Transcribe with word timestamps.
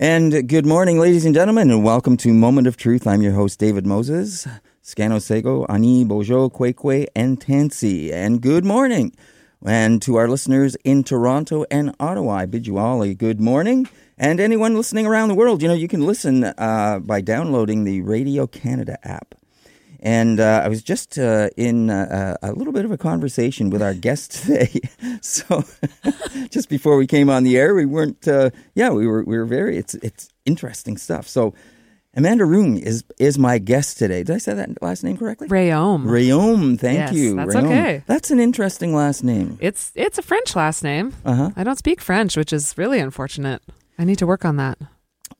And 0.00 0.48
good 0.48 0.64
morning, 0.64 1.00
ladies 1.00 1.24
and 1.24 1.34
gentlemen, 1.34 1.72
and 1.72 1.82
welcome 1.82 2.16
to 2.18 2.32
Moment 2.32 2.68
of 2.68 2.76
Truth. 2.76 3.04
I'm 3.04 3.20
your 3.20 3.32
host, 3.32 3.58
David 3.58 3.84
Moses. 3.84 4.46
Scano 4.80 5.20
Sego, 5.20 5.66
Ani, 5.68 6.04
Bojo, 6.04 6.48
Kwekwe, 6.48 7.06
and 7.16 7.40
Tansi. 7.40 8.12
And 8.12 8.40
good 8.40 8.64
morning. 8.64 9.12
And 9.66 10.00
to 10.02 10.14
our 10.14 10.28
listeners 10.28 10.76
in 10.84 11.02
Toronto 11.02 11.64
and 11.68 11.96
Ottawa, 11.98 12.34
I 12.34 12.46
bid 12.46 12.68
you 12.68 12.78
all 12.78 13.02
a 13.02 13.12
good 13.12 13.40
morning. 13.40 13.88
And 14.16 14.38
anyone 14.38 14.76
listening 14.76 15.04
around 15.04 15.30
the 15.30 15.34
world, 15.34 15.62
you 15.62 15.66
know, 15.66 15.74
you 15.74 15.88
can 15.88 16.06
listen 16.06 16.44
uh, 16.44 17.00
by 17.02 17.20
downloading 17.20 17.82
the 17.82 18.00
Radio 18.02 18.46
Canada 18.46 19.00
app. 19.02 19.34
And 20.00 20.38
uh, 20.40 20.62
I 20.64 20.68
was 20.68 20.82
just 20.82 21.18
uh, 21.18 21.48
in 21.56 21.90
uh, 21.90 22.36
a 22.42 22.52
little 22.52 22.72
bit 22.72 22.84
of 22.84 22.92
a 22.92 22.96
conversation 22.98 23.68
with 23.70 23.82
our 23.82 23.94
guest 23.94 24.32
today. 24.44 24.80
so 25.20 25.64
just 26.50 26.68
before 26.68 26.96
we 26.96 27.06
came 27.06 27.28
on 27.30 27.42
the 27.44 27.56
air, 27.58 27.74
we 27.74 27.86
weren't. 27.86 28.26
Uh, 28.28 28.50
yeah, 28.74 28.90
we 28.90 29.06
were. 29.06 29.24
We 29.24 29.36
were 29.36 29.44
very. 29.46 29.76
It's 29.76 29.94
it's 29.94 30.28
interesting 30.46 30.96
stuff. 30.98 31.26
So 31.28 31.52
Amanda 32.14 32.44
Roong 32.44 32.80
is 32.80 33.02
is 33.18 33.38
my 33.38 33.58
guest 33.58 33.98
today. 33.98 34.22
Did 34.22 34.34
I 34.36 34.38
say 34.38 34.54
that 34.54 34.80
last 34.82 35.02
name 35.04 35.16
correctly? 35.16 35.48
Rheaume. 35.48 36.04
Rheaume. 36.04 36.78
Thank 36.78 36.98
Yes, 36.98 37.12
you. 37.14 37.34
that's 37.36 37.54
Rheaume. 37.54 37.64
okay. 37.66 38.02
That's 38.06 38.30
an 38.30 38.38
interesting 38.40 38.94
last 38.94 39.24
name. 39.24 39.58
It's 39.60 39.90
it's 39.94 40.18
a 40.18 40.22
French 40.22 40.54
last 40.54 40.82
name. 40.84 41.12
Uh 41.24 41.34
huh. 41.34 41.50
I 41.56 41.64
don't 41.64 41.78
speak 41.78 42.00
French, 42.00 42.36
which 42.36 42.52
is 42.52 42.76
really 42.78 43.00
unfortunate. 43.00 43.62
I 43.98 44.04
need 44.04 44.18
to 44.18 44.26
work 44.26 44.44
on 44.44 44.56
that. 44.56 44.78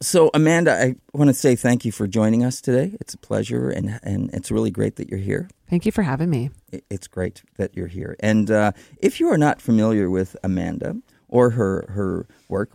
So 0.01 0.31
Amanda, 0.33 0.73
I 0.81 0.95
want 1.13 1.29
to 1.29 1.35
say 1.35 1.57
thank 1.57 1.85
you 1.85 1.91
for 1.91 2.07
joining 2.07 2.45
us 2.45 2.61
today. 2.61 2.97
It's 3.01 3.15
a 3.15 3.19
pleasure, 3.19 3.69
and 3.69 3.99
and 4.05 4.31
it's 4.33 4.51
really 4.51 4.71
great 4.71 4.95
that 4.97 5.09
you're 5.09 5.19
here. 5.19 5.49
Thank 5.69 5.87
you 5.87 5.93
for 5.93 6.03
having 6.03 6.31
me. 6.31 6.51
it's 6.89 7.09
great 7.09 7.43
that 7.57 7.77
you're 7.77 7.89
here. 7.89 8.15
And 8.21 8.49
uh, 8.51 8.73
if 8.99 9.19
you 9.19 9.29
are 9.29 9.39
not 9.39 9.61
familiar 9.61 10.09
with 10.09 10.37
Amanda 10.45 10.97
or 11.29 11.51
her 11.51 11.87
her 11.91 12.27
work, 12.49 12.71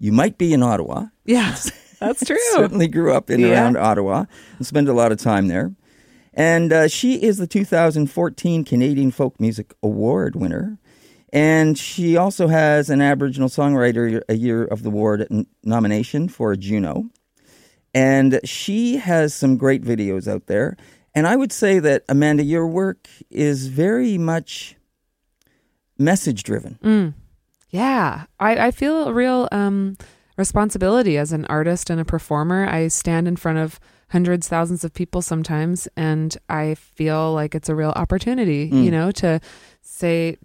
you 0.00 0.10
might 0.10 0.36
be 0.36 0.52
in 0.52 0.62
Ottawa. 0.64 1.06
Yes, 1.24 1.70
that's 2.00 2.24
true. 2.24 2.36
Certainly 2.52 2.88
grew 2.88 3.12
up 3.14 3.30
in 3.30 3.38
Yeah. 3.40 3.50
around 3.52 3.76
Ottawa 3.76 4.24
and 4.58 4.66
spent 4.66 4.88
a 4.88 4.92
lot 4.92 5.12
of 5.12 5.18
time 5.18 5.46
there. 5.46 5.72
And 6.36 6.72
uh, 6.72 6.88
she 6.88 7.22
is 7.22 7.38
the 7.38 7.46
2014 7.46 8.64
Canadian 8.64 9.12
Folk 9.12 9.38
Music 9.38 9.72
Award 9.84 10.34
winner. 10.34 10.78
And 11.34 11.76
she 11.76 12.16
also 12.16 12.46
has 12.46 12.88
an 12.88 13.00
Aboriginal 13.02 13.48
Songwriter 13.48 14.22
a 14.28 14.34
Year 14.34 14.64
of 14.64 14.84
the 14.84 14.88
Award 14.88 15.26
nomination 15.64 16.28
for 16.28 16.52
a 16.52 16.56
Juno. 16.56 17.10
And 17.92 18.40
she 18.44 18.96
has 18.98 19.34
some 19.34 19.56
great 19.56 19.82
videos 19.82 20.28
out 20.28 20.46
there. 20.46 20.76
And 21.12 21.26
I 21.26 21.34
would 21.34 21.52
say 21.52 21.80
that, 21.80 22.04
Amanda, 22.08 22.44
your 22.44 22.68
work 22.68 23.08
is 23.30 23.66
very 23.66 24.16
much 24.16 24.76
message 25.98 26.44
driven. 26.44 26.78
Mm. 26.82 27.14
Yeah, 27.70 28.26
I, 28.38 28.66
I 28.66 28.70
feel 28.70 29.08
a 29.08 29.12
real 29.12 29.48
um, 29.50 29.96
responsibility 30.36 31.18
as 31.18 31.32
an 31.32 31.44
artist 31.46 31.90
and 31.90 32.00
a 32.00 32.04
performer. 32.04 32.66
I 32.66 32.86
stand 32.88 33.26
in 33.26 33.34
front 33.36 33.58
of 33.58 33.80
hundreds, 34.10 34.48
thousands 34.48 34.84
of 34.84 34.94
people 34.94 35.22
sometimes, 35.22 35.88
and 35.96 36.36
I 36.48 36.74
feel 36.74 37.32
like 37.32 37.54
it's 37.56 37.68
a 37.68 37.74
real 37.74 37.90
opportunity, 37.96 38.70
Mm. 38.70 38.84
you 38.84 38.90
know, 38.92 39.10
to 39.12 39.40
say 39.82 40.36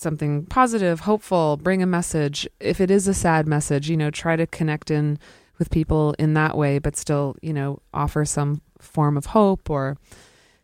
something 0.00 0.46
positive, 0.46 1.00
hopeful, 1.00 1.56
bring 1.56 1.82
a 1.82 1.86
message. 1.86 2.48
If 2.60 2.80
it 2.80 2.90
is 2.90 3.08
a 3.08 3.14
sad 3.14 3.46
message, 3.46 3.88
you 3.88 3.96
know, 3.96 4.10
try 4.10 4.36
to 4.36 4.46
connect 4.46 4.90
in 4.90 5.18
with 5.58 5.70
people 5.70 6.14
in 6.18 6.34
that 6.34 6.56
way, 6.56 6.78
but 6.78 6.96
still, 6.96 7.36
you 7.42 7.52
know, 7.52 7.80
offer 7.94 8.24
some 8.24 8.60
form 8.78 9.16
of 9.16 9.26
hope 9.26 9.70
or 9.70 9.96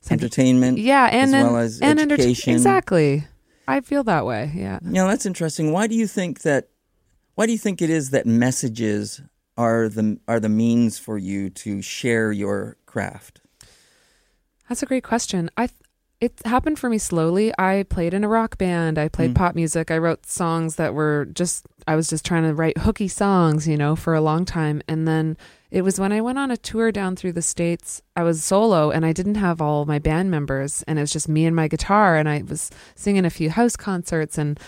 something. 0.00 0.24
Entertainment, 0.24 0.78
Yeah, 0.78 1.08
and 1.10 1.34
as 1.34 1.44
well 1.44 1.56
as 1.56 1.80
and 1.80 1.98
enter- 1.98 2.16
exactly. 2.16 3.24
I 3.66 3.80
feel 3.80 4.04
that 4.04 4.26
way. 4.26 4.50
Yeah. 4.54 4.80
You 4.84 4.92
know, 4.92 5.08
that's 5.08 5.24
interesting. 5.26 5.72
Why 5.72 5.86
do 5.86 5.94
you 5.94 6.06
think 6.06 6.42
that? 6.42 6.68
Why 7.34 7.46
do 7.46 7.52
you 7.52 7.58
think 7.58 7.80
it 7.80 7.88
is 7.88 8.10
that 8.10 8.26
messages 8.26 9.22
are 9.56 9.88
the 9.88 10.18
are 10.28 10.40
the 10.40 10.48
means 10.48 10.98
for 10.98 11.16
you 11.16 11.48
to 11.50 11.80
share 11.80 12.32
your 12.32 12.76
craft? 12.86 13.40
That's 14.68 14.82
a 14.82 14.86
great 14.86 15.04
question. 15.04 15.50
I 15.56 15.68
it 16.22 16.32
happened 16.44 16.78
for 16.78 16.88
me 16.88 16.98
slowly. 16.98 17.52
I 17.58 17.84
played 17.88 18.14
in 18.14 18.22
a 18.24 18.28
rock 18.28 18.56
band. 18.56 18.96
I 18.96 19.08
played 19.08 19.32
Mm. 19.32 19.34
pop 19.34 19.54
music. 19.56 19.90
I 19.90 19.98
wrote 19.98 20.24
songs 20.26 20.76
that 20.76 20.94
were 20.94 21.26
just 21.40 21.66
I 21.88 21.96
was 21.96 22.06
just 22.08 22.24
trying 22.24 22.44
to 22.44 22.54
write 22.54 22.78
hooky 22.78 23.08
songs, 23.08 23.66
you 23.66 23.76
know, 23.76 23.96
for 23.96 24.14
a 24.14 24.20
long 24.20 24.44
time. 24.44 24.80
And 24.86 25.08
then 25.08 25.36
it 25.72 25.82
was 25.82 25.98
when 25.98 26.12
I 26.12 26.20
went 26.20 26.38
on 26.38 26.52
a 26.52 26.56
tour 26.56 26.92
down 26.92 27.16
through 27.16 27.32
the 27.32 27.42
states. 27.42 28.02
I 28.14 28.22
was 28.22 28.44
solo 28.44 28.92
and 28.92 29.04
I 29.04 29.12
didn't 29.12 29.34
have 29.46 29.60
all 29.60 29.84
my 29.84 29.98
band 29.98 30.30
members 30.30 30.84
and 30.86 30.96
it 30.96 31.02
was 31.02 31.10
just 31.12 31.28
me 31.28 31.44
and 31.44 31.56
my 31.56 31.66
guitar 31.66 32.16
and 32.16 32.28
I 32.28 32.42
was 32.48 32.70
singing 32.94 33.24
a 33.24 33.30
few 33.38 33.50
house 33.50 33.74
concerts 33.74 34.38
and 34.38 34.60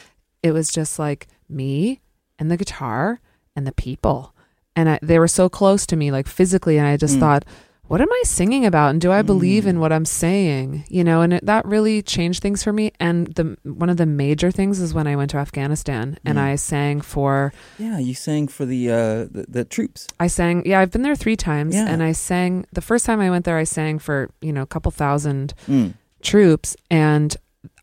it 0.43 0.51
was 0.51 0.71
just 0.73 0.99
like 0.99 1.29
me 1.49 2.01
and 2.39 2.51
the 2.51 2.57
guitar 2.57 3.21
and 3.55 3.65
the 3.65 3.73
people. 3.87 4.35
And 4.75 4.89
I, 4.89 4.99
they 5.01 5.21
were 5.21 5.29
so 5.29 5.49
close 5.49 5.87
to 5.87 5.95
me 5.97 6.11
like 6.11 6.27
physically 6.27 6.79
and 6.79 6.87
I 6.89 6.97
just 6.97 7.17
Mm. 7.17 7.21
thought 7.21 7.45
what 7.87 8.01
am 8.01 8.11
I 8.11 8.23
singing 8.25 8.65
about? 8.65 8.91
And 8.91 9.01
do 9.01 9.13
I 9.13 9.21
believe 9.23 9.67
in 9.67 9.77
Mm. 9.77 9.81
what 9.81 9.93
I'm 9.93 10.07
saying? 10.07 10.85
You 10.89 11.05
know, 11.05 11.21
and 11.21 11.35
it, 11.35 11.45
that 11.47 11.67
really 11.67 12.01
changed 12.03 12.41
things 12.43 12.63
for 12.63 12.73
me. 12.73 12.93
And 12.99 13.27
the 13.35 13.57
one 13.63 13.91
of 13.91 13.99
the 13.99 14.07
major 14.07 14.51
things 14.51 14.81
is 14.81 14.95
when 14.95 15.07
I 15.07 15.17
went 15.17 15.31
to 15.33 15.37
Afghanistan 15.39 16.19
and 16.25 16.39
Mm. 16.39 16.43
I 16.43 16.57
sang 16.57 17.01
for, 17.03 17.53
Yeah, 17.79 17.99
you 17.99 18.15
sang 18.15 18.49
for 18.49 18.65
the 18.65 18.91
uh, 18.91 19.25
the, 19.31 19.45
the 19.49 19.65
troops. 19.65 20.09
I 20.19 20.29
sang, 20.29 20.63
yeah, 20.65 20.81
I've 20.81 20.91
been 20.91 21.03
there 21.03 21.15
three 21.17 21.37
times, 21.37 21.75
Yeah. 21.75 21.87
and 21.89 22.03
I 22.03 22.13
sang 22.13 22.65
the 22.73 22.81
first 22.81 23.05
time 23.07 23.21
I 23.21 23.29
went 23.31 23.45
there, 23.45 23.59
I 23.59 23.65
sang 23.65 23.99
for 23.99 24.31
you 24.41 24.53
know 24.53 24.63
a 24.63 24.67
couple 24.75 24.91
thousand 24.91 25.53
Mm. 25.69 25.95
troops, 26.23 26.77
and 26.91 27.37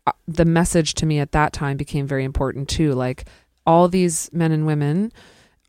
uh, 0.06 0.12
the 0.26 0.44
message 0.44 0.94
to 0.94 1.06
me 1.06 1.20
at 1.20 1.30
that 1.32 1.52
time 1.52 1.76
became 1.76 2.06
very 2.08 2.24
important 2.24 2.68
too. 2.68 2.92
Like 2.92 3.24
all 3.64 3.86
these 3.88 4.28
men 4.32 4.50
and 4.50 4.66
women 4.66 5.12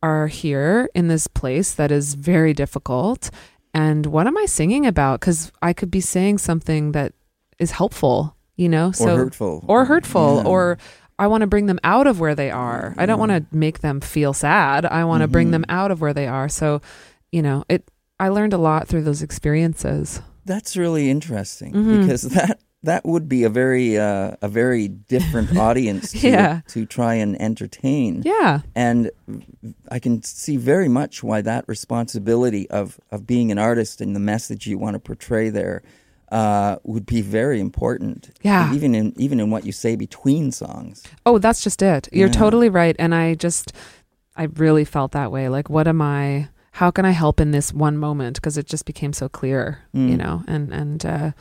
are 0.02 0.28
here 0.28 0.90
in 0.96 1.08
this 1.08 1.28
place 1.28 1.72
that 1.76 1.92
is 1.92 2.16
very 2.16 2.54
difficult. 2.54 3.30
And 3.74 4.06
what 4.08 4.28
am 4.28 4.38
I 4.38 4.46
singing 4.46 4.86
about? 4.86 5.20
Because 5.20 5.52
I 5.62 5.74
could 5.74 5.90
be 5.92 6.02
saying 6.02 6.38
something 6.38 6.92
that 6.92 7.14
is 7.60 7.72
helpful, 7.72 8.36
you 8.56 8.70
know? 8.70 8.90
Or 8.90 8.94
so 8.94 9.16
hurtful. 9.16 9.66
or 9.68 9.86
hurtful 9.86 10.42
Yeah. 10.44 10.50
or 10.50 10.78
I 11.20 11.28
want 11.28 11.42
to 11.42 11.48
bring 11.48 11.68
them 11.68 11.80
out 11.84 12.08
of 12.08 12.20
where 12.20 12.36
they 12.36 12.50
are. 12.52 12.94
I 12.98 13.06
don't 13.06 13.20
want 13.20 13.32
to 13.32 13.46
make 13.56 13.80
them 13.80 14.02
feel 14.02 14.34
sad. 14.34 14.86
I 14.86 15.04
want 15.06 15.22
to 15.22 15.28
bring 15.28 15.48
Mhm. 15.50 15.52
them 15.52 15.66
out 15.70 15.92
of 15.92 16.02
where 16.02 16.14
they 16.14 16.28
are. 16.28 16.50
So, 16.50 16.82
you 17.32 17.42
know, 17.42 17.64
it 17.70 17.90
I 18.20 18.30
learned 18.30 18.54
a 18.54 18.58
lot 18.58 18.88
through 18.88 19.04
those 19.04 19.22
experiences. 19.22 20.22
That's 20.46 20.76
really 20.78 21.10
interesting 21.10 21.74
Mhm. 21.74 22.02
because 22.02 22.22
that 22.38 22.60
that 22.84 23.06
would 23.06 23.28
be 23.30 23.44
a 23.44 23.50
very 23.50 23.98
uh, 23.98 24.36
a 24.42 24.48
very 24.48 24.88
different 24.90 25.58
audience 25.68 26.12
to, 26.12 26.30
Yeah. 26.30 26.62
to 26.68 26.86
try 26.86 27.16
and 27.16 27.42
entertain. 27.42 28.22
Yeah. 28.26 28.60
And 28.76 29.10
I 29.90 30.00
can 30.00 30.22
see 30.24 30.58
very 30.58 30.90
much 30.90 31.24
why 31.24 31.42
that 31.42 31.66
responsibility 31.68 32.70
of, 32.70 33.00
of 33.12 33.26
being 33.26 33.52
an 33.52 33.58
artist 33.58 34.02
and 34.02 34.16
the 34.16 34.20
message 34.20 34.68
you 34.68 34.78
want 34.78 34.96
to 34.96 35.00
portray 35.00 35.50
there 35.50 35.82
uh, 36.32 36.78
would 36.84 37.06
be 37.06 37.22
very 37.22 37.60
important. 37.60 38.32
Yeah. 38.42 38.74
Even 38.74 38.96
in 38.96 39.14
even 39.18 39.40
in 39.40 39.50
what 39.52 39.66
you 39.66 39.72
say 39.72 39.96
between 39.96 40.52
songs. 40.52 41.04
Oh, 41.26 41.38
that's 41.40 41.62
just 41.64 41.82
it. 41.82 42.10
You're 42.12 42.28
Yeah. 42.28 42.34
totally 42.34 42.70
right. 42.70 42.96
And 43.00 43.14
I 43.16 43.36
just, 43.36 43.72
I 44.36 44.44
really 44.44 44.84
felt 44.86 45.12
that 45.12 45.32
way. 45.32 45.48
Like, 45.48 45.70
what 45.70 45.88
am 45.88 46.02
I? 46.02 46.50
How 46.78 46.90
can 46.92 47.06
I 47.06 47.12
help 47.12 47.40
in 47.40 47.52
this 47.52 47.72
one 47.72 47.98
moment? 48.00 48.38
Because 48.38 48.58
it 48.58 48.66
just 48.66 48.86
became 48.86 49.14
so 49.14 49.30
clear, 49.30 49.80
Mm. 49.96 50.10
you 50.10 50.18
know. 50.18 50.44
And 50.48 50.74
and 50.74 51.06
uh, 51.06 51.32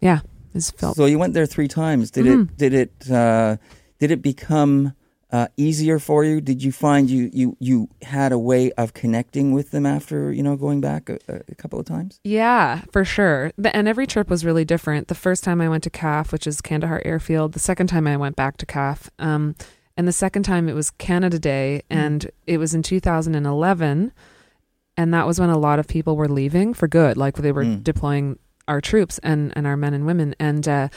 yeah, 0.00 0.20
it's 0.56 0.70
felt. 0.70 0.96
So 0.96 1.04
you 1.06 1.18
went 1.18 1.34
there 1.34 1.46
three 1.46 1.68
times. 1.68 2.10
Did 2.10 2.26
Mhm. 2.26 2.42
it 2.50 2.56
did 2.56 2.72
it 2.74 3.10
uh, 3.10 3.56
did 3.98 4.10
it 4.10 4.22
become 4.22 4.92
uh, 5.32 5.48
easier 5.56 5.98
for 5.98 6.22
you? 6.24 6.40
Did 6.40 6.62
you 6.62 6.70
find 6.72 7.10
you, 7.10 7.28
you 7.32 7.56
you 7.58 7.88
had 8.02 8.30
a 8.32 8.38
way 8.38 8.70
of 8.72 8.94
connecting 8.94 9.52
with 9.52 9.70
them 9.72 9.84
after 9.84 10.32
you 10.32 10.42
know 10.42 10.56
going 10.56 10.80
back 10.80 11.08
a, 11.10 11.18
a 11.48 11.54
couple 11.56 11.78
of 11.80 11.84
times? 11.86 12.20
Yeah, 12.24 12.82
for 12.92 13.04
sure. 13.04 13.50
The, 13.58 13.74
and 13.76 13.88
every 13.88 14.06
trip 14.06 14.30
was 14.30 14.44
really 14.44 14.64
different. 14.64 15.08
The 15.08 15.14
first 15.16 15.42
time 15.44 15.60
I 15.60 15.68
went 15.68 15.82
to 15.84 15.90
KAF, 15.90 16.30
which 16.32 16.46
is 16.46 16.60
Kandahar 16.60 17.02
Airfield. 17.04 17.52
The 17.52 17.58
second 17.58 17.88
time 17.88 18.06
I 18.06 18.16
went 18.16 18.36
back 18.36 18.56
to 18.58 18.66
KAF. 18.66 19.08
Um, 19.18 19.56
and 19.96 20.06
the 20.06 20.12
second 20.12 20.42
time 20.44 20.68
it 20.68 20.74
was 20.74 20.90
Canada 20.90 21.38
Day, 21.38 21.82
and 21.90 22.30
it 22.46 22.58
was 22.58 22.72
in 22.74 22.82
2011. 22.82 24.12
And 24.98 25.12
that 25.12 25.26
was 25.26 25.38
when 25.40 25.50
a 25.50 25.58
lot 25.58 25.78
of 25.78 25.86
people 25.88 26.16
were 26.16 26.28
leaving 26.28 26.72
for 26.72 26.86
good. 26.88 27.16
Like 27.16 27.36
they 27.36 27.52
were 27.52 27.64
Mm. 27.64 27.82
deploying 27.84 28.38
our 28.68 28.80
troops 28.80 29.18
and, 29.22 29.52
and 29.56 29.66
our 29.66 29.76
men 29.76 29.94
and 29.94 30.06
women. 30.06 30.34
And 30.40 30.66
uh, 30.68 30.88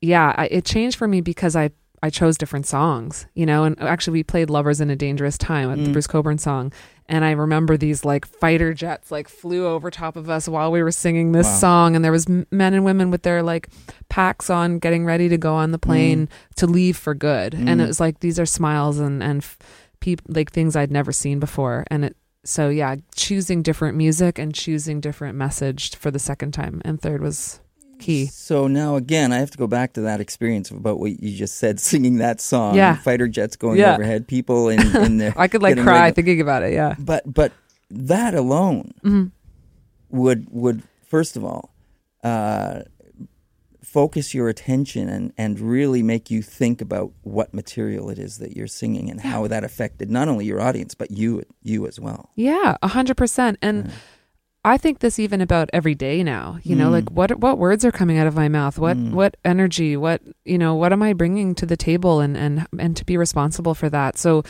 yeah, 0.00 0.34
I, 0.36 0.46
it 0.46 0.64
changed 0.64 0.96
for 0.96 1.08
me 1.08 1.20
because 1.20 1.56
I, 1.56 1.70
I 2.02 2.08
chose 2.08 2.38
different 2.38 2.66
songs, 2.66 3.26
you 3.34 3.44
know, 3.44 3.64
and 3.64 3.78
actually 3.82 4.12
we 4.14 4.22
played 4.22 4.48
Lovers 4.48 4.80
in 4.80 4.88
a 4.90 4.96
Dangerous 4.96 5.36
Time, 5.36 5.68
the 5.84 5.90
Mm. 5.90 5.92
Bruce 5.92 6.06
Cockburn 6.06 6.38
song. 6.38 6.72
And 7.10 7.24
I 7.24 7.32
remember 7.32 7.76
these 7.76 8.04
like 8.04 8.24
fighter 8.24 8.72
jets 8.72 9.10
like 9.10 9.28
flew 9.28 9.66
over 9.66 9.90
top 9.90 10.16
of 10.16 10.30
us 10.30 10.48
while 10.48 10.70
we 10.72 10.82
were 10.82 10.92
singing 10.92 11.32
this 11.32 11.46
Wow. 11.46 11.54
song. 11.56 11.96
And 11.96 12.04
there 12.04 12.12
was 12.12 12.26
men 12.28 12.72
and 12.72 12.84
women 12.84 13.10
with 13.10 13.22
their 13.22 13.42
like 13.42 13.68
packs 14.08 14.48
on, 14.48 14.78
getting 14.78 15.04
ready 15.04 15.28
to 15.28 15.36
go 15.36 15.54
on 15.54 15.72
the 15.72 15.78
plane 15.78 16.28
to 16.56 16.66
leave 16.66 16.96
for 16.96 17.14
good. 17.14 17.52
And 17.52 17.68
Mm. 17.68 17.80
it 17.84 17.86
was 17.88 18.00
like, 18.00 18.20
these 18.20 18.38
are 18.38 18.46
smiles 18.46 18.98
and, 18.98 19.22
and 19.22 19.42
f- 19.42 19.58
peop- 20.00 20.22
like 20.28 20.52
things 20.52 20.76
I'd 20.76 20.90
never 20.92 21.12
seen 21.12 21.38
before. 21.40 21.84
And 21.90 22.04
it, 22.06 22.16
so 22.44 22.68
yeah, 22.68 22.96
choosing 23.14 23.62
different 23.62 23.96
music 23.96 24.38
and 24.38 24.54
choosing 24.54 25.00
different 25.00 25.36
message 25.36 25.94
for 25.96 26.10
the 26.10 26.18
second 26.18 26.52
time 26.52 26.80
and 26.84 27.00
third 27.00 27.20
was 27.22 27.60
key. 27.98 28.26
So 28.26 28.66
now 28.66 28.96
again, 28.96 29.30
I 29.32 29.38
have 29.38 29.50
to 29.50 29.58
go 29.58 29.66
back 29.66 29.92
to 29.94 30.00
that 30.02 30.20
experience 30.20 30.70
about 30.70 30.98
what 30.98 31.20
you 31.22 31.36
just 31.36 31.56
said, 31.58 31.78
singing 31.90 32.16
that 32.18 32.40
song. 32.40 32.74
Yeah. 32.74 32.96
Fighter 32.96 33.28
jets 33.28 33.56
going 33.56 33.78
Yeah. 33.78 33.94
overhead, 33.94 34.26
people 34.26 34.68
in, 34.70 34.80
in 35.04 35.18
there. 35.18 35.34
I 35.36 35.48
could 35.48 35.62
like 35.62 35.76
cry 35.78 36.00
ready. 36.04 36.14
thinking 36.14 36.40
about 36.40 36.62
it. 36.62 36.72
Yeah. 36.72 36.94
But 36.98 37.32
but 37.32 37.52
that 37.90 38.34
alone 38.34 38.92
Mhm. 39.04 39.32
would 40.10 40.46
would 40.50 40.82
first 41.06 41.36
of 41.36 41.44
all 41.44 41.74
uh, 42.24 42.82
focus 43.82 44.34
your 44.34 44.48
attention 44.48 45.08
and 45.08 45.32
and 45.38 45.58
really 45.60 46.02
make 46.02 46.30
you 46.30 46.42
think 46.42 46.80
about 46.80 47.12
what 47.22 47.52
material 47.54 48.10
it 48.10 48.18
is 48.18 48.38
that 48.38 48.56
you're 48.56 48.66
singing 48.66 49.10
and 49.10 49.20
how 49.20 49.46
that 49.46 49.64
affected 49.64 50.10
not 50.10 50.28
only 50.28 50.44
your 50.44 50.60
audience 50.60 50.94
but 50.94 51.10
you 51.10 51.42
you 51.62 51.86
as 51.86 51.98
well. 51.98 52.30
Yeah, 52.36 52.76
a 52.82 52.88
hundred 52.88 53.16
percent. 53.16 53.58
And 53.62 53.86
Yeah. 53.86 53.92
I 54.62 54.76
think 54.76 54.98
this 54.98 55.18
even 55.18 55.40
about 55.40 55.70
every 55.72 55.94
day 55.94 56.22
now. 56.22 56.58
You 56.62 56.76
know, 56.76 56.88
Mm. 56.88 56.92
like 56.92 57.10
what 57.10 57.38
what 57.40 57.56
words 57.58 57.82
are 57.84 57.90
coming 57.92 58.18
out 58.18 58.26
of 58.26 58.34
my 58.34 58.48
mouth? 58.48 58.78
What 58.78 58.96
Mm. 58.98 59.12
what 59.12 59.36
energy? 59.44 59.96
What 59.96 60.20
you 60.44 60.58
know? 60.58 60.74
What 60.74 60.92
am 60.92 61.02
I 61.02 61.14
bringing 61.14 61.54
to 61.54 61.64
the 61.66 61.78
table? 61.78 62.20
And 62.20 62.36
and 62.36 62.66
and 62.78 62.94
to 62.96 63.04
be 63.06 63.16
responsible 63.16 63.74
for 63.74 63.88
that. 63.88 64.18
So 64.18 64.42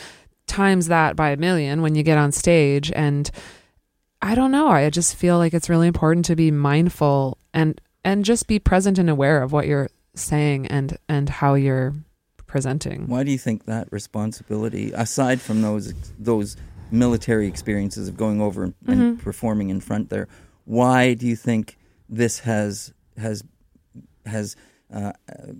times 0.47 0.87
that 0.87 1.15
by 1.15 1.29
a 1.29 1.37
million 1.37 1.81
when 1.81 1.95
you 1.95 2.03
get 2.03 2.17
on 2.17 2.33
stage. 2.33 2.91
And 2.93 3.31
I 4.21 4.35
don't 4.35 4.51
know. 4.51 4.67
I 4.67 4.89
just 4.89 5.15
feel 5.15 5.37
like 5.37 5.53
it's 5.53 5.69
really 5.69 5.87
important 5.87 6.25
to 6.25 6.35
be 6.35 6.51
mindful 6.51 7.37
and 7.53 7.79
and 8.03 8.25
just 8.25 8.47
be 8.47 8.59
present 8.59 8.97
and 8.97 9.09
aware 9.09 9.41
of 9.43 9.51
what 9.51 9.67
you're 9.67 9.89
saying 10.15 10.67
and 10.67 10.97
and 11.07 11.29
how 11.29 11.53
you're 11.53 11.93
presenting. 12.47 13.07
Why 13.07 13.23
do 13.23 13.31
you 13.31 13.37
think 13.37 13.65
that 13.65 13.87
responsibility, 13.91 14.91
aside 14.93 15.39
from 15.41 15.61
those 15.61 15.93
those 16.19 16.57
military 16.91 17.47
experiences 17.47 18.07
of 18.09 18.17
going 18.17 18.41
over 18.41 18.63
and, 18.65 18.73
and 18.85 19.17
Mhm. 19.17 19.21
performing 19.23 19.69
in 19.69 19.79
front 19.79 20.09
there, 20.09 20.27
why 20.65 21.13
do 21.13 21.25
you 21.25 21.35
think 21.37 21.77
this 22.09 22.39
has 22.39 22.93
has 23.17 23.43
has 24.25 24.55
uh, 24.93 25.13
uh, 25.31 25.53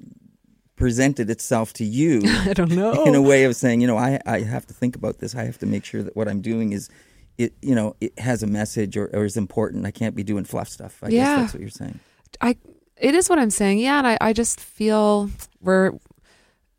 presented 0.76 1.30
itself 1.30 1.74
to 1.74 1.86
you 1.86 2.22
I 2.26 2.54
don't 2.54 2.72
know. 2.72 3.06
in 3.06 3.16
a 3.16 3.22
way 3.22 3.44
of 3.46 3.56
saying, 3.56 3.82
you 3.82 3.88
know, 3.88 3.98
I 3.98 4.20
I 4.26 4.42
have 4.42 4.66
to 4.68 4.74
think 4.74 4.96
about 4.96 5.20
this. 5.20 5.36
I 5.36 5.44
have 5.46 5.58
to 5.60 5.66
make 5.66 5.86
sure 5.86 6.04
that 6.04 6.16
what 6.16 6.28
I'm 6.28 6.42
doing 6.42 6.74
is. 6.74 6.90
It 7.38 7.54
you 7.62 7.74
know 7.74 7.96
it 8.02 8.20
has 8.20 8.44
a 8.44 8.48
message 8.48 8.98
or, 8.98 9.10
or 9.14 9.24
is 9.26 9.38
important. 9.38 9.86
I 9.86 9.92
can't 9.92 10.16
be 10.16 10.22
doing 10.22 10.44
fluff 10.44 10.68
stuff. 10.68 11.00
I 11.02 11.08
guess 11.10 11.16
Yeah. 11.16 11.36
that's 11.38 11.54
what 11.54 11.62
you're 11.62 11.70
saying. 11.70 12.00
It 12.44 13.16
is 13.16 13.30
what 13.30 13.40
I'm 13.40 13.50
saying. 13.50 13.80
Yeah, 13.80 13.98
and 13.98 14.08
I, 14.08 14.18
I 14.22 14.34
just 14.34 14.60
feel 14.60 15.30
we're 15.62 15.92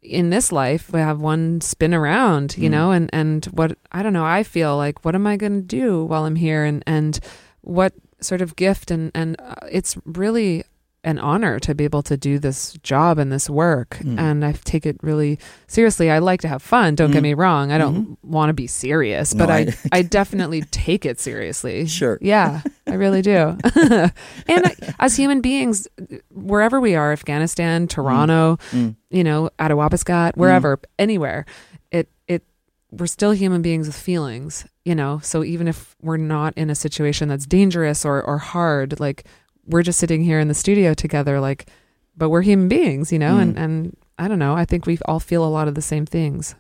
in 0.03 0.31
this 0.31 0.51
life 0.51 0.93
we 0.93 0.99
have 1.01 1.21
one 1.21 1.61
spin 1.61 1.95
around, 1.95 2.57
you 2.59 2.69
Mm. 2.69 2.73
know, 2.73 2.91
and 2.91 3.11
and 3.13 3.45
what 3.47 3.77
I 3.93 4.03
don't 4.03 4.13
know. 4.13 4.25
I 4.25 4.43
feel 4.43 4.77
like 4.77 5.05
what 5.05 5.15
am 5.15 5.27
I 5.27 5.37
going 5.37 5.61
to 5.61 5.67
do 5.67 6.05
while 6.05 6.25
I'm 6.25 6.37
here, 6.37 6.65
and 6.65 6.83
and 6.87 7.19
what 7.63 7.93
sort 8.21 8.41
of 8.41 8.55
gift 8.57 8.91
and 8.91 9.11
and 9.15 9.37
uh, 9.41 9.55
it's 9.71 9.97
really 10.05 10.65
an 11.05 11.19
honor 11.19 11.59
to 11.59 11.75
be 11.75 11.83
able 11.83 12.03
to 12.03 12.17
do 12.17 12.39
this 12.39 12.75
job 12.85 13.19
and 13.19 13.33
this 13.33 13.51
work 13.51 13.99
Mm. 14.03 14.21
and 14.21 14.45
I 14.45 14.53
take 14.53 14.87
it 14.87 14.97
really 15.03 15.39
seriously. 15.67 16.11
I 16.13 16.21
like 16.21 16.41
to 16.43 16.49
have 16.49 16.63
fun, 16.63 16.95
don't 16.95 17.11
get 17.11 17.19
Mm. 17.21 17.23
me 17.31 17.35
wrong. 17.35 17.73
I 17.73 17.79
don't 17.79 18.17
want 18.23 18.51
to 18.51 18.55
be 18.55 18.69
serious, 18.69 19.35
but 19.35 19.49
No, 19.49 19.55
I 19.55 19.59
I- 19.59 19.75
I 19.99 20.03
definitely 20.19 20.63
take 20.71 21.05
it 21.05 21.19
seriously. 21.19 21.87
Sure. 21.87 22.19
Yeah, 22.21 22.61
I 22.87 22.95
really 22.95 23.21
do. 23.21 23.57
and 23.75 24.13
I, 24.49 24.75
as 25.01 25.17
human 25.17 25.41
beings, 25.41 25.89
wherever 26.31 26.81
we 26.81 26.95
are, 26.95 27.11
Afghanistan, 27.13 27.89
Toronto, 27.89 28.59
Mm. 28.71 28.95
you 29.11 29.25
know, 29.25 29.51
Attawapiskat, 29.59 30.37
wherever, 30.37 30.79
anywhere, 30.99 31.45
it 31.91 32.09
it 32.29 32.45
we're 32.93 33.07
still 33.07 33.33
human 33.33 33.61
beings 33.63 33.87
with 33.89 33.97
feelings, 33.97 34.67
you 34.85 34.95
know. 34.95 35.19
So 35.23 35.43
even 35.43 35.67
if 35.67 35.97
we're 36.01 36.17
not 36.17 36.53
in 36.57 36.71
a 36.71 36.75
situation 36.75 37.29
that's 37.29 37.47
dangerous 37.47 38.05
or 38.05 38.23
or 38.23 38.39
hard, 38.39 39.01
like 39.01 39.25
we're 39.67 39.83
just 39.83 39.99
sitting 39.99 40.23
here 40.23 40.41
in 40.41 40.49
the 40.49 40.55
studio 40.55 40.95
together, 40.95 41.41
like, 41.41 41.69
but 42.17 42.29
we're 42.31 42.43
human 42.43 42.69
beings, 42.69 43.13
you 43.13 43.19
know, 43.19 43.39
and 43.39 43.57
Mm. 43.57 43.63
and 43.65 43.97
I 44.19 44.29
don't 44.29 44.39
know. 44.39 44.55
I 44.55 44.65
think 44.65 44.87
we 44.87 44.99
all 45.07 45.21
feel 45.21 45.45
a 45.45 45.49
lot 45.49 45.69
of 45.69 45.75
the 45.75 45.83
same 45.83 46.07
things. 46.07 46.55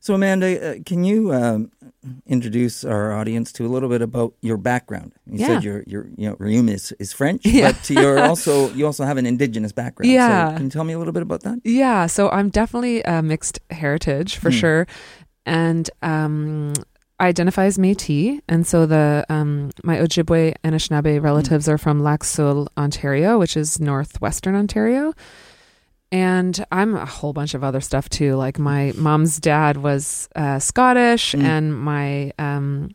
So, 0.00 0.14
Amanda, 0.14 0.46
uh, 0.46 0.74
can 0.86 1.02
you 1.04 1.32
um, 1.34 1.72
introduce 2.26 2.84
our 2.84 3.12
audience 3.12 3.52
to 3.54 3.66
a 3.66 3.68
little 3.68 3.88
bit 3.88 4.00
about 4.00 4.32
your 4.42 4.56
background? 4.56 5.12
You 5.26 5.38
Yeah. 5.40 5.46
said 5.46 5.64
your 5.64 5.82
your 5.86 6.06
you 6.16 6.28
know 6.30 6.36
Rheaume 6.36 6.68
is, 6.70 6.92
is 7.00 7.12
French, 7.12 7.42
Yeah. 7.44 7.72
but 7.72 7.90
you're 7.90 8.22
also 8.22 8.70
you 8.70 8.86
also 8.86 9.04
have 9.04 9.18
an 9.18 9.26
indigenous 9.26 9.72
background. 9.72 10.12
Yeah. 10.12 10.50
So 10.50 10.56
can 10.56 10.64
you 10.66 10.70
tell 10.70 10.84
me 10.84 10.92
a 10.94 10.98
little 10.98 11.12
bit 11.12 11.22
about 11.22 11.42
that? 11.42 11.58
Yeah, 11.64 12.06
so 12.06 12.28
I'm 12.30 12.48
definitely 12.48 13.02
a 13.02 13.22
mixed 13.22 13.58
heritage 13.70 14.36
for 14.36 14.50
Hmm. 14.50 14.56
sure, 14.60 14.86
and 15.46 15.90
um, 16.02 16.72
identify 17.20 17.64
as 17.64 17.78
Métis, 17.78 18.40
and 18.48 18.66
so 18.66 18.86
the 18.86 19.24
um, 19.28 19.70
my 19.84 19.96
Ojibwe 19.96 20.54
and 20.62 20.74
Anishinaabe 20.74 21.20
relatives 21.22 21.68
are 21.68 21.78
from 21.78 22.00
Lac 22.00 22.22
Seul, 22.24 22.68
Ontario, 22.76 23.38
which 23.38 23.56
is 23.56 23.80
northwestern 23.80 24.54
Ontario. 24.54 25.12
And 26.10 26.64
I'm 26.72 26.94
a 26.96 27.04
whole 27.04 27.32
bunch 27.34 27.52
of 27.54 27.62
other 27.62 27.80
stuff 27.82 28.08
too. 28.08 28.36
Like 28.36 28.58
my 28.58 28.92
mom's 28.96 29.38
dad 29.38 29.76
was 29.78 30.28
uh, 30.34 30.58
Scottish, 30.58 31.32
Mm. 31.34 31.42
and 31.42 31.78
my 31.78 32.32
um, 32.38 32.90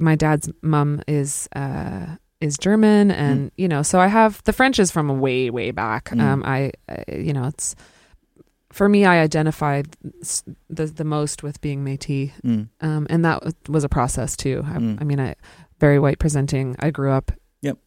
my 0.00 0.16
dad's 0.16 0.50
mom 0.62 1.00
is 1.06 1.48
uh, 1.54 2.06
is 2.40 2.58
German, 2.58 3.10
and 3.12 3.52
you 3.56 3.68
know, 3.68 3.82
so 3.82 4.00
I 4.00 4.08
have 4.08 4.42
the 4.44 4.52
French 4.52 4.78
is 4.80 4.90
from 4.90 5.20
way 5.20 5.50
way 5.50 5.70
back. 5.70 6.06
Mm. 6.10 6.20
Um, 6.20 6.42
I, 6.44 6.72
I 6.88 7.04
you 7.12 7.32
know, 7.32 7.44
it's 7.44 7.76
for 8.74 8.88
me. 8.88 9.04
I 9.04 9.20
identified 9.20 9.96
the 10.68 10.86
the 10.86 11.04
most 11.04 11.42
with 11.42 11.60
being 11.60 11.84
Métis, 11.84 12.32
Mm. 12.44 12.68
um, 12.80 13.06
and 13.10 13.24
that 13.24 13.42
was 13.68 13.84
a 13.84 13.88
process 13.88 14.36
too. 14.36 14.62
I, 14.66 14.76
Mm. 14.78 15.00
I 15.00 15.04
mean, 15.04 15.20
I 15.20 15.34
very 15.80 15.98
white 15.98 16.18
presenting. 16.18 16.76
I 16.78 16.90
grew 16.90 17.10
up. 17.10 17.32
Yep. 17.62 17.78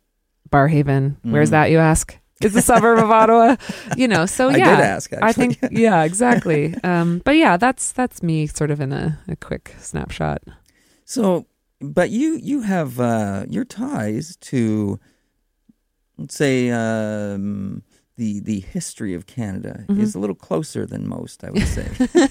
Barrhaven. 0.49 1.17
Where's 1.23 1.49
Mhm. 1.49 1.51
that? 1.51 1.71
You 1.71 1.79
ask. 1.79 2.17
It's 2.41 2.55
a 2.55 2.61
suburb 2.61 2.99
of 2.99 3.09
Ottawa. 3.21 3.55
You 3.95 4.07
know. 4.07 4.25
So 4.27 4.49
I 4.49 4.57
yeah. 4.57 4.75
did 4.75 4.83
ask. 4.85 5.11
Actually. 5.13 5.27
I 5.29 5.33
think 5.33 5.57
yeah, 5.71 6.03
exactly. 6.03 6.73
Um, 6.83 7.21
but 7.25 7.35
yeah, 7.35 7.57
that's 7.57 7.91
that's 7.91 8.21
me 8.21 8.47
sort 8.47 8.71
of 8.71 8.79
in 8.81 8.91
a, 8.93 9.19
a 9.27 9.35
quick 9.35 9.75
snapshot. 9.79 10.41
so. 11.05 11.45
But 11.79 12.09
you 12.09 12.39
you 12.41 12.61
have 12.61 12.99
uh, 12.99 13.45
your 13.49 13.63
ties 13.63 14.35
to 14.49 14.99
let's 16.17 16.33
say 16.35 16.71
um, 16.71 17.83
the 18.17 18.39
the 18.41 18.59
history 18.59 19.13
of 19.13 19.25
Canada 19.27 19.85
Mhm. 19.87 19.99
is 20.01 20.15
a 20.15 20.19
little 20.19 20.35
closer 20.35 20.85
than 20.85 21.07
most. 21.07 21.43
I 21.43 21.51
would 21.51 21.67
say. 21.67 21.87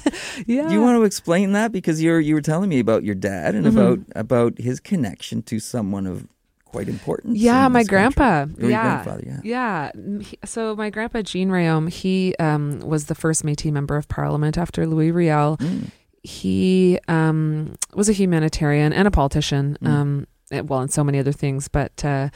Yeah. 0.46 0.68
Do 0.68 0.74
you 0.74 0.82
want 0.82 0.98
to 0.98 1.04
explain 1.04 1.52
that 1.52 1.72
because 1.72 2.02
you're 2.02 2.20
you 2.20 2.34
were 2.34 2.42
telling 2.42 2.68
me 2.68 2.78
about 2.78 3.02
your 3.04 3.14
dad 3.14 3.54
and 3.54 3.64
Mhm. 3.66 3.70
about 3.72 3.98
about 4.14 4.58
his 4.58 4.80
connection 4.80 5.42
to 5.42 5.58
someone 5.60 6.06
of 6.06 6.26
quite 6.64 6.88
importance? 6.88 7.38
Yeah, 7.38 7.68
my 7.68 7.84
grandpa. 7.84 8.46
Your 8.58 8.70
yeah. 8.70 8.82
grandfather, 9.02 9.22
yeah. 9.26 9.40
Yeah. 9.44 10.20
So 10.44 10.76
my 10.76 10.90
grandpa 10.90 11.22
Jean 11.22 11.48
Rhéaume, 11.50 11.88
he 11.88 12.34
um, 12.38 12.80
was 12.80 13.06
the 13.06 13.14
first 13.14 13.44
Métis 13.44 13.72
member 13.72 13.96
of 13.96 14.08
Parliament 14.08 14.58
after 14.58 14.86
Louis 14.86 15.10
Riel. 15.10 15.56
Mm. 15.58 15.90
He 16.22 16.98
um, 17.08 17.74
was 17.94 18.08
a 18.08 18.12
humanitarian 18.12 18.92
and 18.92 19.06
a 19.08 19.10
politician. 19.10 19.78
Mm. 19.80 19.88
Um, 19.88 20.26
eh, 20.50 20.60
well, 20.60 20.80
and 20.80 20.92
so 20.92 21.02
many 21.04 21.18
other 21.18 21.32
things, 21.32 21.68
but 21.68 22.04
uh, 22.04 22.28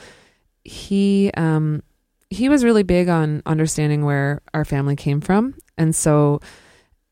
he 0.65 1.31
um, 1.37 1.83
he 2.31 2.49
was 2.49 2.65
really 2.65 2.83
big 2.85 3.09
on 3.09 3.43
understanding 3.45 4.05
where 4.05 4.41
our 4.55 4.65
family 4.65 4.97
came 4.97 5.21
from, 5.21 5.55
and 5.77 5.95
so. 5.95 6.41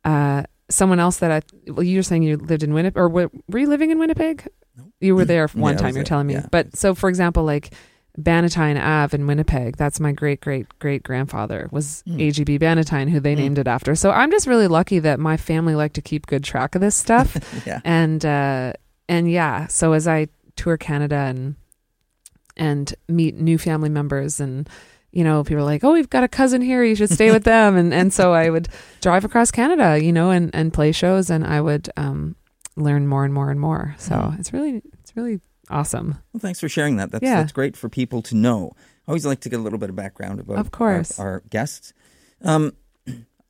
Uh, 0.04 0.44
someone 0.70 1.00
else 1.00 1.16
that 1.18 1.30
I 1.32 1.40
well, 1.72 1.82
you 1.82 1.98
were 1.98 2.02
saying 2.02 2.22
you 2.22 2.36
lived 2.36 2.62
in 2.62 2.72
Winnipeg, 2.72 2.96
or 2.98 3.08
were, 3.08 3.30
were 3.48 3.58
you 3.58 3.66
living 3.68 3.90
in 3.90 3.98
Winnipeg? 3.98 4.46
No. 4.76 4.84
You 5.00 5.16
were 5.16 5.24
there 5.24 5.48
one 5.48 5.74
I 5.74 5.78
time. 5.78 5.86
You're 5.88 5.94
there, 5.96 6.04
telling 6.04 6.26
me, 6.28 6.34
yeah. 6.34 6.46
but 6.50 6.76
so 6.76 6.94
for 6.94 7.08
example, 7.08 7.44
like 7.44 7.72
Bannatyne 8.18 8.80
Ave 8.80 9.16
in 9.16 9.26
Winnipeg. 9.26 9.76
That's 9.76 9.98
my 9.98 10.12
great 10.12 10.40
great 10.40 10.66
great 10.78 11.02
grandfather 11.02 11.68
was 11.72 12.02
Hmm. 12.06 12.18
AGB 12.18 12.58
Bannatyne, 12.60 13.08
who 13.10 13.18
they 13.20 13.34
Hmm. 13.34 13.40
named 13.40 13.58
it 13.58 13.66
after. 13.66 13.94
So 13.94 14.10
I'm 14.10 14.30
just 14.30 14.46
really 14.46 14.68
lucky 14.68 14.98
that 15.00 15.18
my 15.18 15.36
family 15.36 15.74
like 15.74 15.94
to 15.94 16.02
keep 16.02 16.26
good 16.26 16.44
track 16.44 16.74
of 16.74 16.80
this 16.80 16.94
stuff. 17.04 17.36
yeah. 17.66 17.80
and 17.84 18.24
uh, 18.24 18.72
and 19.08 19.30
yeah, 19.30 19.66
so 19.68 19.92
as 19.94 20.06
I 20.06 20.28
tour 20.56 20.76
Canada 20.76 21.16
and 21.16 21.56
and 22.56 22.94
meet 23.08 23.36
new 23.36 23.58
family 23.58 23.88
members 23.88 24.40
and 24.40 24.68
you 25.12 25.24
know 25.24 25.42
people 25.44 25.62
are 25.62 25.64
like 25.64 25.82
oh 25.84 25.92
we've 25.92 26.10
got 26.10 26.22
a 26.24 26.28
cousin 26.28 26.60
here 26.62 26.84
you 26.84 26.94
should 26.94 27.10
stay 27.10 27.30
with 27.30 27.44
them 27.54 27.76
and 27.76 27.92
and 27.94 28.12
so 28.12 28.32
I 28.32 28.50
would 28.50 28.68
drive 29.00 29.24
across 29.24 29.50
Canada 29.50 29.98
you 30.02 30.12
know 30.12 30.30
and 30.30 30.54
and 30.54 30.72
play 30.72 30.92
shows 30.92 31.30
and 31.30 31.44
I 31.46 31.60
would 31.60 31.88
um, 31.96 32.36
learn 32.76 33.06
more 33.06 33.24
and 33.24 33.32
more 33.32 33.50
and 33.50 33.58
more 33.60 33.94
so 33.98 34.14
Mm. 34.14 34.38
it's 34.38 34.52
really 34.52 34.82
it's 35.02 35.16
really 35.16 35.40
awesome 35.70 36.16
Well, 36.32 36.40
thanks 36.40 36.60
for 36.60 36.68
sharing 36.68 36.96
that. 36.96 37.10
That's 37.10 37.22
Yeah. 37.24 37.36
that's 37.40 37.52
great 37.52 37.76
for 37.76 37.88
people 37.88 38.22
to 38.22 38.34
know. 38.36 38.72
I 39.06 39.10
always 39.10 39.24
like 39.26 39.40
to 39.40 39.48
get 39.48 39.58
a 39.58 39.62
little 39.62 39.78
bit 39.78 39.88
of 39.90 39.96
background 39.96 40.40
about 40.40 40.58
Of 40.58 40.70
course. 40.70 41.18
our, 41.18 41.26
our 41.28 41.42
guests. 41.50 41.92
Um, 42.42 42.72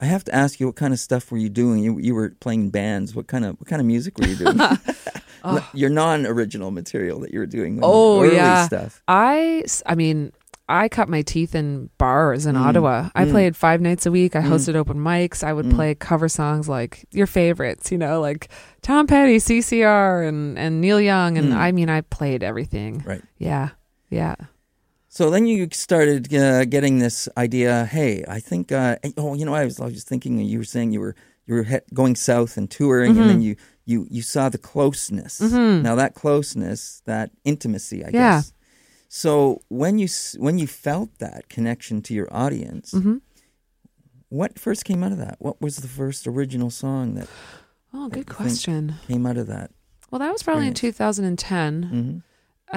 I 0.01 0.05
have 0.07 0.23
to 0.25 0.35
ask 0.35 0.61
you, 0.61 0.67
what 0.67 0.77
kind 0.77 0.93
of 0.95 1.01
stuff 1.01 1.33
were 1.33 1.39
you 1.39 1.49
doing? 1.49 1.81
You 1.83 1.99
you 1.99 2.15
were 2.15 2.31
playing 2.41 2.71
bands. 2.71 3.17
What 3.17 3.27
kind 3.27 3.45
of 3.45 3.59
what 3.61 3.67
kind 3.67 3.81
of 3.81 3.87
music 3.87 4.17
were 4.19 4.27
you 4.29 4.37
doing? 4.37 4.59
Oh. 5.45 5.65
Your 5.73 5.89
non-original 5.89 6.73
material 6.73 7.21
that 7.21 7.33
you 7.33 7.39
were 7.39 7.47
doing. 7.47 7.79
Oh, 7.81 8.25
yeah. 8.25 8.67
stuff. 8.67 9.01
I 9.07 9.63
mean, 9.95 10.33
I 10.71 10.89
cut 10.89 11.09
my 11.09 11.23
teeth 11.23 11.55
in 11.55 11.89
bars 11.99 12.45
in 12.47 12.55
Mm. 12.55 12.61
Ottawa. 12.67 13.09
I 13.15 13.25
Mm. 13.25 13.31
played 13.31 13.57
five 13.57 13.81
nights 13.81 14.05
a 14.07 14.11
week. 14.11 14.37
I 14.37 14.41
Mm. 14.43 14.49
hosted 14.51 14.75
open 14.75 14.99
mics. 14.99 15.43
I 15.43 15.53
would 15.53 15.67
Mm. 15.67 15.75
play 15.75 15.95
cover 15.95 16.29
songs 16.29 16.69
like 16.69 17.07
your 17.11 17.27
favorites, 17.27 17.91
you 17.91 17.97
know, 17.99 18.21
like 18.21 18.49
Tom 18.83 19.07
Petty, 19.07 19.39
CCR, 19.39 20.23
and 20.23 20.59
and 20.59 20.81
Neil 20.81 21.01
Young. 21.01 21.39
And 21.39 21.53
Mm. 21.53 21.57
I 21.57 21.73
mean, 21.73 21.89
I 21.89 22.03
played 22.03 22.43
everything. 22.43 23.03
Right. 23.07 23.23
Yeah, 23.39 23.71
yeah. 24.11 24.35
So 25.09 25.31
then 25.31 25.47
you 25.47 25.69
started 25.73 26.33
uh, 26.35 26.65
getting 26.67 26.99
this 26.99 27.29
idea. 27.37 27.87
Hey, 27.87 28.23
I 28.29 28.39
think. 28.41 28.71
Uh, 28.71 28.97
oh, 29.17 29.35
you 29.35 29.45
know, 29.47 29.55
I 29.55 29.65
was 29.65 29.81
I 29.81 29.87
was 29.87 30.05
thinking. 30.05 30.39
You 30.39 30.59
were 30.59 30.65
saying 30.65 30.93
you 30.93 31.01
were 31.01 31.15
you 31.47 31.55
were 31.55 31.63
he- 31.65 31.81
going 31.95 32.15
south 32.15 32.59
and 32.59 32.71
touring, 32.71 33.13
and 33.13 33.21
Mm-hmm. 33.21 33.29
then 33.29 33.43
you 33.43 33.57
you 33.87 34.07
you 34.11 34.21
saw 34.21 34.51
the 34.51 34.59
closeness. 34.59 35.41
Now 35.41 35.95
that 35.95 36.15
closeness, 36.15 37.01
that 37.07 37.31
intimacy, 37.45 38.05
I 38.05 38.09
Yeah. 38.09 38.37
guess. 38.37 38.53
So 39.09 39.63
when 39.69 39.99
you 39.99 40.09
when 40.39 40.59
you 40.59 40.67
felt 40.67 41.19
that 41.19 41.49
connection 41.49 42.03
to 42.03 42.15
your 42.15 42.29
audience, 42.31 42.93
Mm-hmm. 42.93 43.17
what 44.29 44.59
first 44.59 44.85
came 44.85 45.03
out 45.03 45.13
of 45.13 45.19
that? 45.19 45.37
What 45.39 45.61
was 45.63 45.77
the 45.79 45.89
first 45.89 46.27
original 46.27 46.71
song 46.71 47.15
that 47.15 47.29
Oh, 47.95 48.09
good 48.09 48.27
think- 48.27 48.37
question. 48.37 48.95
came 49.07 49.25
out 49.27 49.39
of 49.39 49.47
that? 49.47 49.71
Well, 50.11 50.19
that 50.19 50.31
was 50.33 50.43
probably 50.43 50.67
in 50.67 50.73
experience? 50.73 50.99
2010. 50.99 51.83
hmm 51.83 52.19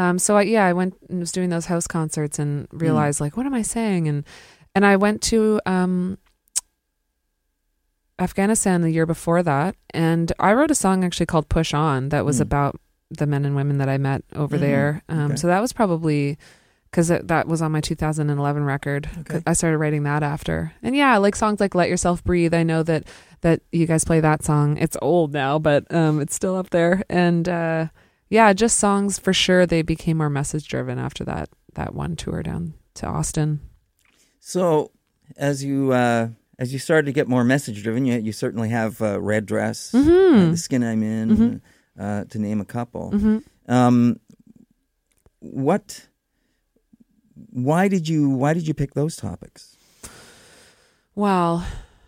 Um, 0.01 0.19
so 0.19 0.37
I, 0.37 0.43
yeah, 0.43 0.65
I 0.65 0.71
went 0.73 0.95
and 1.09 1.19
was 1.19 1.31
doing 1.33 1.49
those 1.49 1.65
house 1.65 1.85
concerts 1.87 2.39
and 2.39 2.69
Mm. 2.69 2.81
realized 2.81 3.19
like, 3.19 3.35
what 3.35 3.45
am 3.45 3.53
I 3.53 3.61
saying? 3.61 4.07
And 4.07 4.23
and 4.73 4.85
I 4.85 4.95
went 4.95 5.21
to 5.23 5.59
um, 5.65 6.17
Afghanistan 8.19 8.81
the 8.81 8.91
year 8.91 9.05
before 9.05 9.43
that, 9.43 9.75
and 9.93 10.31
I 10.39 10.53
wrote 10.53 10.71
a 10.71 10.75
song 10.75 11.03
actually 11.03 11.25
called 11.25 11.49
"Push 11.49 11.73
On" 11.73 12.07
that 12.09 12.23
was 12.23 12.37
Mm. 12.37 12.41
about 12.41 12.79
the 13.11 13.25
men 13.27 13.45
and 13.45 13.55
women 13.55 13.77
that 13.79 13.89
I 13.89 13.97
met 13.97 14.23
over 14.35 14.57
Mhm. 14.57 14.61
there. 14.61 15.01
Um, 15.09 15.19
Okay. 15.31 15.35
So 15.35 15.47
that 15.47 15.59
was 15.61 15.73
probably 15.73 16.37
because 16.89 17.07
that 17.07 17.47
was 17.47 17.61
on 17.61 17.71
my 17.71 17.79
2011 17.81 18.63
record. 18.65 19.09
Okay. 19.19 19.41
I 19.47 19.53
started 19.53 19.77
writing 19.77 20.03
that 20.03 20.23
after, 20.23 20.73
and 20.83 20.95
yeah, 20.95 21.15
like 21.17 21.35
songs 21.35 21.59
like 21.59 21.73
"Let 21.75 21.89
Yourself 21.89 22.23
Breathe." 22.23 22.53
I 22.53 22.63
know 22.63 22.83
that 22.83 23.03
that 23.41 23.61
you 23.71 23.85
guys 23.87 24.03
play 24.03 24.19
that 24.19 24.43
song. 24.43 24.77
It's 24.77 24.97
old 25.01 25.33
now, 25.33 25.57
but 25.59 25.85
um, 25.93 26.19
it's 26.21 26.35
still 26.35 26.55
up 26.55 26.69
there, 26.71 27.03
and. 27.09 27.47
uh 27.49 27.87
yeah, 28.33 28.53
just 28.53 28.77
songs 28.79 29.19
for 29.19 29.33
sure. 29.33 29.65
They 29.65 29.81
became 29.81 30.15
more 30.15 30.29
message 30.29 30.65
driven 30.69 30.97
after 30.97 31.25
that 31.25 31.49
that 31.73 31.93
one 31.93 32.15
tour 32.15 32.41
down 32.41 32.75
to 32.93 33.05
Austin. 33.05 33.59
So 34.39 34.91
as 35.35 35.63
you 35.65 35.91
uh, 35.91 36.29
as 36.57 36.71
you 36.73 36.79
started 36.79 37.07
to 37.07 37.11
get 37.11 37.27
more 37.27 37.43
message 37.43 37.83
driven, 37.83 38.05
you 38.05 38.17
you 38.19 38.31
certainly 38.31 38.69
have 38.69 39.01
uh, 39.01 39.19
red 39.19 39.45
dress, 39.45 39.93
uh, 39.93 39.97
Mm-hmm. 39.97 40.51
the 40.51 40.55
skin 40.57 40.81
I'm 40.81 41.03
in, 41.03 41.29
Mhm. 41.29 41.61
Uh, 41.99 42.23
to 42.25 42.39
name 42.39 42.61
a 42.61 42.65
couple. 42.65 43.11
hmm 43.11 43.37
Um, 43.67 44.19
what? 45.39 46.07
Why 47.51 47.87
did 47.87 48.07
you 48.07 48.29
Why 48.29 48.53
did 48.53 48.67
you 48.67 48.73
pick 48.73 48.93
those 48.93 49.15
topics? 49.15 49.75
Well, 51.15 51.65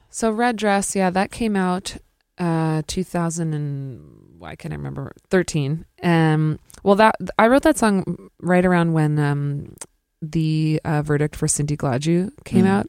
so 0.09 0.31
Red 0.31 0.55
Dress, 0.57 0.95
yeah, 0.95 1.09
that 1.09 1.31
came 1.31 1.55
out 1.55 1.97
uh 2.39 2.81
2000 2.87 3.53
and 3.53 4.39
why 4.39 4.55
can't 4.55 4.73
I 4.73 4.77
remember 4.77 5.11
13. 5.29 5.85
Um, 6.01 6.59
well, 6.83 6.95
that 6.95 7.15
I 7.37 7.47
wrote 7.47 7.61
that 7.63 7.77
song 7.77 8.29
right 8.41 8.65
around 8.65 8.93
when 8.93 9.19
um 9.19 9.73
the 10.21 10.79
uh, 10.85 11.01
verdict 11.01 11.35
for 11.35 11.47
Cindy 11.47 11.75
Gladue 11.77 12.31
came 12.45 12.65
Mm. 12.65 12.69
out. 12.69 12.87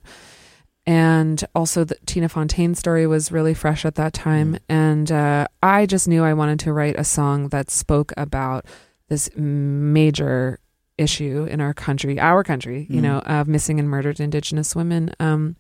And 0.87 1.43
also, 1.55 1.85
the 1.85 1.97
Tina 2.07 2.29
Fontaine 2.29 2.75
story 2.75 3.07
was 3.07 3.33
really 3.33 3.55
fresh 3.55 3.85
at 3.87 3.95
that 3.95 4.13
time. 4.13 4.55
Mm. 4.55 4.59
And 4.69 5.13
uh, 5.13 5.47
I 5.63 5.87
just 5.87 6.07
knew 6.07 6.23
I 6.23 6.35
wanted 6.35 6.61
to 6.61 6.73
write 6.73 6.99
a 6.99 7.05
song 7.05 7.49
that 7.49 7.71
spoke 7.71 8.13
about 8.17 8.67
this 9.09 9.31
major 9.37 10.59
issue 10.99 11.47
in 11.51 11.61
our 11.61 11.73
country, 11.75 12.21
our 12.21 12.45
country, 12.45 12.87
you 12.91 13.01
Mm. 13.01 13.03
know, 13.03 13.19
of 13.21 13.49
missing 13.49 13.81
and 13.81 13.89
murdered 13.89 14.21
Indigenous 14.21 14.77
women. 14.77 15.13
Um, 15.19 15.57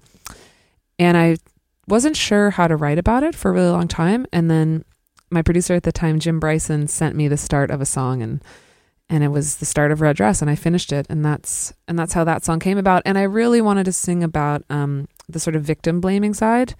and 0.98 1.16
I 1.16 1.36
wasn't 1.88 2.16
sure 2.16 2.50
how 2.50 2.68
to 2.68 2.76
write 2.76 2.98
about 2.98 3.22
it 3.22 3.34
for 3.34 3.50
a 3.50 3.54
really 3.54 3.70
long 3.70 3.88
time. 3.88 4.26
And 4.32 4.50
then 4.50 4.84
my 5.30 5.42
producer 5.42 5.74
at 5.74 5.82
the 5.82 5.92
time, 5.92 6.20
Jim 6.20 6.38
Bryson, 6.38 6.86
sent 6.86 7.16
me 7.16 7.28
the 7.28 7.36
start 7.36 7.70
of 7.70 7.80
a 7.80 7.86
song, 7.86 8.22
and 8.22 8.42
and 9.10 9.22
it 9.24 9.28
was 9.28 9.56
the 9.56 9.66
start 9.66 9.90
of 9.92 10.00
Red 10.00 10.16
Dress, 10.16 10.40
and 10.40 10.50
I 10.50 10.54
finished 10.54 10.92
it, 10.92 11.06
and 11.10 11.24
that's 11.24 11.72
and 11.88 11.98
that's 11.98 12.12
how 12.12 12.24
that 12.24 12.44
song 12.44 12.60
came 12.60 12.78
about. 12.78 13.02
And 13.04 13.18
I 13.18 13.22
really 13.22 13.60
wanted 13.60 13.84
to 13.84 13.92
sing 13.92 14.22
about 14.22 14.62
um, 14.70 15.08
the 15.28 15.40
sort 15.40 15.56
of 15.56 15.62
victim 15.62 16.00
blaming 16.00 16.34
side, 16.34 16.74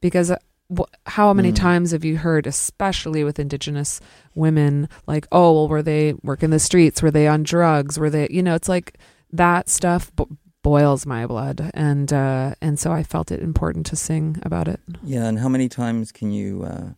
because 0.00 0.30
uh, 0.30 0.36
wh- 0.76 0.90
how 1.06 1.32
many 1.32 1.52
Mm. 1.52 1.56
times 1.56 1.90
have 1.92 2.04
you 2.04 2.16
heard, 2.18 2.46
especially 2.46 3.24
with 3.24 3.38
Indigenous 3.38 4.00
women, 4.34 4.88
like, 5.06 5.26
oh, 5.32 5.52
well, 5.54 5.68
were 5.68 5.82
they 5.82 6.14
working 6.22 6.50
the 6.50 6.58
streets? 6.58 7.02
Were 7.02 7.10
they 7.10 7.26
on 7.28 7.42
drugs? 7.42 7.98
Were 7.98 8.10
they, 8.10 8.28
you 8.30 8.42
know, 8.42 8.54
it's 8.54 8.68
like 8.68 8.98
that 9.32 9.68
stuff 9.68 10.14
bo- 10.14 10.28
boils 10.62 11.06
my 11.06 11.26
blood, 11.26 11.70
and 11.74 12.12
uh, 12.12 12.54
and 12.60 12.78
so 12.78 12.92
I 12.92 13.02
felt 13.02 13.30
it 13.30 13.40
important 13.40 13.86
to 13.86 13.96
sing 13.96 14.40
about 14.42 14.68
it. 14.68 14.80
Yeah, 15.04 15.24
and 15.26 15.38
how 15.38 15.48
many 15.48 15.68
times 15.68 16.12
can 16.12 16.32
you 16.32 16.64
uh, 16.64 16.90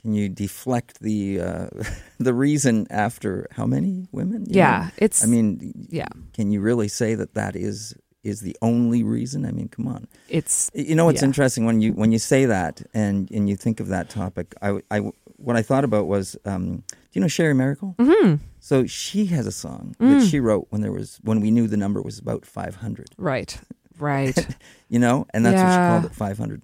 can 0.00 0.14
you 0.14 0.28
deflect 0.28 1.00
the 1.00 1.40
uh, 1.40 1.66
the 2.18 2.34
reason 2.34 2.86
after 2.90 3.46
how 3.52 3.66
many 3.66 4.08
women? 4.12 4.46
Yeah, 4.48 4.84
know? 4.84 4.90
it's. 4.98 5.22
I 5.22 5.26
mean, 5.26 5.86
yeah, 5.90 6.08
can 6.32 6.50
you 6.50 6.60
really 6.60 6.88
say 6.88 7.14
that 7.14 7.34
that 7.34 7.56
is 7.56 7.94
is 8.24 8.40
the 8.40 8.56
only 8.62 9.02
reason? 9.02 9.44
I 9.44 9.52
mean, 9.52 9.68
come 9.68 9.86
on. 9.88 10.08
it's 10.28 10.70
You 10.74 10.94
know 10.94 11.04
what's 11.04 11.22
Yeah. 11.22 11.28
interesting 11.28 11.64
when 11.66 11.80
you 11.80 11.92
when 11.92 12.10
you 12.12 12.18
say 12.18 12.46
that 12.46 12.82
and 12.94 13.30
and 13.30 13.48
you 13.48 13.56
think 13.56 13.80
of 13.80 13.88
that 13.88 14.08
topic. 14.10 14.54
I, 14.62 14.80
I 14.90 14.98
what 15.36 15.56
I 15.56 15.62
thought 15.62 15.84
about 15.84 16.06
was, 16.06 16.36
um, 16.44 16.76
do 16.88 17.12
you 17.12 17.20
know 17.20 17.28
Sherry 17.28 17.54
Miracle? 17.54 17.94
mhm, 17.98 18.38
So 18.60 18.86
she 18.86 19.26
has 19.26 19.46
a 19.46 19.52
song 19.52 19.94
Mm. 20.00 20.08
that 20.10 20.26
she 20.30 20.40
wrote 20.40 20.66
when 20.70 20.80
there 20.80 20.92
was 20.92 21.18
when 21.22 21.40
we 21.40 21.50
knew 21.50 21.66
the 21.68 21.76
number 21.76 22.00
was 22.02 22.18
about 22.18 22.46
five 22.46 22.76
hundred. 22.76 23.08
right, 23.18 23.58
right. 23.98 24.36
You 24.88 24.98
know, 25.00 25.26
and 25.34 25.44
that's 25.44 25.62
what 25.62 25.72
she 25.72 25.78
called 25.88 26.04
it 26.06 26.14
five 26.14 26.38
hundred. 26.38 26.62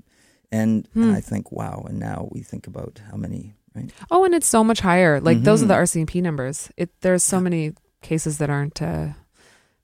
And, 0.53 0.89
Hmm. 0.95 1.03
and 1.05 1.13
I 1.17 1.21
think, 1.21 1.53
wow. 1.53 1.85
And 1.89 1.99
now 1.99 2.29
we 2.33 2.43
think 2.43 2.67
about 2.67 3.01
how 3.11 3.17
many, 3.17 3.55
right? 3.75 3.91
Oh, 4.11 4.25
and 4.25 4.35
it's 4.35 4.49
so 4.49 4.63
much 4.65 4.81
higher. 4.81 5.21
Like 5.21 5.43
those 5.45 5.63
are 5.63 5.67
the 5.67 5.75
Mhm. 5.75 5.85
RCMP 6.07 6.21
numbers. 6.23 6.71
It 6.77 6.91
there's 7.03 7.23
so 7.23 7.37
Yeah. 7.37 7.43
many 7.43 7.73
cases 8.03 8.39
that 8.39 8.51
aren't 8.51 8.81
uh, 8.83 9.09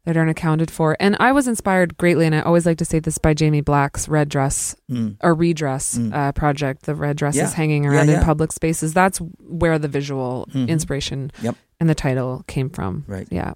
that 0.07 0.17
aren't 0.17 0.31
accounted 0.31 0.71
for. 0.71 0.97
And 0.99 1.17
I 1.21 1.33
was 1.33 1.47
inspired 1.47 1.99
greatly, 1.99 2.25
and 2.27 2.35
I 2.35 2.41
always 2.41 2.65
like 2.65 2.79
to 2.79 2.85
say 2.85 2.99
this 3.01 3.19
by 3.19 3.35
Jaime 3.39 3.61
Black's 3.61 4.09
Red 4.09 4.29
Dress 4.31 4.75
Mm. 4.91 5.17
or 5.23 5.35
Redress 5.35 5.99
Mm. 5.99 6.15
uh, 6.15 6.33
project. 6.33 6.83
The 6.87 6.95
red 6.95 7.17
dress 7.17 7.37
Yeah. 7.37 7.45
is 7.45 7.53
hanging 7.53 7.85
around 7.85 8.09
yeah. 8.09 8.21
in 8.21 8.25
public 8.25 8.53
spaces. 8.53 8.95
That's 8.95 9.19
where 9.47 9.79
the 9.79 9.89
visual 9.89 10.49
Mhm. 10.55 10.69
inspiration 10.69 11.31
Yep. 11.43 11.57
and 11.81 11.91
the 11.91 11.95
title 11.95 12.45
came 12.47 12.71
from. 12.71 13.05
Right. 13.07 13.27
Yeah. 13.31 13.53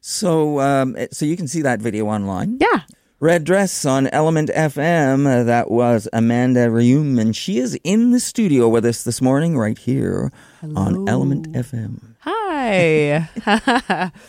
So, 0.00 0.60
um, 0.60 0.96
so 1.12 1.26
you 1.26 1.36
can 1.36 1.46
see 1.48 1.62
that 1.62 1.80
video 1.82 2.06
online. 2.06 2.58
Yeah. 2.60 2.80
Red 3.20 3.44
Dress 3.44 3.84
on 3.84 4.08
Element 4.08 4.50
FM. 4.52 5.26
Uh, 5.28 5.44
that 5.44 5.70
was 5.70 6.08
Amanda 6.12 6.68
Rheaume, 6.70 7.20
and 7.20 7.36
she 7.36 7.58
is 7.58 7.78
in 7.84 8.10
the 8.10 8.18
studio 8.18 8.68
with 8.68 8.84
us 8.84 9.04
this 9.04 9.20
morning, 9.22 9.56
right 9.56 9.78
here 9.78 10.32
on 10.74 11.08
Element 11.08 11.52
FM. 11.54 12.14
Hi. 12.20 13.28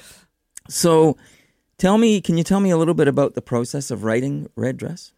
So, 0.70 1.18
tell 1.84 1.98
me, 1.98 2.22
can 2.22 2.38
you 2.38 2.46
tell 2.46 2.62
me 2.62 2.70
a 2.70 2.78
little 2.78 2.94
bit 2.94 3.10
about 3.10 3.34
the 3.36 3.42
process 3.42 3.92
of 3.92 4.06
writing 4.06 4.50
Red 4.56 4.78
Dress? 4.78 5.12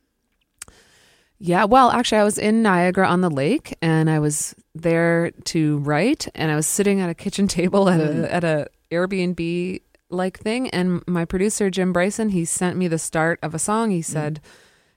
Yeah, 1.37 1.65
well, 1.65 1.91
actually, 1.91 2.17
I 2.19 2.23
was 2.23 2.39
in 2.39 2.63
Niagara 2.63 3.07
on 3.07 3.21
the 3.21 3.29
lake, 3.29 3.75
and 3.83 4.09
I 4.09 4.17
was 4.19 4.55
there 4.73 5.29
to 5.45 5.77
write, 5.79 6.27
and 6.33 6.51
I 6.51 6.55
was 6.55 6.65
sitting 6.65 7.01
at 7.01 7.09
a 7.09 7.13
kitchen 7.13 7.47
table 7.59 7.87
at 7.87 7.99
Mm. 7.99 8.23
a 8.23 8.33
at 8.33 8.43
a 8.43 8.67
Airbnb 8.91 9.81
like 10.09 10.39
thing, 10.39 10.69
and 10.71 11.03
my 11.07 11.23
producer 11.25 11.69
Jim 11.69 11.93
Bryson 11.93 12.29
he 12.29 12.45
sent 12.45 12.77
me 12.77 12.87
the 12.87 12.97
start 12.97 13.37
of 13.43 13.53
a 13.53 13.59
song. 13.59 13.89
Mm. 13.89 13.93
He 13.93 14.01
said, 14.01 14.39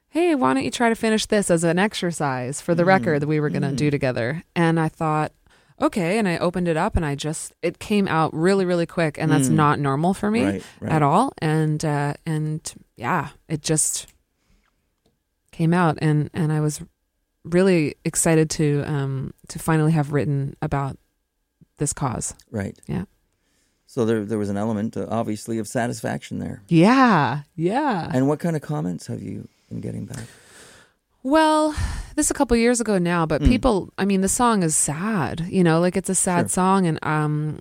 "Hey, 0.09 0.35
why 0.35 0.55
don't 0.55 0.65
you 0.65 0.71
try 0.71 0.89
to 0.89 0.95
finish 0.95 1.27
this 1.27 1.51
as 1.51 1.65
an 1.65 1.79
exercise 1.79 2.61
for 2.63 2.75
the 2.75 2.85
Mm. 2.85 2.87
record 2.95 3.21
that 3.23 3.27
we 3.29 3.41
were 3.41 3.51
gonna 3.51 3.73
Mm. 3.73 3.77
do 3.77 3.91
together?" 3.91 4.43
And 4.57 4.81
I 4.81 4.89
thought. 4.89 5.33
Okay, 5.81 6.19
and 6.19 6.27
I 6.29 6.39
opened 6.39 6.67
it 6.69 6.77
up 6.77 6.97
and 6.97 7.05
I 7.07 7.15
just 7.15 7.53
it 7.63 7.79
came 7.79 8.09
out 8.09 8.35
really 8.35 8.65
really 8.65 8.87
quick 8.87 9.17
and 9.19 9.31
that's 9.31 9.49
Mm. 9.49 9.53
not 9.55 9.79
normal 9.79 10.13
for 10.15 10.31
me 10.31 10.45
right, 10.45 10.63
right. 10.81 10.93
at 10.93 11.03
all 11.03 11.33
and 11.41 11.85
uh 11.85 12.15
and 12.27 12.61
yeah 12.97 13.29
it 13.49 13.63
just 13.63 14.07
came 15.53 15.73
out 15.75 15.99
and 16.01 16.31
and 16.35 16.53
i 16.53 16.61
was 16.61 16.81
really 17.45 17.95
excited 18.05 18.49
to 18.51 18.83
um 18.87 19.33
to 19.49 19.59
finally 19.59 19.93
have 19.93 20.13
written 20.13 20.55
about 20.63 20.97
this 21.79 21.93
cause 21.93 22.35
Right. 22.51 22.77
Yeah. 22.89 23.05
So 23.87 24.05
there, 24.05 24.25
there 24.27 24.37
was 24.39 24.51
an 24.51 24.59
element, 24.59 24.97
uh, 24.99 25.07
obviously, 25.09 25.59
of 25.59 25.67
satisfaction 25.67 26.41
there. 26.41 26.63
yeah 26.69 27.43
yeah 27.57 28.11
And 28.13 28.27
what 28.29 28.39
kind 28.41 28.55
of 28.57 28.63
comments 28.63 29.07
have 29.07 29.23
you 29.23 29.49
been 29.69 29.81
getting 29.81 30.05
back? 30.07 30.25
Well 31.23 31.73
this 32.15 32.27
is 32.27 32.31
a 32.31 32.35
couple 32.35 32.57
years 32.57 32.81
ago 32.81 32.99
now 32.99 33.27
but 33.27 33.43
Mm. 33.43 33.49
people 33.49 33.93
i 33.99 34.05
mean 34.05 34.21
the 34.21 34.29
song 34.29 34.63
is 34.63 34.77
sad 34.77 35.47
you 35.49 35.63
know 35.65 35.81
like 35.81 35.97
it's 35.97 36.09
a 36.11 36.15
sad 36.15 36.43
Sure. 36.43 36.49
song 36.49 36.87
and 36.87 36.99
um 37.03 37.59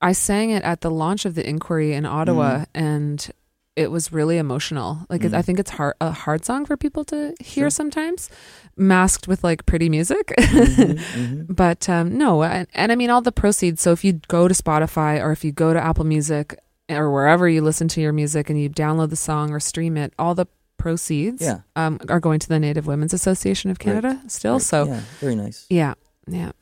i 0.00 0.12
sang 0.12 0.50
it 0.50 0.62
at 0.62 0.80
the 0.80 0.90
launch 0.90 1.24
of 1.24 1.34
the 1.34 1.48
inquiry 1.48 1.92
in 1.94 2.04
ottawa 2.04 2.58
Mm. 2.58 2.66
and 2.74 3.30
it 3.76 3.90
was 3.90 4.10
really 4.12 4.38
emotional 4.38 5.06
like 5.10 5.22
it, 5.24 5.32
Mm. 5.32 5.36
i 5.38 5.42
think 5.42 5.58
it's 5.58 5.70
hard 5.70 5.94
a 6.00 6.10
hard 6.10 6.44
song 6.44 6.64
for 6.66 6.76
people 6.76 7.04
to 7.06 7.34
hear 7.40 7.64
Sure. 7.64 7.70
sometimes 7.70 8.28
masked 8.76 9.26
with 9.28 9.42
like 9.44 9.64
pretty 9.66 9.88
music 9.88 10.32
Mhm, 10.38 10.98
mhm. 10.98 11.46
but 11.56 11.88
um, 11.88 12.16
no 12.18 12.42
and, 12.42 12.66
and 12.74 12.90
i 12.92 12.94
mean 12.96 13.10
all 13.10 13.22
the 13.22 13.32
proceeds 13.32 13.80
so 13.82 13.92
if 13.92 14.04
you 14.04 14.20
go 14.28 14.48
to 14.48 14.54
spotify 14.54 15.20
or 15.22 15.32
if 15.32 15.44
you 15.44 15.52
go 15.52 15.72
to 15.72 15.80
apple 15.82 16.04
music 16.04 16.58
or 16.90 17.10
wherever 17.10 17.48
you 17.48 17.62
listen 17.62 17.88
to 17.88 18.00
your 18.00 18.12
music 18.12 18.48
and 18.50 18.60
you 18.60 18.68
download 18.70 19.10
the 19.10 19.16
song 19.16 19.50
or 19.50 19.58
stream 19.60 19.96
it 19.96 20.12
all 20.18 20.34
the 20.34 20.46
proceeds 20.76 21.42
Yeah. 21.42 21.60
um, 21.76 21.98
are 22.08 22.20
going 22.20 22.38
to 22.40 22.48
the 22.48 22.58
native 22.58 22.86
women's 22.86 23.12
association 23.14 23.70
of 23.70 23.78
canada 23.78 24.20
still 24.28 24.54
Right. 24.54 24.62
so 24.62 24.84
yeah, 24.86 25.00
very 25.20 25.34
nice. 25.34 25.66
yeah 25.70 25.94
yeah 26.28 26.52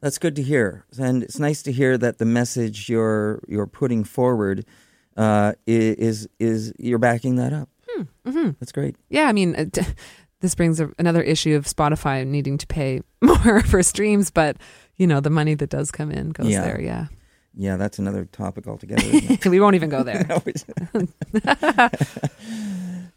That's 0.00 0.18
good 0.18 0.36
to 0.36 0.42
hear, 0.42 0.84
and 0.98 1.22
it's 1.22 1.38
nice 1.38 1.62
to 1.62 1.72
hear 1.72 1.96
that 1.98 2.18
the 2.18 2.24
message 2.26 2.88
you're 2.88 3.40
you're 3.48 3.66
putting 3.66 4.04
forward 4.04 4.64
uh, 5.16 5.52
is 5.66 6.28
is 6.38 6.72
you're 6.78 6.98
backing 7.00 7.36
that 7.36 7.52
up. 7.52 7.68
hmm 8.26 8.50
That's 8.60 8.72
great. 8.72 8.94
Yeah, 9.08 9.26
I 9.28 9.32
mean, 9.32 9.70
this 10.40 10.54
brings 10.54 10.78
a, 10.80 10.90
another 10.98 11.22
issue 11.22 11.56
of 11.56 11.64
Spotify 11.64 12.26
needing 12.26 12.58
to 12.58 12.66
pay 12.66 13.00
more 13.22 13.62
for 13.62 13.82
streams, 13.82 14.30
but 14.30 14.56
you 14.96 15.06
know, 15.06 15.20
the 15.20 15.30
money 15.30 15.54
that 15.54 15.70
does 15.70 15.90
come 15.90 16.10
in 16.12 16.30
goes 16.30 16.48
Yeah. 16.52 16.60
there. 16.62 16.80
Yeah, 16.80 17.06
Yeah, 17.58 17.76
that's 17.78 17.98
another 17.98 18.26
topic 18.26 18.66
altogether. 18.66 19.02
We 19.50 19.60
won't 19.60 19.74
even 19.76 19.88
go 19.90 20.02
there. 20.02 20.24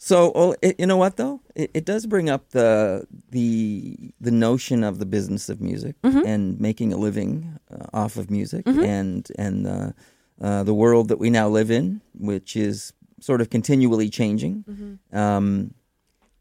So, 0.01 0.31
well, 0.34 0.55
it, 0.62 0.79
you 0.79 0.86
know 0.86 0.96
what 0.96 1.17
though? 1.17 1.41
It, 1.55 1.72
it 1.74 1.86
does 1.86 2.05
bring 2.05 2.29
up 2.29 2.50
the 2.51 3.05
the 3.31 4.13
the 4.22 4.31
notion 4.31 4.84
of 4.84 4.98
the 4.98 5.05
business 5.05 5.50
of 5.50 5.60
music 5.60 5.96
Mhm. 6.01 6.25
and 6.25 6.60
making 6.60 6.93
a 6.93 6.98
living 6.98 7.60
uh, 7.69 7.86
off 7.93 8.15
of 8.15 8.31
music, 8.31 8.65
Mhm. 8.65 8.86
and 8.86 9.27
and 9.38 9.67
uh, 9.67 9.91
uh, 10.41 10.63
the 10.63 10.74
world 10.74 11.10
that 11.10 11.19
we 11.19 11.29
now 11.29 11.50
live 11.50 11.69
in, 11.69 12.00
which 12.17 12.55
is 12.55 12.93
sort 13.19 13.41
of 13.41 13.50
continually 13.50 14.10
changing, 14.10 14.63
Mhm. 14.69 15.00
um, 15.13 15.74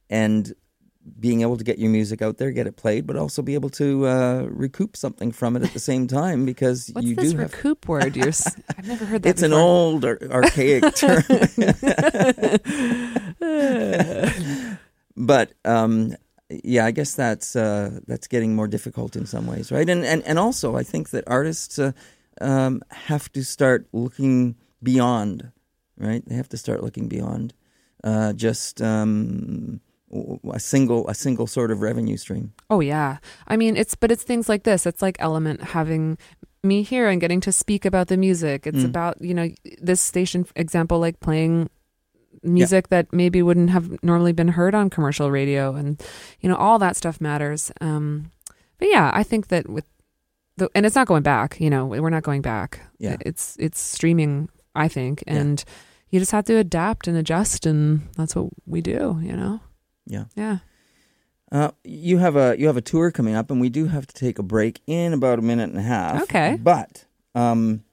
and 0.09 0.55
being 1.19 1.43
able 1.43 1.57
to 1.57 1.65
get 1.65 1.79
your 1.79 1.91
music 1.91 2.23
out 2.23 2.39
there, 2.39 2.51
get 2.51 2.67
it 2.67 2.77
played, 2.77 3.07
but 3.07 3.17
also 3.17 3.43
be 3.43 3.55
able 3.55 3.71
to 3.71 4.07
uh, 4.07 4.47
recoup 4.51 4.97
something 4.97 5.33
from 5.33 5.57
it 5.57 5.63
at 5.63 5.73
the 5.73 5.79
same 5.79 6.07
time 6.07 6.45
because 6.45 6.91
What's 6.93 7.07
you 7.07 7.15
this 7.15 7.33
do 7.33 7.39
have 7.39 7.53
recoup 7.53 7.89
word? 7.89 8.17
You're, 8.17 8.29
I've 8.79 8.87
never 8.87 9.05
heard 9.05 9.23
that. 9.23 9.29
it's 9.29 9.43
an 9.43 9.53
old 9.53 10.05
ar- 10.05 10.19
archaic 10.31 10.95
term. 10.99 11.23
but 15.17 15.53
um, 15.65 16.15
yeah, 16.51 16.87
I 16.87 16.91
guess 16.91 17.15
that's 17.15 17.57
uh, 17.57 18.01
that's 18.07 18.27
getting 18.27 18.57
more 18.57 18.69
difficult 18.69 19.17
in 19.17 19.27
some 19.27 19.47
ways, 19.47 19.71
right? 19.71 19.89
And 19.89 20.05
and, 20.05 20.23
and 20.25 20.39
also, 20.39 20.77
I 20.77 20.83
think 20.83 21.11
that 21.11 21.25
artists 21.27 21.79
uh, 21.79 21.93
um, 22.41 22.83
have 22.91 23.31
to 23.33 23.45
start 23.45 23.87
looking 23.93 24.57
beyond, 24.83 25.53
right? 25.99 26.23
They 26.27 26.37
have 26.37 26.49
to 26.51 26.57
start 26.57 26.83
looking 26.83 27.09
beyond 27.09 27.53
uh, 28.05 28.33
just 28.33 28.81
um, 28.81 29.81
a 30.53 30.59
single 30.61 31.07
a 31.09 31.15
single 31.15 31.47
sort 31.47 31.71
of 31.71 31.81
revenue 31.83 32.17
stream. 32.17 32.53
Oh 32.71 32.81
yeah. 32.81 33.19
I 33.47 33.57
mean, 33.57 33.77
it's 33.77 33.95
but 33.95 34.11
it's 34.11 34.23
things 34.23 34.49
like 34.49 34.63
this. 34.65 34.87
It's 34.87 35.03
like 35.03 35.17
Element 35.21 35.63
having 35.63 36.17
me 36.63 36.83
here 36.83 37.09
and 37.09 37.21
getting 37.21 37.41
to 37.43 37.53
speak 37.53 37.85
about 37.85 38.09
the 38.09 38.17
music. 38.17 38.67
It's 38.67 38.79
Mm. 38.79 38.87
about, 38.87 39.21
you 39.21 39.35
know, 39.35 39.49
this 39.81 40.01
station 40.01 40.47
example 40.57 40.99
like 40.99 41.21
playing 41.21 41.69
music 42.43 42.89
that 42.89 43.13
maybe 43.13 43.43
wouldn't 43.43 43.71
have 43.71 44.03
normally 44.03 44.33
been 44.33 44.49
heard 44.49 44.75
on 44.75 44.91
commercial 44.91 45.31
radio 45.31 45.75
and 45.75 46.03
you 46.41 46.49
know, 46.49 46.57
all 46.57 46.79
that 46.79 46.97
stuff 46.97 47.21
matters. 47.21 47.71
Um 47.81 48.31
but 48.79 48.89
yeah, 48.89 49.11
I 49.13 49.23
think 49.25 49.49
that 49.49 49.69
with 49.69 49.85
the 50.57 50.71
and 50.75 50.87
it's 50.87 50.95
not 50.97 51.07
going 51.07 51.23
back, 51.23 51.61
you 51.61 51.69
know, 51.71 51.87
we're 51.87 52.11
not 52.11 52.23
going 52.23 52.43
back. 52.43 52.81
Yeah. 52.99 53.17
It's 53.21 53.57
it's 53.59 53.81
streaming, 53.81 54.49
I 54.75 54.89
think, 54.89 55.23
Yeah. 55.27 55.35
and 55.35 55.65
you 56.11 56.19
just 56.21 56.33
have 56.33 56.45
to 56.47 56.57
adapt 56.57 57.07
and 57.09 57.17
adjust 57.17 57.67
and 57.67 58.09
that's 58.17 58.35
what 58.35 58.49
we 58.67 58.81
do, 58.81 59.21
you 59.23 59.37
know. 59.37 59.61
Yeah. 60.09 60.25
Yeah. 60.35 60.59
Uh, 61.53 61.71
you 61.85 62.19
have 62.19 62.35
a 62.37 62.57
you 62.59 62.67
have 62.67 62.77
a 62.77 62.83
tour 62.83 63.11
coming 63.11 63.35
up, 63.35 63.51
and 63.51 63.61
we 63.61 63.69
do 63.69 63.87
have 63.87 64.07
to 64.07 64.15
take 64.15 64.39
a 64.39 64.43
break 64.43 64.81
in 64.87 65.13
about 65.13 65.39
a 65.39 65.43
minute 65.43 65.71
and 65.71 65.79
a 65.79 65.83
half. 65.83 66.23
Okay. 66.25 66.59
but 66.61 67.05
um, 67.35 67.85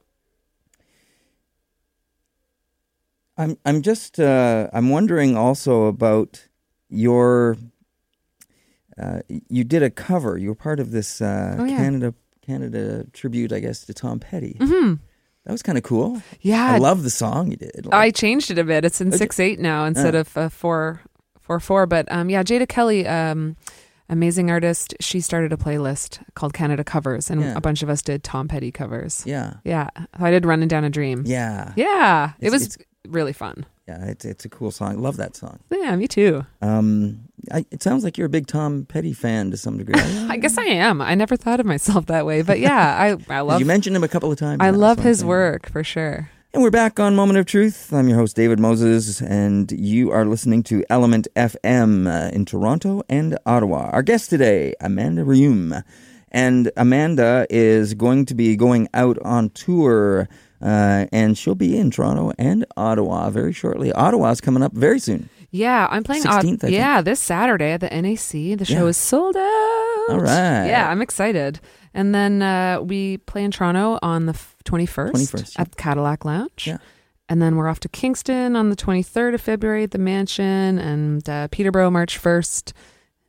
I'm 3.38 3.58
I'm 3.66 3.82
just 3.82 4.20
uh, 4.20 4.70
I'm 4.74 4.90
wondering 4.90 5.36
also 5.38 5.86
about 5.86 6.48
your. 6.90 7.58
Uh, 8.98 9.20
you 9.50 9.66
did 9.66 9.84
a 9.84 9.90
cover. 9.90 10.38
You 10.38 10.50
were 10.50 10.56
part 10.56 10.80
of 10.80 10.92
this 10.92 11.22
uh, 11.22 11.58
Oh, 11.60 11.66
yeah. 11.66 11.76
Canada 11.78 12.14
Canada 12.46 13.06
tribute, 13.12 13.52
I 13.52 13.60
guess, 13.60 13.86
to 13.86 13.94
Tom 13.94 14.20
Petty. 14.20 14.56
Mhm. 14.60 15.00
That 15.46 15.52
was 15.52 15.62
kind 15.62 15.78
of 15.78 15.84
cool. 15.84 16.22
Yeah. 16.42 16.72
I 16.74 16.78
love 16.78 17.04
the 17.04 17.10
song 17.10 17.52
you 17.52 17.58
did. 17.58 17.88
I 17.92 18.10
changed 18.10 18.52
it 18.52 18.58
a 18.58 18.64
bit. 18.64 18.86
It's 18.86 19.02
in 19.02 19.12
six 19.12 19.38
eight 19.40 19.60
now 19.60 19.84
instead 19.86 20.16
Ah. 20.16 20.20
of 20.20 20.38
uh, 20.38 20.50
four 20.50 21.02
four 21.46 21.60
four. 21.60 21.86
But 21.86 22.12
um, 22.12 22.30
yeah, 22.30 22.44
Jadea 22.44 22.68
Kelly, 22.68 23.08
um, 23.08 23.56
amazing 24.10 24.52
artist. 24.52 24.94
She 25.00 25.22
started 25.22 25.54
a 25.54 25.58
playlist 25.58 26.20
called 26.34 26.54
Canada 26.54 26.84
Covers, 26.84 27.30
and 27.30 27.42
Yeah. 27.42 27.54
a 27.56 27.62
bunch 27.62 27.84
of 27.84 27.90
us 27.90 28.02
did 28.02 28.24
Tom 28.24 28.48
Petty 28.48 28.72
covers. 28.72 29.24
yeah, 29.26 29.56
Yeah, 29.64 29.90
I 30.14 30.32
did 30.32 30.46
Running 30.46 30.68
Down 30.68 30.84
a 30.84 30.90
Dream. 30.90 31.24
yeah, 31.26 31.74
Yeah, 31.76 32.32
it 32.40 32.52
was 32.52 32.78
really 33.08 33.34
fun. 33.34 33.66
yeah. 33.88 34.04
It's 34.06 34.26
it's 34.26 34.46
a 34.46 34.50
cool 34.50 34.72
song. 34.72 34.98
Love 35.00 35.18
that 35.18 35.36
song. 35.36 35.60
Yeah, 35.72 35.96
me 35.96 36.08
too. 36.08 36.46
Um, 36.62 37.20
I, 37.52 37.64
it 37.70 37.84
sounds 37.84 38.04
like 38.04 38.18
you're 38.18 38.26
a 38.26 38.30
big 38.38 38.48
Tom 38.48 38.86
Petty 38.86 39.14
fan 39.14 39.52
to 39.52 39.58
some 39.58 39.78
degree. 39.78 39.94
I 40.30 40.38
guess 40.38 40.58
I 40.58 40.66
am. 40.66 41.02
I 41.02 41.14
never 41.14 41.36
thought 41.38 41.60
of 41.60 41.66
myself 41.68 42.08
that 42.08 42.26
way, 42.26 42.42
but 42.42 42.60
yeah, 42.60 42.96
I 43.00 43.18
I 43.34 43.42
love. 43.48 43.60
you 43.60 43.66
mentioned 43.68 43.96
him 43.96 44.04
a 44.04 44.08
couple 44.08 44.32
of 44.32 44.40
times. 44.40 44.58
I 44.62 44.72
love 44.72 45.00
his 45.00 45.24
work 45.24 45.70
for 45.70 45.84
sure. 45.84 46.30
And 46.56 46.64
we're 46.64 46.72
back 46.72 47.02
on 47.02 47.16
Moment 47.18 47.38
of 47.38 47.46
Truth. 47.46 47.92
I'm 47.92 48.08
your 48.08 48.18
host, 48.18 48.38
David 48.38 48.60
Moses, 48.62 49.22
and 49.22 49.70
you 49.74 50.12
are 50.12 50.24
listening 50.24 50.64
to 50.64 50.86
Element 50.90 51.28
FM 51.36 52.08
uh, 52.08 52.30
in 52.34 52.46
Toronto 52.46 53.04
and 53.10 53.38
Ottawa. 53.46 53.90
Our 53.92 54.02
guest 54.02 54.30
today, 54.30 54.74
Amanda 54.80 55.24
Rheaume. 55.24 55.84
And 56.32 56.72
Amanda 56.78 57.46
is 57.50 57.94
going 57.94 58.26
to 58.28 58.36
be 58.36 58.56
going 58.56 58.88
out 58.94 59.18
on 59.24 59.50
tour, 59.50 60.30
uh, 60.62 61.08
and 61.12 61.38
she'll 61.38 61.56
be 61.56 61.78
in 61.78 61.92
Toronto 61.92 62.32
and 62.38 62.66
Ottawa 62.78 63.30
very 63.32 63.52
shortly. 63.52 63.92
Ottawa's 63.92 64.40
coming 64.40 64.64
up 64.64 64.72
very 64.72 65.00
soon. 65.00 65.28
Yeah, 65.52 65.88
I'm 65.92 66.04
playing. 66.06 66.26
Odd- 66.26 66.44
16th, 66.46 66.54
I 66.56 66.58
think. 66.68 66.74
yeah, 66.74 67.02
this 67.02 67.20
Saturday 67.20 67.72
at 67.72 67.82
the 67.82 67.90
NAC. 67.90 68.58
The 68.58 68.64
show 68.66 68.84
Yeah. 68.84 68.90
is 68.90 68.98
sold 68.98 69.36
out. 69.36 70.06
All 70.10 70.20
right. 70.22 70.68
Yeah, 70.68 70.88
I'm 70.90 71.02
excited. 71.02 71.60
And 71.94 72.16
then 72.16 72.42
uh, 72.42 72.80
we 72.82 73.18
play 73.18 73.44
in 73.44 73.52
Toronto 73.52 74.00
on 74.02 74.26
the 74.26 74.38
21st, 74.66 75.12
21st, 75.12 75.56
yeah. 75.56 75.62
at 75.62 75.76
Cadillac 75.78 76.26
Lounge. 76.26 76.68
Yeah. 76.68 76.78
And 77.28 77.42
then 77.42 77.56
we're 77.56 77.68
off 77.68 77.80
to 77.82 77.90
Kingston 77.90 78.56
on 78.56 78.70
the 78.70 78.76
23rd 78.76 79.34
of 79.34 79.42
February 79.42 79.84
at 79.84 79.92
the 79.92 79.98
Mansion, 79.98 80.78
and 80.78 81.28
uh, 81.28 81.48
Peterborough 81.48 81.90
March 81.90 82.22
1st, 82.22 82.74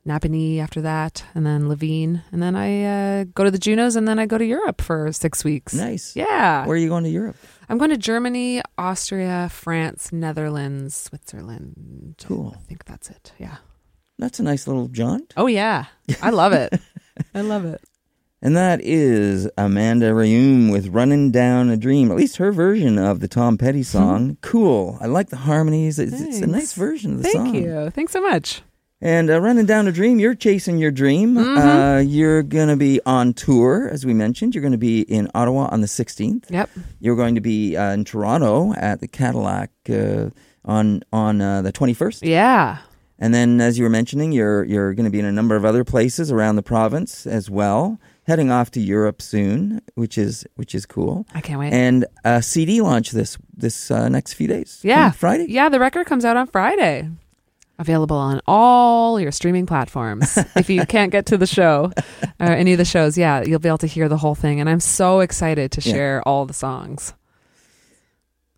Napanee 0.07 0.59
after 0.59 0.81
that, 0.81 1.23
and 1.33 1.45
then 1.45 1.67
Levine. 1.67 2.21
And 2.31 2.41
then 2.41 2.55
I 2.55 2.83
uh, 3.21 3.23
go 3.33 3.43
to 3.43 3.49
the 3.49 3.57
Junos, 3.57 3.95
and 3.95 4.07
then 4.07 4.19
I 4.19 4.25
go 4.27 4.37
to 4.37 4.45
Europe 4.45 4.81
for 4.81 5.11
six 5.11 5.43
weeks. 5.43 5.73
Nice. 5.73 6.15
Yeah. 6.15 6.65
Where 6.67 6.75
are 6.75 6.79
you 6.79 6.89
going 6.89 7.05
to 7.05 7.09
Europe? 7.09 7.37
I'm 7.69 7.77
going 7.79 7.89
to 7.89 7.97
Germany, 7.97 8.61
Austria, 8.77 9.49
France, 9.51 10.13
Netherlands, 10.13 10.95
Switzerland. 10.95 12.23
Cool. 12.23 12.53
I 12.55 12.59
think 12.59 12.85
that's 12.85 13.09
it. 13.09 13.33
Yeah. 13.39 13.57
That's 14.19 14.39
a 14.39 14.43
nice 14.43 14.67
little 14.67 14.87
jaunt. 14.87 15.33
Oh 15.37 15.47
yeah, 15.47 15.85
I 16.21 16.31
love 16.31 16.53
it. 16.53 16.73
I 17.35 17.41
love 17.41 17.65
it. 17.65 17.81
And 18.41 18.55
that 18.55 18.81
is 18.83 19.49
Amanda 19.57 20.13
Rheaume 20.13 20.71
with 20.71 20.89
Running 20.89 21.31
Down 21.31 21.69
a 21.71 21.77
Dream, 21.77 22.11
at 22.11 22.17
least 22.17 22.37
her 22.37 22.51
version 22.51 22.99
of 22.99 23.19
the 23.19 23.27
Tom 23.27 23.57
Petty 23.57 23.81
song. 23.81 24.37
cool. 24.41 24.97
I 25.01 25.07
like 25.07 25.29
the 25.29 25.37
harmonies. 25.37 25.97
It's, 25.97 26.13
it's 26.21 26.41
a 26.41 26.47
nice 26.47 26.73
version 26.73 27.13
of 27.13 27.17
the 27.17 27.23
Thank 27.23 27.35
song. 27.35 27.51
Thank 27.53 27.65
you. 27.65 27.89
Thanks 27.89 28.11
so 28.13 28.21
much. 28.21 28.61
And 29.01 29.29
uh, 29.29 29.39
Running 29.41 29.65
Down 29.65 29.87
a 29.87 29.91
Dream, 29.91 30.19
you're 30.19 30.33
chasing 30.35 30.77
your 30.77 30.89
dream. 30.91 31.35
Mhm. 31.35 31.97
Uh, 31.97 31.99
you're 32.01 32.41
going 32.43 32.67
to 32.69 32.75
be 32.75 32.99
on 33.05 33.33
tour, 33.33 33.89
as 33.91 34.05
we 34.05 34.13
mentioned. 34.13 34.53
You're 34.55 34.63
going 34.63 34.71
to 34.71 34.77
be 34.77 35.01
in 35.01 35.29
Ottawa 35.35 35.69
on 35.71 35.81
the 35.81 35.87
16th. 35.87 36.49
Yep. 36.49 36.69
You're 36.99 37.15
going 37.15 37.35
to 37.35 37.41
be 37.41 37.75
uh, 37.77 37.91
in 37.93 38.05
Toronto 38.05 38.73
at 38.75 38.99
the 38.99 39.07
Cadillac 39.07 39.69
uh, 39.89 40.29
on 40.65 41.01
on 41.13 41.41
uh, 41.41 41.61
the 41.63 41.71
21st. 41.71 42.19
Yeah. 42.27 42.79
And 43.19 43.33
then, 43.33 43.61
as 43.61 43.77
you 43.79 43.83
were 43.83 43.89
mentioning, 43.89 44.31
you're 44.31 44.63
you're 44.63 44.93
going 44.93 45.05
to 45.05 45.11
be 45.11 45.19
in 45.19 45.25
a 45.25 45.31
number 45.31 45.55
of 45.55 45.63
other 45.65 45.83
places 45.83 46.31
around 46.31 46.55
the 46.55 46.63
province 46.63 47.25
as 47.27 47.49
well. 47.51 47.99
Heading 48.27 48.51
off 48.51 48.71
to 48.71 48.81
Europe 48.81 49.21
soon, 49.21 49.81
which 49.95 50.17
is 50.17 50.45
which 50.55 50.75
is 50.75 50.85
cool. 50.85 51.25
I 51.33 51.39
can't 51.39 51.59
wait. 51.59 51.71
And 51.71 52.05
a 52.25 52.41
CD 52.41 52.81
launch 52.81 53.11
this 53.11 53.37
this 53.55 53.89
uh, 53.89 54.09
next 54.09 54.33
few 54.33 54.47
days. 54.49 54.81
Yeah. 54.83 55.11
Friday. 55.11 55.45
yeah, 55.47 55.69
the 55.69 55.79
record 55.79 56.07
comes 56.07 56.25
out 56.25 56.35
on 56.35 56.47
Friday. 56.47 57.09
Available 57.79 58.17
on 58.17 58.41
all 58.45 59.17
your 59.19 59.31
streaming 59.31 59.65
platforms. 59.65 60.37
if 60.57 60.69
you 60.69 60.85
can't 60.85 61.11
get 61.11 61.25
to 61.27 61.37
the 61.37 61.47
show 61.47 61.93
or 62.39 62.47
any 62.47 62.73
of 62.73 62.79
the 62.79 62.85
shows, 62.85 63.17
yeah, 63.17 63.43
you'll 63.45 63.59
be 63.59 63.69
able 63.69 63.77
to 63.77 63.87
hear 63.87 64.09
the 64.09 64.17
whole 64.17 64.35
thing. 64.35 64.59
And 64.59 64.67
I'm 64.69 64.79
so 64.81 65.21
excited 65.21 65.71
to 65.73 65.81
Yeah. 65.81 65.93
share 65.93 66.27
all 66.27 66.45
the 66.45 66.53
songs. 66.55 67.13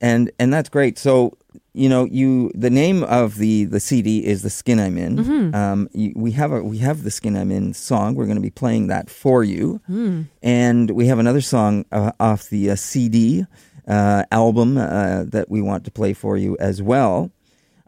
and 0.02 0.32
and 0.40 0.52
that's 0.52 0.70
great. 0.70 0.98
So 0.98 1.38
you 1.74 1.90
know, 1.90 2.06
you 2.06 2.52
the 2.56 2.70
name 2.70 3.04
of 3.04 3.38
the 3.38 3.66
the 3.66 3.80
CD 3.80 4.26
is 4.26 4.42
the 4.44 4.50
skin 4.50 4.80
I'm 4.80 4.98
in. 4.98 5.18
Mhm. 5.18 5.56
Um, 5.56 5.90
you, 5.94 6.14
we 6.16 6.32
have 6.32 6.52
a 6.52 6.64
we 6.64 6.78
have 6.80 7.04
the 7.04 7.12
skin 7.12 7.36
I'm 7.36 7.52
in 7.52 7.74
song. 7.74 8.16
We're 8.16 8.26
going 8.26 8.36
to 8.38 8.42
be 8.42 8.50
playing 8.52 8.88
that 8.88 9.10
for 9.10 9.44
you, 9.44 9.82
Hmm. 9.88 10.24
and 10.44 10.92
we 10.92 11.08
have 11.08 11.20
another 11.20 11.42
song 11.42 11.86
uh, 11.92 12.12
off 12.20 12.50
the 12.50 12.70
uh, 12.72 12.76
CD 12.76 13.46
uh, 13.88 14.24
album 14.32 14.78
uh, 14.78 15.24
that 15.26 15.50
we 15.50 15.62
want 15.62 15.84
to 15.86 15.92
play 15.92 16.14
for 16.14 16.38
you 16.38 16.56
as 16.60 16.82
well. 16.82 17.32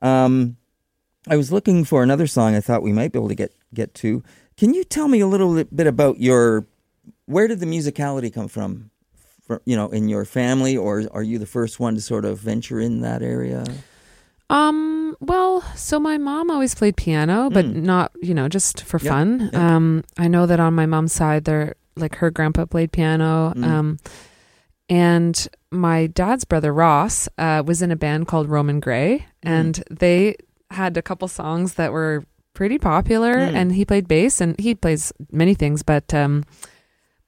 Um, 0.02 0.58
I 1.28 1.38
was 1.38 1.52
looking 1.52 1.84
for 1.86 2.02
another 2.04 2.28
song. 2.28 2.56
I 2.56 2.62
thought 2.62 2.82
we 2.82 2.91
might 2.93 3.12
be 3.12 3.19
able 3.19 3.30
to 3.30 3.36
get 3.36 3.54
get 3.74 3.93
to. 3.95 4.24
Can 4.58 4.74
you 4.74 4.84
tell 4.84 5.08
me 5.08 5.19
a 5.21 5.28
little 5.28 5.63
bit 5.63 5.88
about 5.88 6.19
your 6.19 6.65
where 7.26 7.47
did 7.47 7.60
the 7.60 7.65
musicality 7.65 8.32
come 8.34 8.47
from? 8.47 8.91
You 9.66 9.76
know, 9.76 9.90
in 9.90 10.08
your 10.08 10.26
family, 10.26 10.78
or 10.78 11.04
are 11.12 11.24
you 11.24 11.40
the 11.40 11.46
first 11.46 11.80
one 11.80 11.96
to 11.96 12.02
sort 12.02 12.26
of 12.26 12.40
venture 12.40 12.80
in 12.80 13.02
that 13.02 13.22
area? 13.22 13.64
Um, 14.50 15.16
well, 15.22 15.62
so 15.76 16.00
my 16.00 16.18
mom 16.18 16.52
always 16.52 16.76
played 16.76 16.98
piano, 16.98 17.50
but 17.50 17.66
Mm. 17.66 17.84
not, 17.84 18.12
you 18.22 18.34
know, 18.34 18.48
just 18.50 18.82
for 18.84 19.00
Yeah, 19.02 19.10
fun. 19.12 19.50
yeah. 19.54 19.76
Um, 19.76 20.04
I 20.18 20.28
know 20.28 20.46
that 20.46 20.60
on 20.60 20.74
my 20.74 20.86
mom's 20.86 21.14
side, 21.14 21.46
there, 21.46 21.76
like 21.96 22.16
her 22.18 22.30
grandpa 22.32 22.66
played 22.66 22.92
piano. 22.92 23.54
Mm. 23.56 23.64
Um, 23.64 23.98
and 24.90 25.48
my 25.72 26.08
dad's 26.08 26.44
brother 26.44 26.74
Ross 26.74 27.30
uh, 27.38 27.64
was 27.66 27.82
in 27.82 27.92
a 27.92 27.96
band 27.96 28.28
called 28.28 28.50
Roman 28.50 28.80
Gray, 28.82 29.26
and 29.42 29.82
they 29.90 30.36
had 30.70 30.98
a 30.98 31.02
couple 31.02 31.28
songs 31.28 31.76
that 31.76 31.94
were 31.94 32.24
pretty 32.54 32.78
popular. 32.78 33.34
Mm. 33.36 33.56
And 33.56 33.72
he 33.76 33.86
played 33.86 34.08
bass, 34.08 34.42
and 34.42 34.60
he 34.60 34.76
plays 34.76 35.14
many 35.32 35.54
things, 35.54 35.82
but 35.84 36.14
um, 36.14 36.44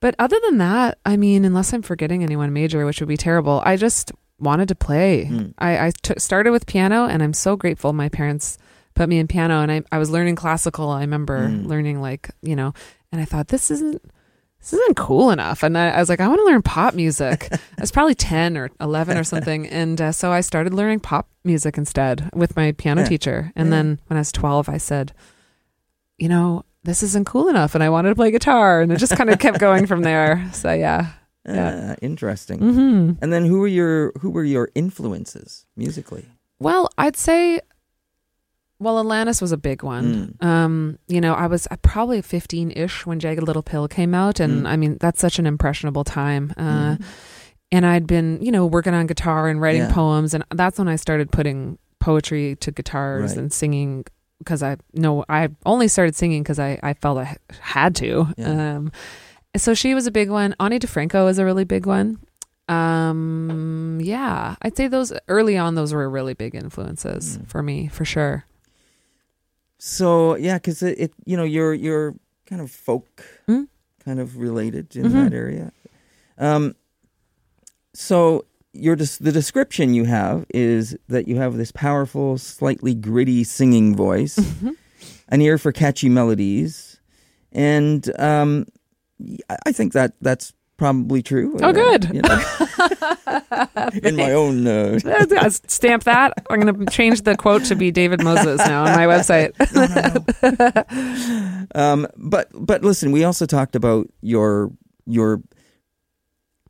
but 0.03 0.15
other 0.19 0.37
than 0.45 0.57
that, 0.59 0.99
I 1.05 1.15
mean, 1.15 1.45
unless 1.45 1.71
I'm 1.73 1.81
forgetting 1.81 2.23
anyone 2.23 2.51
major, 2.51 2.85
which 2.85 2.99
would 2.99 3.07
be 3.07 3.15
terrible, 3.17 3.61
I 3.65 3.77
just 3.77 4.11
wanted 4.37 4.67
to 4.67 4.75
play. 4.75 5.29
Mm. 5.31 5.53
I, 5.57 5.87
I 5.87 5.91
t- 6.03 6.15
started 6.17 6.51
with 6.51 6.65
piano, 6.67 7.05
and 7.07 7.23
I'm 7.23 7.33
so 7.33 7.55
grateful 7.55 7.93
my 7.93 8.09
parents 8.09 8.57
put 8.95 9.07
me 9.07 9.17
in 9.17 9.27
piano. 9.27 9.61
And 9.61 9.71
I, 9.71 9.81
I 9.91 9.97
was 9.99 10.09
learning 10.09 10.35
classical. 10.35 10.89
I 10.89 11.01
remember 11.01 11.47
Mm. 11.47 11.67
learning 11.67 12.01
like 12.01 12.29
you 12.41 12.55
know, 12.55 12.73
and 13.11 13.21
I 13.21 13.25
thought 13.25 13.47
this 13.47 13.71
isn't 13.71 14.01
this 14.59 14.73
isn't 14.73 14.95
cool 14.97 15.29
enough. 15.31 15.63
And 15.63 15.77
I, 15.77 15.89
I 15.91 15.99
was 15.99 16.09
like, 16.09 16.19
I 16.21 16.27
want 16.27 16.39
to 16.39 16.45
learn 16.45 16.61
pop 16.61 16.93
music. 16.93 17.47
I 17.77 17.81
was 17.81 17.91
probably 17.91 18.15
ten 18.15 18.57
or 18.57 18.69
eleven 18.81 19.17
or 19.17 19.23
something, 19.23 19.67
and 19.81 20.01
uh, 20.01 20.11
so 20.11 20.31
I 20.33 20.41
started 20.41 20.73
learning 20.73 20.99
pop 20.99 21.27
music 21.45 21.77
instead 21.77 22.29
with 22.33 22.55
my 22.55 22.73
piano 22.73 23.01
Yeah. 23.01 23.07
teacher. 23.07 23.51
And 23.55 23.67
Yeah. 23.67 23.75
then 23.75 23.99
when 24.07 24.17
I 24.17 24.21
was 24.21 24.31
twelve, 24.33 24.67
I 24.67 24.77
said, 24.79 25.13
you 26.17 26.27
know. 26.29 26.63
This 26.83 27.01
isn't 27.03 27.25
cool 27.25 27.47
enough, 27.47 27.75
and 27.75 27.83
I 27.83 27.89
wanted 27.89 28.09
to 28.09 28.15
play 28.15 28.31
guitar, 28.31 28.81
and 28.81 28.91
it 28.91 28.97
just 28.97 29.15
kind 29.15 29.29
of 29.29 29.39
kept 29.39 29.59
going 29.59 29.85
from 29.87 30.01
there. 30.01 30.49
So 30.53 30.71
yeah, 30.73 31.13
Yeah. 31.47 31.89
Ah, 31.91 31.95
interesting. 32.01 32.59
hmm 32.59 33.11
And 33.21 33.31
then 33.33 33.45
who 33.45 33.59
were 33.59 33.67
your 33.67 34.11
who 34.21 34.29
were 34.29 34.43
your 34.43 34.69
influences 34.75 35.65
musically? 35.75 36.25
Well, 36.59 36.89
I'd 36.97 37.17
say, 37.17 37.59
well, 38.79 39.03
Alanis 39.03 39.41
was 39.41 39.51
a 39.51 39.57
big 39.57 39.83
one. 39.83 40.37
Mm. 40.41 40.45
Um, 40.45 40.99
you 41.07 41.21
know, 41.21 41.33
I 41.33 41.47
was 41.47 41.67
uh, 41.71 41.75
probably 41.81 42.21
15 42.21 42.71
ish 42.71 43.05
when 43.05 43.19
Jagged 43.19 43.43
Little 43.43 43.63
Pill 43.63 43.87
came 43.87 44.13
out. 44.13 44.39
And 44.39 44.63
Mm. 44.65 44.67
I 44.69 44.75
mean, 44.77 44.97
that's 44.99 45.19
such 45.21 45.39
an 45.39 45.45
impressionable 45.45 46.03
time. 46.03 46.53
Uh, 46.57 46.95
Mm. 46.97 47.05
And 47.71 47.85
I'd 47.87 48.05
been, 48.05 48.37
you 48.41 48.51
know, 48.51 48.67
working 48.67 48.93
on 48.93 49.07
guitar 49.07 49.47
and 49.49 49.59
writing 49.59 49.81
Yeah. 49.81 49.91
poems. 49.93 50.33
And 50.35 50.43
that's 50.51 50.77
when 50.77 50.87
I 50.87 50.95
started 50.95 51.31
putting 51.31 51.79
poetry 51.99 52.55
to 52.57 52.71
guitars 52.71 53.31
Right. 53.31 53.39
and 53.39 53.51
singing 53.53 54.05
because 54.43 54.61
I 54.63 54.77
know 54.93 55.23
I 55.29 55.49
only 55.65 55.87
started 55.87 56.15
singing 56.15 56.43
because 56.43 56.59
I, 56.59 56.79
I 56.83 56.93
felt 56.93 57.17
I 57.17 57.37
had 57.59 57.95
to. 57.97 58.27
Yeah. 58.37 58.75
Um, 58.77 58.91
so 59.55 59.73
she 59.73 59.93
was 59.93 60.07
a 60.07 60.11
big 60.11 60.29
one. 60.29 60.55
Ani 60.59 60.79
DiFranco 60.79 61.29
is 61.29 61.37
a 61.39 61.45
really 61.45 61.63
big 61.63 61.85
one. 61.85 62.19
Um, 62.69 63.99
yeah, 64.01 64.55
I'd 64.61 64.75
say 64.77 64.87
those 64.87 65.11
early 65.27 65.57
on, 65.57 65.75
those 65.75 65.93
were 65.93 66.09
really 66.09 66.33
big 66.33 66.55
influences 66.55 67.37
Mm. 67.37 67.47
for 67.47 67.61
me, 67.63 67.87
for 67.87 68.05
sure. 68.05 68.45
So 69.77 70.35
yeah, 70.35 70.55
because 70.57 70.81
it, 70.81 70.97
it 70.99 71.13
you 71.25 71.35
know 71.37 71.43
you're 71.43 71.73
you're 71.73 72.15
kind 72.45 72.61
of 72.61 72.71
folk 72.71 73.23
Mm. 73.47 73.67
kind 74.05 74.19
of 74.19 74.37
related 74.37 74.95
in 74.95 75.03
Mhm. 75.05 75.11
that 75.23 75.33
area. 75.33 75.71
Um, 76.37 76.75
so 77.93 78.45
your 78.73 78.95
the 78.95 79.31
description 79.31 79.93
you 79.93 80.05
have 80.05 80.45
is 80.53 80.95
that 81.07 81.27
you 81.27 81.35
have 81.37 81.57
this 81.57 81.71
powerful, 81.71 82.37
slightly 82.37 82.93
gritty 82.95 83.43
singing 83.43 83.95
voice, 83.95 84.37
Mhm. 84.37 84.75
an 85.29 85.41
ear 85.41 85.57
for 85.57 85.71
catchy 85.71 86.09
melodies, 86.09 86.99
and 87.51 88.09
um, 88.19 88.65
I 89.65 89.71
think 89.71 89.93
that 89.93 90.13
that's 90.21 90.53
probably 90.77 91.21
true. 91.21 91.55
Oh, 91.61 91.69
Uh, 91.69 91.71
good. 91.71 92.09
you 92.13 92.21
know, 92.21 92.41
in 94.03 94.15
my 94.15 94.31
own. 94.33 94.65
Uh, 94.67 94.99
Stamp 95.67 96.03
that. 96.05 96.33
I'm 96.49 96.59
going 96.59 96.73
to 96.85 96.85
change 96.91 97.21
the 97.21 97.37
quote 97.37 97.63
to 97.65 97.75
be 97.75 97.91
David 97.91 98.23
Moses 98.23 98.57
now 98.65 98.83
on 98.85 98.91
my 98.95 99.05
website. 99.05 99.53
um, 101.75 102.07
but 102.17 102.49
but 102.53 102.83
listen, 102.83 103.11
we 103.11 103.23
also 103.23 103.45
talked 103.45 103.75
about 103.75 104.07
your 104.21 104.71
your 105.05 105.41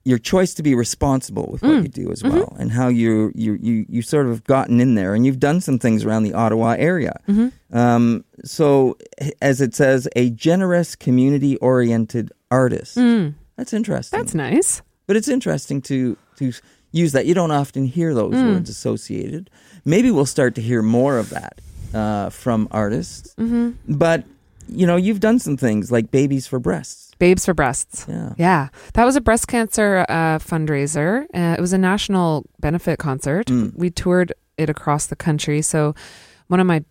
your 0.05 0.17
choice 0.17 0.53
to 0.55 0.63
be 0.63 0.75
responsible 0.75 1.47
with 1.51 1.61
what 1.61 1.71
Mm. 1.71 1.83
you 1.83 1.87
do 1.87 2.11
as 2.11 2.21
Mhm. 2.23 2.33
well, 2.33 2.55
and 2.59 2.71
how 2.73 2.87
you 2.89 3.31
you 3.35 3.57
you 3.61 3.85
you 3.87 4.01
sort 4.01 4.27
of 4.27 4.43
gotten 4.43 4.79
in 4.81 4.95
there, 4.95 5.15
and 5.15 5.25
you've 5.25 5.39
done 5.39 5.61
some 5.61 5.79
things 5.79 6.03
around 6.03 6.23
the 6.23 6.33
Ottawa 6.33 6.75
area. 6.77 7.13
Mhm. 7.27 7.51
Um, 7.71 8.23
so, 8.43 8.97
as 9.41 9.61
it 9.61 9.73
says, 9.73 10.07
a 10.15 10.29
generous, 10.31 10.95
community 10.95 11.55
oriented 11.57 12.31
artist. 12.51 12.97
Mm, 12.97 13.33
That's 13.55 13.73
interesting. 13.73 14.19
that's 14.19 14.35
nice. 14.35 14.81
But 15.07 15.15
it's 15.15 15.27
interesting 15.29 15.81
to 15.83 16.17
to 16.37 16.51
use 16.91 17.11
that. 17.13 17.25
You 17.25 17.33
don't 17.33 17.51
often 17.51 17.85
hear 17.85 18.13
those 18.13 18.33
Mm. 18.35 18.53
words 18.55 18.69
associated. 18.69 19.49
Maybe 19.85 20.11
we'll 20.11 20.25
start 20.25 20.53
to 20.55 20.61
hear 20.61 20.81
more 20.81 21.17
of 21.17 21.29
that 21.29 21.59
uh, 21.93 22.29
from 22.29 22.67
artists. 22.71 23.33
hmm 23.37 23.71
But 23.87 24.23
you 24.67 24.87
know, 24.87 24.95
you've 24.95 25.19
done 25.19 25.39
some 25.39 25.57
things 25.57 25.91
like 25.91 26.09
Babies 26.11 26.47
for 26.47 26.57
Breasts. 26.59 27.02
Babes 27.23 27.45
for 27.45 27.53
Breasts. 27.53 28.05
Yeah. 28.09 28.33
Yeah, 28.37 28.67
that 28.95 29.05
was 29.05 29.15
a 29.15 29.21
breast 29.21 29.47
cancer 29.47 30.05
uh, 30.09 30.39
fundraiser. 30.39 31.23
Uh, 31.33 31.55
it 31.57 31.61
was 31.61 31.71
a 31.73 31.77
national 31.77 32.45
benefit 32.59 32.99
concert. 32.99 33.47
Mm. 33.47 33.73
We 33.75 33.89
toured 33.89 34.33
it 34.57 34.69
across 34.69 35.07
the 35.07 35.15
country. 35.15 35.61
So, 35.61 35.95
one 36.47 36.59
of 36.59 36.67
my 36.67 36.83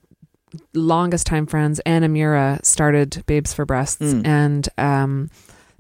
longest 0.75 1.27
time 1.27 1.47
friends, 1.47 1.81
Anna 1.85 2.09
Mura, 2.09 2.61
started 2.63 3.23
Babes 3.27 3.53
for 3.53 3.65
Breasts, 3.67 4.01
Mm. 4.15 4.27
and 4.27 4.69
um, 4.79 5.31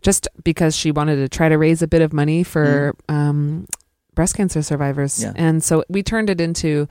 just 0.03 0.29
because 0.45 0.77
she 0.77 0.91
wanted 0.93 1.17
to 1.17 1.29
try 1.29 1.49
to 1.49 1.57
raise 1.57 1.81
a 1.83 1.89
bit 1.89 2.03
of 2.03 2.13
money 2.13 2.43
for 2.45 2.95
um, 3.09 3.67
breast 4.15 4.35
cancer 4.37 4.63
survivors, 4.63 5.15
Mm. 5.19 5.23
Yeah. 5.25 5.33
and 5.47 5.63
so 5.65 5.83
we 5.89 6.03
turned 6.03 6.29
it 6.31 6.41
into 6.41 6.89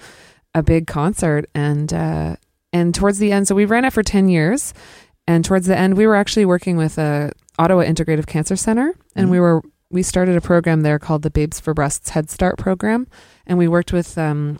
a 0.55 0.63
big 0.63 0.87
concert. 0.87 1.45
And 1.53 1.93
uh, 1.93 2.35
and 2.73 2.95
towards 2.95 3.19
the 3.19 3.31
end, 3.31 3.47
so 3.47 3.53
we 3.55 3.65
ran 3.65 3.85
it 3.85 3.93
for 3.93 4.03
ten 4.03 4.29
years. 4.29 4.73
And 5.27 5.45
towards 5.45 5.67
the 5.67 5.77
end, 5.77 5.95
we 5.97 6.07
were 6.07 6.15
actually 6.15 6.45
working 6.45 6.77
with 6.77 6.97
a 6.97 7.31
Ottawa 7.59 7.83
Integrative 7.83 8.27
Cancer 8.27 8.55
Center, 8.55 8.93
and 9.15 9.27
Mhm. 9.27 9.31
we 9.31 9.39
were 9.39 9.61
we 9.93 10.03
started 10.03 10.37
a 10.37 10.41
program 10.41 10.81
there 10.81 10.97
called 10.97 11.21
the 11.21 11.29
Babes 11.29 11.59
for 11.59 11.73
Breasts 11.73 12.11
Head 12.11 12.29
Start 12.29 12.57
program, 12.57 13.07
and 13.45 13.57
we 13.57 13.67
worked 13.67 13.91
with 13.91 14.17
um, 14.17 14.57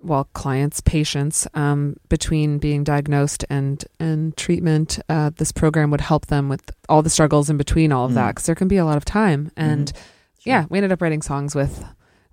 well 0.00 0.24
clients, 0.32 0.80
patients 0.80 1.46
um, 1.54 1.96
between 2.08 2.58
being 2.58 2.82
diagnosed 2.84 3.44
and 3.48 3.84
and 4.00 4.36
treatment. 4.36 4.98
Uh, 5.08 5.30
this 5.36 5.52
program 5.52 5.90
would 5.90 6.00
help 6.00 6.26
them 6.26 6.48
with 6.48 6.62
all 6.88 7.02
the 7.02 7.10
struggles 7.10 7.48
in 7.48 7.56
between 7.56 7.92
all 7.92 8.06
of 8.06 8.14
that 8.14 8.26
Mm. 8.26 8.30
because 8.30 8.46
there 8.46 8.54
can 8.56 8.68
be 8.68 8.76
a 8.76 8.84
lot 8.84 8.96
of 8.96 9.04
time. 9.04 9.50
And 9.56 9.92
Sure. 10.40 10.52
yeah, 10.52 10.64
we 10.68 10.78
ended 10.78 10.92
up 10.92 11.00
writing 11.02 11.22
songs 11.22 11.54
with 11.54 11.84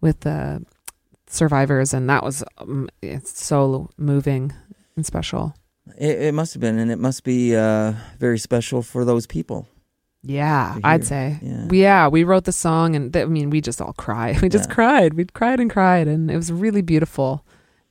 with 0.01 0.21
the 0.21 0.63
survivors, 1.27 1.93
and 1.93 2.09
that 2.09 2.23
was 2.23 2.43
um, 2.57 2.89
it's 3.01 3.43
so 3.43 3.89
moving 3.97 4.53
and 4.95 5.05
special. 5.05 5.55
It, 5.97 6.21
it 6.21 6.33
must 6.33 6.53
have 6.53 6.61
been, 6.61 6.77
and 6.79 6.91
it 6.91 6.99
must 6.99 7.23
be 7.23 7.55
uh, 7.55 7.93
very 8.19 8.39
special 8.39 8.81
for 8.81 9.05
those 9.05 9.27
people. 9.27 9.67
Yeah, 10.23 10.77
I'd 10.83 11.05
say. 11.05 11.37
Yeah. 11.41 11.67
We- 11.67 11.81
Yeah, 11.81 12.07
we 12.07 12.23
wrote 12.23 12.45
the 12.45 12.51
song, 12.51 12.95
and 12.95 13.13
th- 13.13 13.25
I 13.25 13.29
mean, 13.29 13.49
we 13.51 13.61
just 13.61 13.81
all 13.81 13.93
cried. 13.93 14.41
We 14.41 14.49
just 14.49 14.69
Yeah. 14.69 14.75
cried. 14.75 15.13
We 15.13 15.25
cried 15.25 15.59
and 15.59 15.69
cried, 15.69 16.07
and 16.07 16.31
it 16.31 16.35
was 16.35 16.51
really 16.51 16.81
beautiful. 16.81 17.45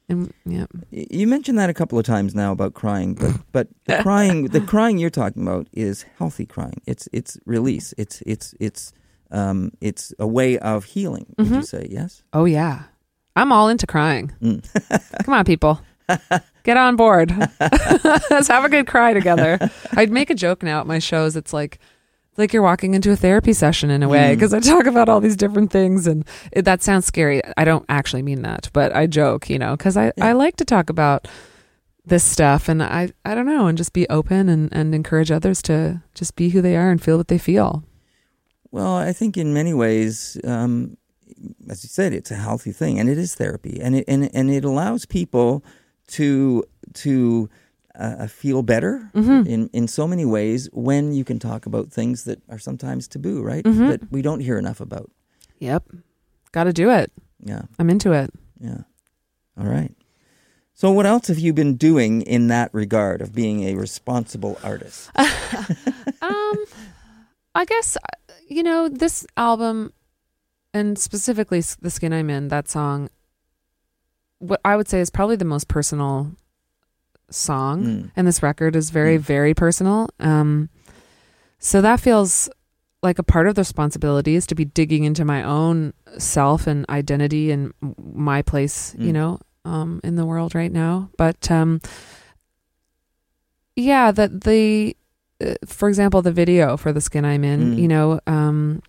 And 0.08 0.34
yeah, 0.44 0.66
You 0.90 1.26
mentioned 1.26 1.58
that 1.58 1.70
a 1.70 1.74
couple 1.74 1.98
of 1.98 2.04
times 2.04 2.34
now 2.34 2.52
about 2.52 2.74
crying, 2.74 3.14
but 3.14 3.32
but 3.52 3.68
the 3.86 4.02
crying 4.02 4.48
the 4.50 4.60
crying 4.60 4.98
you're 4.98 5.08
talking 5.22 5.42
about 5.42 5.66
is 5.72 6.04
healthy 6.18 6.44
crying. 6.46 6.82
It's 6.86 7.08
it's 7.12 7.38
release. 7.46 7.94
It's 7.96 8.20
it's 8.26 8.54
it's 8.60 8.92
um 9.30 9.70
it's 9.80 10.12
a 10.18 10.26
way 10.26 10.58
of 10.58 10.84
healing. 10.84 11.26
Would 11.38 11.46
you 11.48 11.56
Mhm. 11.60 11.64
say 11.64 11.86
yes? 11.90 12.22
oh 12.34 12.44
yeah, 12.44 12.82
I'm 13.36 13.50
all 13.52 13.68
into 13.70 13.86
crying. 13.86 14.32
Mm. 14.42 14.60
Come 15.24 15.34
on, 15.34 15.44
people, 15.44 15.80
get 16.64 16.76
on 16.76 16.96
board. 16.96 17.30
Let's 17.60 18.48
have 18.48 18.64
a 18.64 18.68
good 18.68 18.86
cry 18.86 19.12
together. 19.14 19.58
I'd 19.96 20.10
make 20.10 20.30
a 20.30 20.34
joke 20.34 20.62
now 20.62 20.80
at 20.80 20.86
my 20.86 20.98
shows. 20.98 21.36
It's 21.36 21.52
like. 21.52 21.78
Like 22.36 22.52
you're 22.52 22.62
walking 22.64 22.94
into 22.94 23.12
a 23.12 23.16
therapy 23.16 23.52
session 23.52 23.90
in 23.90 24.02
a 24.02 24.08
way 24.08 24.32
Mm. 24.32 24.34
because 24.34 24.52
I 24.52 24.58
talk 24.58 24.86
about 24.86 25.08
all 25.08 25.20
these 25.20 25.36
different 25.36 25.70
things 25.70 26.08
and 26.08 26.24
it, 26.50 26.62
that 26.64 26.82
sounds 26.82 27.06
scary. 27.06 27.40
I 27.56 27.64
don't 27.64 27.84
actually 27.88 28.22
mean 28.22 28.42
that, 28.42 28.70
but 28.72 28.92
I 28.92 29.06
joke, 29.06 29.48
you 29.48 29.56
know, 29.56 29.76
because 29.76 29.96
I, 29.96 30.06
Yeah. 30.16 30.26
I 30.26 30.32
like 30.32 30.56
to 30.56 30.64
talk 30.64 30.90
about 30.90 31.28
this 32.04 32.24
stuff 32.24 32.68
and 32.68 32.82
I, 32.82 33.10
I 33.24 33.36
don't 33.36 33.46
know 33.46 33.68
and 33.68 33.78
just 33.78 33.92
be 33.92 34.08
open 34.08 34.48
and, 34.48 34.68
and 34.72 34.96
encourage 34.96 35.30
others 35.30 35.62
to 35.62 36.02
just 36.16 36.34
be 36.34 36.48
who 36.48 36.60
they 36.60 36.74
are 36.76 36.90
and 36.90 37.00
feel 37.00 37.18
what 37.18 37.28
they 37.28 37.38
feel. 37.38 37.84
Well, 38.72 38.96
I 38.96 39.12
think 39.12 39.36
in 39.36 39.54
many 39.54 39.72
ways, 39.72 40.36
um, 40.42 40.96
as 41.70 41.84
you 41.84 41.88
said, 41.88 42.12
it's 42.12 42.32
a 42.32 42.34
healthy 42.34 42.72
thing, 42.72 42.98
and 42.98 43.08
it 43.08 43.16
is 43.16 43.36
therapy, 43.36 43.78
and 43.80 43.94
it 43.94 44.04
and 44.08 44.28
and 44.34 44.50
it 44.50 44.64
allows 44.64 45.06
people 45.06 45.64
to 46.08 46.64
to 46.94 47.48
uh, 47.96 48.26
feel 48.26 48.62
better 48.62 49.10
Mhm. 49.14 49.46
in 49.46 49.68
in 49.72 49.86
so 49.88 50.06
many 50.08 50.24
ways 50.24 50.68
when 50.72 51.12
you 51.12 51.24
can 51.24 51.38
talk 51.38 51.64
about 51.66 51.92
things 51.92 52.24
that 52.24 52.42
are 52.48 52.58
sometimes 52.58 53.06
taboo, 53.08 53.40
right? 53.42 53.64
Mhm. 53.64 53.88
That 53.88 54.10
we 54.12 54.20
don't 54.22 54.40
hear 54.40 54.58
enough 54.58 54.80
about. 54.80 55.10
Yep. 55.60 55.84
Got 56.52 56.64
to 56.64 56.72
do 56.72 56.90
it. 56.90 57.12
Yeah, 57.44 57.62
I'm 57.78 57.90
into 57.90 58.12
it. 58.12 58.30
yeah. 58.60 58.82
All 59.58 59.66
right. 59.66 59.94
So, 60.76 60.90
what 60.90 61.06
else 61.06 61.28
have 61.28 61.38
you 61.38 61.52
been 61.52 61.76
doing 61.76 62.22
in 62.22 62.48
that 62.48 62.70
regard 62.74 63.20
of 63.22 63.32
being 63.32 63.62
a 63.62 63.74
responsible 63.76 64.58
artist? 64.64 65.10
um, 66.22 66.56
I 67.54 67.64
guess 67.64 67.96
uh, 67.96 68.32
you 68.48 68.62
know 68.64 68.88
this 68.88 69.24
album, 69.36 69.92
and 70.72 70.98
specifically 70.98 71.60
"The 71.80 71.90
Skin 71.90 72.12
I'm 72.12 72.28
In." 72.30 72.48
That 72.48 72.68
song, 72.68 73.08
what 74.38 74.60
I 74.64 74.76
would 74.76 74.88
say 74.88 75.00
is 75.00 75.10
probably 75.10 75.36
the 75.36 75.44
most 75.44 75.68
personal 75.68 76.32
song, 77.30 77.84
Mm. 77.84 78.10
and 78.16 78.26
this 78.26 78.42
record 78.42 78.76
is 78.76 78.90
very, 78.90 79.18
Mm. 79.18 79.22
very 79.22 79.54
personal. 79.54 80.08
Um, 80.20 80.68
so 81.58 81.80
that 81.80 82.00
feels 82.00 82.48
like 83.02 83.18
a 83.18 83.22
part 83.22 83.46
of 83.46 83.54
the 83.54 83.60
responsibility 83.60 84.34
is 84.34 84.46
to 84.46 84.54
be 84.54 84.64
digging 84.64 85.04
into 85.04 85.24
my 85.24 85.42
own 85.42 85.92
self 86.18 86.66
and 86.66 86.86
identity 86.88 87.50
and 87.50 87.72
my 88.14 88.40
place, 88.42 88.94
you 88.98 89.10
Mm. 89.10 89.14
know, 89.14 89.38
um, 89.64 90.00
in 90.04 90.16
the 90.16 90.24
world 90.26 90.54
right 90.54 90.72
now. 90.72 91.10
But 91.18 91.50
um, 91.50 91.80
yeah, 93.76 94.10
that 94.12 94.42
the, 94.42 94.96
uh, 95.44 95.54
for 95.66 95.88
example, 95.88 96.22
the 96.22 96.32
video 96.32 96.76
for 96.76 96.92
the 96.92 97.00
skin 97.00 97.24
I'm 97.24 97.44
in, 97.44 97.74
Mm. 97.76 97.78
you 97.78 97.88
know, 97.88 98.20
um, 98.26 98.82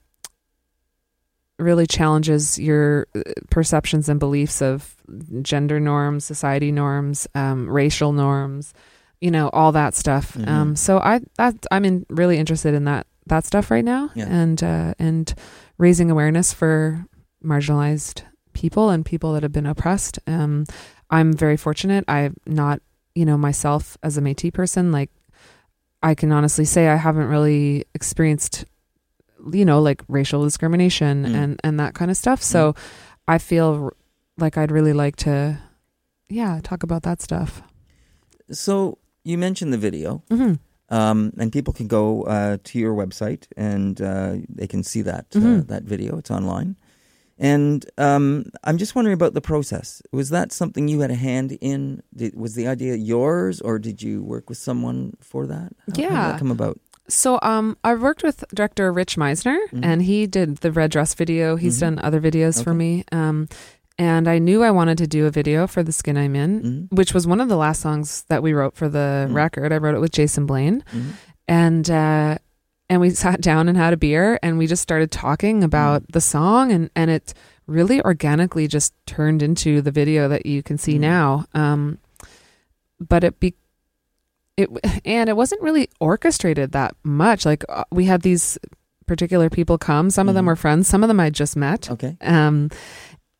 really 1.59 1.87
challenges 1.87 2.59
your 2.59 3.07
uh, 3.15 3.21
perceptions 3.49 4.09
and 4.09 4.19
beliefs 4.19 4.61
of 4.61 4.95
gender 5.41 5.79
norms, 5.79 6.25
society 6.25 6.71
norms, 6.71 7.27
um, 7.35 7.69
racial 7.69 8.11
norms, 8.11 8.73
you 9.21 9.31
know, 9.31 9.49
all 9.53 9.71
that 9.71 9.95
stuff. 9.95 10.33
Mhm. 10.33 10.47
Um, 10.47 10.75
so 10.75 10.99
I 10.99 11.21
that 11.37 11.55
I'm 11.71 11.85
in, 11.85 12.05
really 12.09 12.37
interested 12.37 12.73
in 12.73 12.83
that 12.85 13.07
that 13.27 13.45
stuff 13.45 13.71
right 13.71 13.85
now, 13.85 14.09
Yeah. 14.15 14.27
and 14.27 14.61
uh, 14.63 14.93
and 14.99 15.33
raising 15.77 16.11
awareness 16.11 16.53
for 16.53 17.05
marginalized 17.43 18.21
people 18.53 18.89
and 18.89 19.05
people 19.05 19.33
that 19.33 19.43
have 19.43 19.51
been 19.51 19.65
oppressed. 19.65 20.19
Um, 20.27 20.65
I'm 21.09 21.33
very 21.33 21.57
fortunate. 21.57 22.03
I'm 22.07 22.35
not, 22.45 22.81
you 23.13 23.25
know, 23.25 23.37
myself 23.37 23.97
as 24.03 24.17
a 24.17 24.21
Métis 24.21 24.53
person. 24.53 24.91
Like, 24.91 25.09
I 26.03 26.15
can 26.15 26.31
honestly 26.31 26.65
say 26.65 26.87
I 26.87 26.95
haven't 26.95 27.27
really 27.27 27.85
experienced, 27.93 28.65
you 29.51 29.65
know, 29.65 29.81
like 29.81 30.03
racial 30.07 30.43
discrimination 30.43 31.25
Mm. 31.25 31.35
and 31.35 31.59
and 31.63 31.79
that 31.79 31.93
kind 31.93 32.09
of 32.11 32.17
stuff. 32.17 32.41
So, 32.41 32.73
I 33.27 33.37
feel 33.37 33.83
r- 33.83 33.93
like 34.37 34.57
I'd 34.57 34.71
really 34.71 34.93
like 34.93 35.15
to, 35.17 35.57
yeah, 36.29 36.59
talk 36.63 36.83
about 36.83 37.03
that 37.03 37.21
stuff. 37.21 37.61
So 38.51 38.97
you 39.23 39.37
mentioned 39.37 39.73
the 39.73 39.77
video, 39.77 40.21
hmm 40.29 40.53
um, 40.89 41.33
and 41.39 41.51
people 41.51 41.73
can 41.73 41.87
go 41.87 42.23
uh, 42.23 42.57
to 42.63 42.77
your 42.79 42.93
website 42.93 43.47
and 43.57 43.99
uh, 43.99 44.35
they 44.47 44.67
can 44.67 44.83
see 44.83 45.01
that 45.01 45.25
uh, 45.35 45.39
Mhm. 45.39 45.67
that 45.67 45.83
video. 45.83 46.17
It's 46.19 46.29
online, 46.29 46.75
and 47.39 47.83
um, 47.97 48.45
I'm 48.63 48.77
just 48.77 48.93
wondering 48.95 49.15
about 49.15 49.33
the 49.33 49.41
process. 49.41 50.01
Was 50.11 50.29
that 50.29 50.51
something 50.51 50.87
you 50.87 50.99
had 51.01 51.09
a 51.11 51.15
hand 51.15 51.57
in? 51.59 52.01
Did, 52.15 52.35
was 52.35 52.53
the 52.53 52.67
idea 52.67 52.95
yours, 52.95 53.61
or 53.61 53.79
did 53.79 54.03
you 54.03 54.21
work 54.23 54.47
with 54.47 54.59
someone 54.59 55.13
for 55.21 55.47
that? 55.47 55.73
How, 55.79 55.85
how 55.87 55.93
did 55.93 56.01
Yeah. 56.03 56.31
that 56.31 56.39
come 56.39 56.51
about. 56.51 56.79
So, 57.07 57.37
um, 57.43 57.77
I 57.83 57.93
worked 57.93 58.23
with 58.23 58.43
director 58.53 58.91
Rich 58.91 59.15
Meisner, 59.17 59.57
Mhm. 59.71 59.79
and 59.83 60.01
he 60.01 60.25
did 60.27 60.57
the 60.57 60.71
red 60.71 60.91
dress 60.91 61.13
video. 61.13 61.55
He's 61.55 61.77
Mhm. 61.77 61.81
done 61.81 61.99
other 62.03 62.19
videos 62.19 62.63
for 62.63 62.73
me. 62.73 63.03
Um, 63.11 63.47
and 63.97 64.27
I 64.27 64.39
knew 64.39 64.63
I 64.63 64.71
wanted 64.71 64.97
to 64.97 65.07
do 65.07 65.25
a 65.25 65.31
video 65.31 65.67
for 65.67 65.83
the 65.83 65.91
skin 65.91 66.17
I'm 66.17 66.35
in, 66.35 66.61
Mhm. 66.89 66.97
which 66.97 67.13
was 67.13 67.27
one 67.27 67.39
of 67.39 67.47
the 67.47 67.55
last 67.57 67.81
songs 67.81 68.25
that 68.29 68.41
we 68.43 68.53
wrote 68.53 68.75
for 68.75 68.89
the 68.89 69.27
Mm. 69.29 69.35
record. 69.35 69.71
I 69.71 69.77
wrote 69.77 69.95
it 69.95 70.01
with 70.01 70.11
Jason 70.11 70.45
Blaine, 70.45 70.83
Mhm. 70.93 71.03
and 71.47 71.89
uh, 71.89 72.37
and 72.87 73.01
we 73.01 73.09
sat 73.09 73.41
down 73.41 73.67
and 73.67 73.77
had 73.77 73.93
a 73.93 73.97
beer, 73.97 74.37
and 74.43 74.57
we 74.59 74.67
just 74.67 74.83
started 74.83 75.09
talking 75.11 75.63
about 75.63 76.03
Mm. 76.03 76.11
the 76.13 76.21
song, 76.21 76.71
and 76.71 76.89
and 76.95 77.09
it 77.09 77.33
really 77.67 77.99
organically 78.03 78.67
just 78.67 78.93
turned 79.07 79.41
into 79.41 79.81
the 79.81 79.91
video 79.91 80.27
that 80.27 80.45
you 80.45 80.61
can 80.61 80.77
see 80.77 80.99
now. 80.99 81.45
Um, 81.55 81.97
but 82.99 83.23
it 83.23 83.39
be 83.39 83.55
it 84.57 84.69
and 85.05 85.29
it 85.29 85.35
wasn't 85.35 85.61
really 85.61 85.89
orchestrated 85.99 86.71
that 86.71 86.95
much. 87.03 87.45
Like 87.45 87.63
uh, 87.69 87.83
we 87.91 88.05
had 88.05 88.21
these 88.21 88.57
particular 89.05 89.49
people 89.49 89.77
come. 89.77 90.09
Some 90.09 90.27
of 90.29 90.35
them 90.35 90.45
Mhm. 90.45 90.47
were 90.47 90.55
friends. 90.55 90.87
Some 90.87 91.03
of 91.03 91.07
them 91.09 91.19
I 91.19 91.29
just 91.29 91.55
met. 91.55 91.91
Okay. 91.91 92.17
Um, 92.21 92.69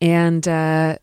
and 0.00 0.46
uh, 0.46 0.96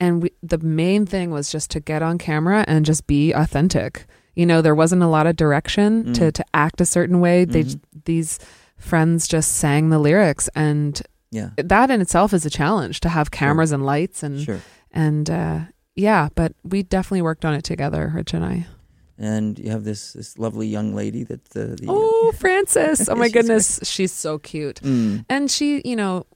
and 0.00 0.22
we, 0.22 0.30
the 0.42 0.58
main 0.58 1.06
thing 1.06 1.30
was 1.30 1.50
just 1.50 1.70
to 1.72 1.80
get 1.80 2.02
on 2.02 2.18
camera 2.18 2.64
and 2.68 2.84
just 2.86 3.06
be 3.06 3.32
authentic. 3.32 4.06
You 4.34 4.46
know, 4.46 4.60
there 4.62 4.74
wasn't 4.74 5.02
a 5.02 5.06
lot 5.08 5.26
of 5.26 5.36
direction 5.36 6.04
Mm. 6.04 6.14
to 6.14 6.32
to 6.32 6.44
act 6.54 6.80
a 6.80 6.86
certain 6.86 7.20
way. 7.20 7.44
They 7.44 7.64
Mhm. 7.64 7.80
these 8.04 8.38
friends 8.78 9.26
just 9.26 9.52
sang 9.54 9.88
the 9.88 9.98
lyrics, 9.98 10.48
and 10.54 11.00
Yeah. 11.32 11.50
that 11.56 11.90
in 11.90 12.00
itself 12.00 12.32
is 12.34 12.44
a 12.46 12.50
challenge 12.50 13.00
to 13.00 13.08
have 13.08 13.30
cameras 13.30 13.72
and 13.72 13.84
lights 13.84 14.22
and 14.22 14.40
Sure. 14.40 14.60
and 14.92 15.28
uh, 15.30 15.60
yeah. 15.94 16.28
But 16.34 16.52
we 16.62 16.82
definitely 16.82 17.22
worked 17.22 17.44
on 17.44 17.54
it 17.54 17.64
together, 17.64 18.12
Rich 18.14 18.34
and 18.34 18.44
I. 18.44 18.66
And 19.18 19.58
you 19.58 19.70
have 19.70 19.84
this 19.84 20.12
this 20.12 20.38
lovely 20.38 20.66
young 20.66 20.94
lady 20.94 21.24
that 21.24 21.40
uh, 21.56 21.74
the 21.76 21.86
Oh, 21.88 22.32
Frances! 22.38 23.08
Oh 23.08 23.14
my 23.24 23.28
goodness, 23.30 23.80
she's 23.82 24.12
so 24.12 24.38
cute. 24.38 24.80
Mm. 24.82 25.24
and 25.28 25.50
she 25.50 25.80
you 25.84 25.96
know 25.96 26.26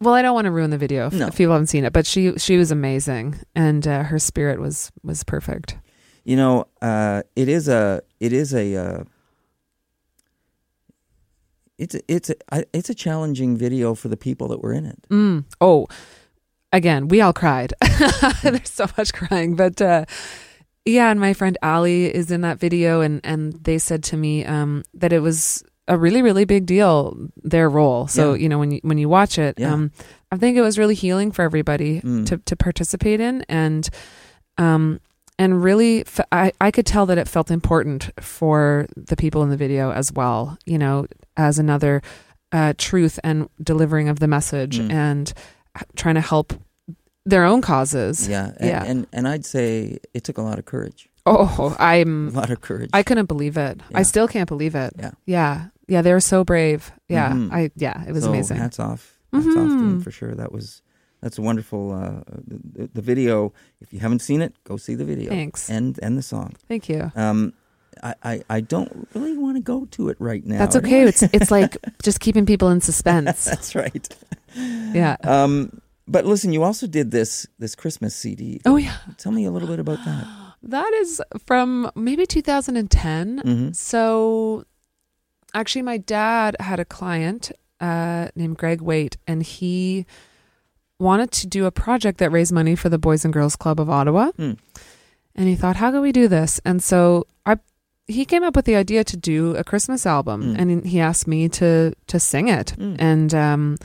well 0.00 0.14
i 0.14 0.22
don't 0.22 0.34
want 0.34 0.46
to 0.46 0.50
ruin 0.50 0.70
the 0.70 0.78
video 0.78 1.06
if, 1.08 1.12
No. 1.12 1.26
if 1.26 1.36
people 1.36 1.52
haven't 1.52 1.66
seen 1.66 1.84
it 1.84 1.92
but 1.92 2.06
she 2.06 2.38
she 2.38 2.56
was 2.56 2.70
amazing 2.70 3.34
and 3.54 3.86
uh, 3.86 4.04
her 4.04 4.18
spirit 4.18 4.58
was 4.58 4.90
was 5.02 5.22
perfect 5.24 5.76
You 6.24 6.36
know, 6.36 6.64
uh, 6.82 7.22
it 7.36 7.48
is 7.48 7.68
a 7.68 8.00
it 8.20 8.32
is 8.32 8.54
a 8.54 8.76
uh, 8.76 9.04
it's 11.78 11.94
a, 11.94 12.00
it's 12.08 12.30
a 12.30 12.64
it's 12.72 12.90
a 12.90 12.94
challenging 12.94 13.56
video 13.56 13.94
for 13.94 14.08
the 14.08 14.16
people 14.16 14.48
that 14.48 14.60
were 14.62 14.72
in 14.72 14.86
it. 14.86 14.98
mm. 15.10 15.44
oh 15.60 15.86
again 16.72 17.08
we 17.08 17.20
all 17.20 17.32
cried 17.32 17.72
there's 18.42 18.70
so 18.70 18.86
much 18.98 19.12
crying 19.12 19.56
but 19.56 19.80
uh 19.82 20.04
yeah 20.90 21.10
and 21.10 21.20
my 21.20 21.32
friend 21.34 21.56
ali 21.62 22.06
is 22.14 22.30
in 22.30 22.40
that 22.42 22.58
video 22.58 23.00
and 23.00 23.20
and 23.24 23.52
they 23.64 23.78
said 23.78 24.02
to 24.02 24.16
me 24.16 24.44
um 24.44 24.82
that 24.94 25.12
it 25.12 25.20
was 25.20 25.62
a 25.88 25.96
really 25.96 26.22
really 26.22 26.44
big 26.44 26.66
deal 26.66 27.16
their 27.42 27.68
role 27.68 28.06
so 28.06 28.32
Yeah. 28.34 28.42
you 28.42 28.48
know 28.48 28.58
when 28.58 28.70
you 28.72 28.80
when 28.82 28.98
you 28.98 29.08
watch 29.08 29.38
it 29.38 29.54
Yeah. 29.58 29.72
um 29.72 29.90
i 30.30 30.36
think 30.36 30.56
it 30.56 30.62
was 30.62 30.78
really 30.78 30.94
healing 30.94 31.32
for 31.32 31.42
everybody 31.42 32.00
Mm. 32.00 32.26
to 32.26 32.38
to 32.38 32.54
participate 32.56 33.20
in 33.20 33.44
and 33.48 33.88
um 34.58 35.00
and 35.38 35.62
really 35.64 36.02
f- 36.02 36.20
I, 36.30 36.52
I 36.60 36.70
could 36.70 36.84
tell 36.86 37.06
that 37.06 37.16
it 37.18 37.26
felt 37.28 37.50
important 37.50 38.10
for 38.20 38.86
the 38.96 39.16
people 39.16 39.42
in 39.42 39.48
the 39.50 39.56
video 39.56 39.90
as 39.92 40.12
well 40.12 40.58
you 40.66 40.78
know 40.78 41.06
as 41.36 41.58
another 41.58 42.02
uh, 42.52 42.72
truth 42.78 43.18
and 43.22 43.48
delivering 43.62 44.08
of 44.08 44.18
the 44.18 44.26
message 44.28 44.78
Mm. 44.78 44.92
and 44.92 45.32
trying 45.96 46.16
to 46.16 46.20
help 46.20 46.52
their 47.26 47.44
own 47.44 47.60
causes 47.60 48.28
Yeah, 48.28 48.52
and, 48.58 48.68
Yeah. 48.68 48.84
and 48.84 49.06
and 49.12 49.28
I'd 49.28 49.44
say 49.44 49.98
it 50.14 50.24
took 50.24 50.38
a 50.38 50.42
lot 50.42 50.58
of 50.58 50.64
courage. 50.64 51.08
oh 51.26 51.76
I'm 51.78 52.28
a 52.34 52.40
lot 52.40 52.50
of 52.50 52.60
courage. 52.60 52.90
i 52.92 53.02
couldn't 53.02 53.26
believe 53.28 53.56
it 53.56 53.80
Yeah. 53.90 53.98
i 54.00 54.02
still 54.04 54.26
can't 54.28 54.48
believe 54.48 54.74
it 54.74 54.92
Yeah. 54.98 55.10
yeah 55.26 55.54
yeah 55.86 56.02
they 56.02 56.12
were 56.12 56.20
so 56.24 56.44
brave 56.44 56.90
yeah 57.08 57.32
Mhm. 57.32 57.52
i 57.52 57.70
yeah 57.76 58.04
it 58.08 58.12
was 58.12 58.24
so 58.24 58.30
amazing 58.30 58.56
Hats 58.56 58.78
off. 58.80 59.18
Hats 59.32 59.46
off 59.46 59.52
to 59.54 59.76
them 59.78 59.98
Mhm. 60.00 60.02
for 60.04 60.10
sure. 60.10 60.34
That 60.34 60.50
was 60.52 60.82
that's 61.22 61.36
a 61.38 61.42
wonderful. 61.42 61.92
Uh, 61.92 62.22
the, 62.48 62.88
the 62.94 63.02
video. 63.02 63.52
If 63.82 63.92
you 63.92 64.00
haven't 64.00 64.22
seen 64.22 64.40
it, 64.40 64.54
go 64.64 64.78
see 64.78 64.96
the 64.96 65.04
video 65.04 65.28
thanks 65.28 65.68
and 65.68 65.98
and 66.02 66.16
the 66.16 66.22
song. 66.22 66.54
thank 66.68 66.88
you 66.88 67.12
Um, 67.14 67.52
I, 68.02 68.14
I, 68.24 68.34
I 68.56 68.60
don't 68.62 69.06
really 69.14 69.36
want 69.36 69.56
to 69.60 69.62
go 69.62 69.84
to 69.96 70.08
it 70.08 70.16
right 70.18 70.44
now. 70.46 70.58
that's 70.58 70.76
okay 70.76 71.02
it's 71.10 71.22
it's 71.36 71.50
like 71.50 71.76
just 72.02 72.18
keeping 72.20 72.46
people 72.46 72.68
in 72.72 72.80
suspense 72.80 73.44
that's 73.52 73.74
right. 73.74 74.08
yeah 74.94 75.16
Um, 75.22 75.82
but 76.10 76.24
listen, 76.26 76.52
you 76.52 76.62
also 76.62 76.86
did 76.86 77.10
this 77.10 77.46
this 77.58 77.74
Christmas 77.74 78.14
CD. 78.14 78.60
oh 78.66 78.76
yeah 78.76 78.96
Tell 79.16 79.32
me 79.32 79.44
a 79.46 79.50
little 79.50 79.68
bit 79.68 79.78
about 79.80 80.04
that. 80.04 80.24
That 80.62 80.92
is 81.02 81.22
from 81.46 81.90
maybe 81.94 82.26
2010. 82.26 83.38
hmm 83.38 83.72
So 83.72 84.64
actually, 85.54 85.82
my 85.82 85.96
dad 85.98 86.56
had 86.60 86.78
a 86.80 86.84
client 86.84 87.50
uh, 87.80 88.28
named 88.36 88.56
Greg 88.58 88.80
Waite, 88.82 89.16
and 89.26 89.42
he 89.42 90.04
wanted 90.98 91.30
to 91.40 91.46
do 91.46 91.64
a 91.64 91.70
project 91.70 92.18
that 92.18 92.30
raised 92.30 92.52
money 92.52 92.76
for 92.76 92.90
the 92.90 92.98
Boys 92.98 93.24
and 93.24 93.32
Girls 93.32 93.56
Club 93.56 93.80
of 93.80 93.88
Ottawa. 93.88 94.32
Hmm. 94.36 94.52
And 95.34 95.48
he 95.48 95.56
thought, 95.56 95.76
how 95.76 95.90
can 95.90 96.02
we 96.02 96.12
do 96.12 96.28
this? 96.28 96.60
And 96.64 96.82
so 96.82 97.26
I, 97.46 97.56
he 98.06 98.24
came 98.26 98.44
up 98.44 98.54
with 98.54 98.66
the 98.66 98.76
idea 98.76 99.02
to 99.04 99.16
do 99.16 99.56
a 99.56 99.64
Christmas 99.64 100.04
album, 100.04 100.42
Hmm. 100.42 100.56
and 100.60 100.86
he 100.86 101.00
asked 101.00 101.26
me 101.26 101.48
to 101.48 101.94
to 102.08 102.20
sing 102.20 102.48
it. 102.48 102.74
Mm. 102.78 102.96
And 102.98 103.34
um, 103.34 103.76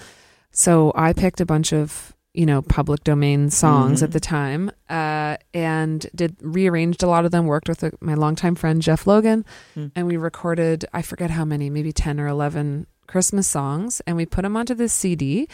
so 0.52 0.92
I 0.96 1.14
picked 1.14 1.40
a 1.40 1.46
bunch 1.46 1.72
of 1.72 2.15
you 2.38 2.46
know 2.46 2.62
public 2.62 3.04
domain 3.04 3.50
songs 3.50 4.00
Mhm. 4.00 4.04
at 4.04 4.12
the 4.12 4.20
time, 4.20 4.72
uh, 4.90 5.38
and 5.54 6.06
did 6.16 6.36
rearranged 6.42 7.02
a 7.04 7.08
lot 7.08 7.26
of 7.26 7.32
them. 7.32 7.46
Worked 7.46 7.70
with 7.70 7.84
a, 7.84 7.92
my 8.02 8.14
longtime 8.14 8.56
friend 8.56 8.82
Jeff 8.82 9.08
Logan, 9.08 9.46
Hmm. 9.74 9.88
and 9.96 10.08
we 10.08 10.18
recorded 10.18 10.86
I 10.94 11.02
forget 11.02 11.32
how 11.32 11.46
many, 11.46 11.70
maybe 11.70 11.92
ten 11.92 12.20
or 12.20 12.28
eleven 12.28 12.88
Christmas 13.08 13.48
songs, 13.48 14.02
and 14.08 14.18
we 14.18 14.26
put 14.26 14.42
them 14.44 14.58
onto 14.58 14.74
this 14.74 14.94
CD, 14.94 15.48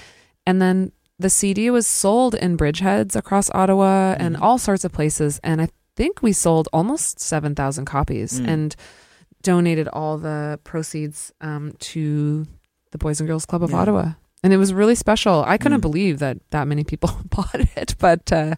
and 0.46 0.62
then 0.62 0.92
the 1.20 1.30
CD 1.30 1.70
was 1.70 1.86
sold 1.86 2.34
in 2.36 2.58
Bridgeheads 2.58 3.16
across 3.16 3.50
Ottawa 3.54 4.16
and 4.18 4.36
Mhm. 4.36 4.42
all 4.42 4.58
sorts 4.58 4.84
of 4.84 4.92
places, 4.92 5.40
and 5.44 5.62
I 5.62 5.70
think 5.96 6.24
we 6.24 6.34
sold 6.34 6.68
almost 6.74 7.20
seven 7.20 7.54
thousand 7.54 7.86
copies, 7.86 8.40
Mm. 8.40 8.48
and 8.48 8.76
donated 9.44 9.88
all 9.90 10.18
the 10.18 10.60
proceeds 10.64 11.32
um, 11.42 11.74
to 11.80 12.46
the 12.92 12.98
Boys 12.98 13.20
and 13.20 13.28
Girls 13.28 13.46
Club 13.46 13.64
of 13.64 13.72
Yeah. 13.72 13.78
Ottawa. 13.82 14.12
And 14.44 14.52
it 14.54 14.58
was 14.58 14.74
really 14.74 14.96
special. 14.96 15.44
I 15.46 15.58
couldn't 15.58 15.80
Mm. 15.80 15.90
believe 15.90 16.20
that 16.20 16.38
that 16.52 16.68
many 16.68 16.84
people 16.84 17.10
bought 17.30 17.60
it, 17.78 17.96
but 18.00 18.32
uh, 18.32 18.56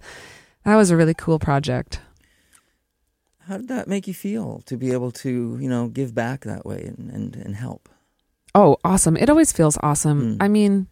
that 0.64 0.76
was 0.76 0.92
a 0.92 0.98
really 0.98 1.14
cool 1.14 1.40
project. 1.40 2.00
How 3.48 3.58
did 3.58 3.68
that 3.68 3.88
make 3.90 4.08
you 4.08 4.14
feel 4.14 4.62
to 4.68 4.78
be 4.78 4.92
able 4.94 5.12
to, 5.12 5.58
you 5.60 5.68
know, 5.68 5.90
give 5.90 6.16
back 6.16 6.46
that 6.46 6.66
way 6.66 6.84
and, 6.86 7.10
and, 7.12 7.36
and 7.36 7.56
help? 7.56 7.90
Oh, 8.56 8.78
awesome. 8.86 9.18
It 9.18 9.30
always 9.30 9.52
feels 9.52 9.78
awesome. 9.84 10.38
Mm. 10.38 10.38
I 10.40 10.48
mean, 10.48 10.88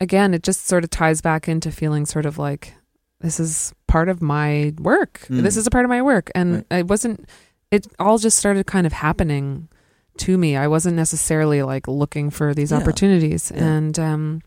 again, 0.00 0.34
it 0.34 0.42
just 0.42 0.66
sort 0.66 0.82
of 0.82 0.90
ties 0.90 1.20
back 1.20 1.48
into 1.48 1.70
feeling 1.70 2.06
sort 2.06 2.26
of 2.26 2.38
like 2.38 2.74
this 3.20 3.38
is 3.38 3.72
part 3.86 4.08
of 4.08 4.20
my 4.22 4.72
work. 4.80 5.26
Mm. 5.28 5.42
This 5.42 5.56
is 5.56 5.66
a 5.66 5.70
part 5.70 5.84
of 5.84 5.88
my 5.90 6.02
work. 6.02 6.30
And 6.34 6.64
Right. 6.70 6.80
it 6.80 6.88
wasn't, 6.88 7.28
it 7.70 7.86
all 8.00 8.18
just 8.18 8.36
started 8.38 8.66
kind 8.66 8.86
of 8.86 8.92
happening 8.94 9.68
to 10.26 10.36
me. 10.38 10.56
I 10.56 10.66
wasn't 10.68 10.96
necessarily 10.96 11.62
like 11.62 11.86
looking 11.88 12.30
for 12.30 12.54
these 12.54 12.70
Yeah. 12.72 12.78
opportunities, 12.78 13.52
Yeah. 13.54 13.64
and 13.64 13.98
um, 13.98 14.42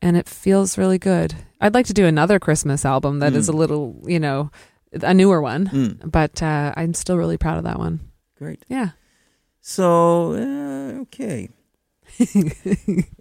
and 0.00 0.16
it 0.16 0.28
feels 0.28 0.76
really 0.78 0.98
good. 0.98 1.34
I'd 1.60 1.74
like 1.74 1.86
to 1.86 1.92
do 1.94 2.06
another 2.06 2.38
Christmas 2.38 2.84
album 2.84 3.20
that 3.20 3.34
is 3.34 3.46
Mm. 3.48 3.54
a 3.54 3.56
little, 3.56 4.02
you 4.06 4.18
know, 4.18 4.50
a 4.92 5.14
newer 5.14 5.40
one, 5.40 5.68
Mm, 5.68 6.10
but 6.10 6.42
uh, 6.42 6.72
I'm 6.76 6.92
still 6.94 7.16
really 7.16 7.38
proud 7.38 7.58
of 7.58 7.64
that 7.64 7.78
one. 7.78 8.00
great. 8.38 8.64
Yeah. 8.68 8.90
So 9.60 10.32
uh, 10.34 11.00
okay. 11.02 11.48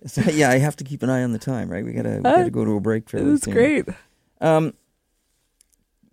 So, 0.08 0.22
yeah, 0.32 0.50
I 0.50 0.58
have 0.58 0.76
to 0.78 0.84
keep 0.84 1.04
an 1.04 1.10
eye 1.10 1.24
on 1.24 1.32
the 1.32 1.40
time, 1.40 1.70
right? 1.70 1.86
We 1.86 1.94
gotta 1.94 2.20
we 2.24 2.30
Uh, 2.30 2.38
gotta 2.38 2.50
go 2.50 2.66
to 2.66 2.72
a 2.76 2.80
break 2.82 3.08
for 3.10 3.18
fairly 3.18 3.32
That's 3.34 3.46
soon. 3.46 3.54
great. 3.54 3.86
Um, 4.42 4.74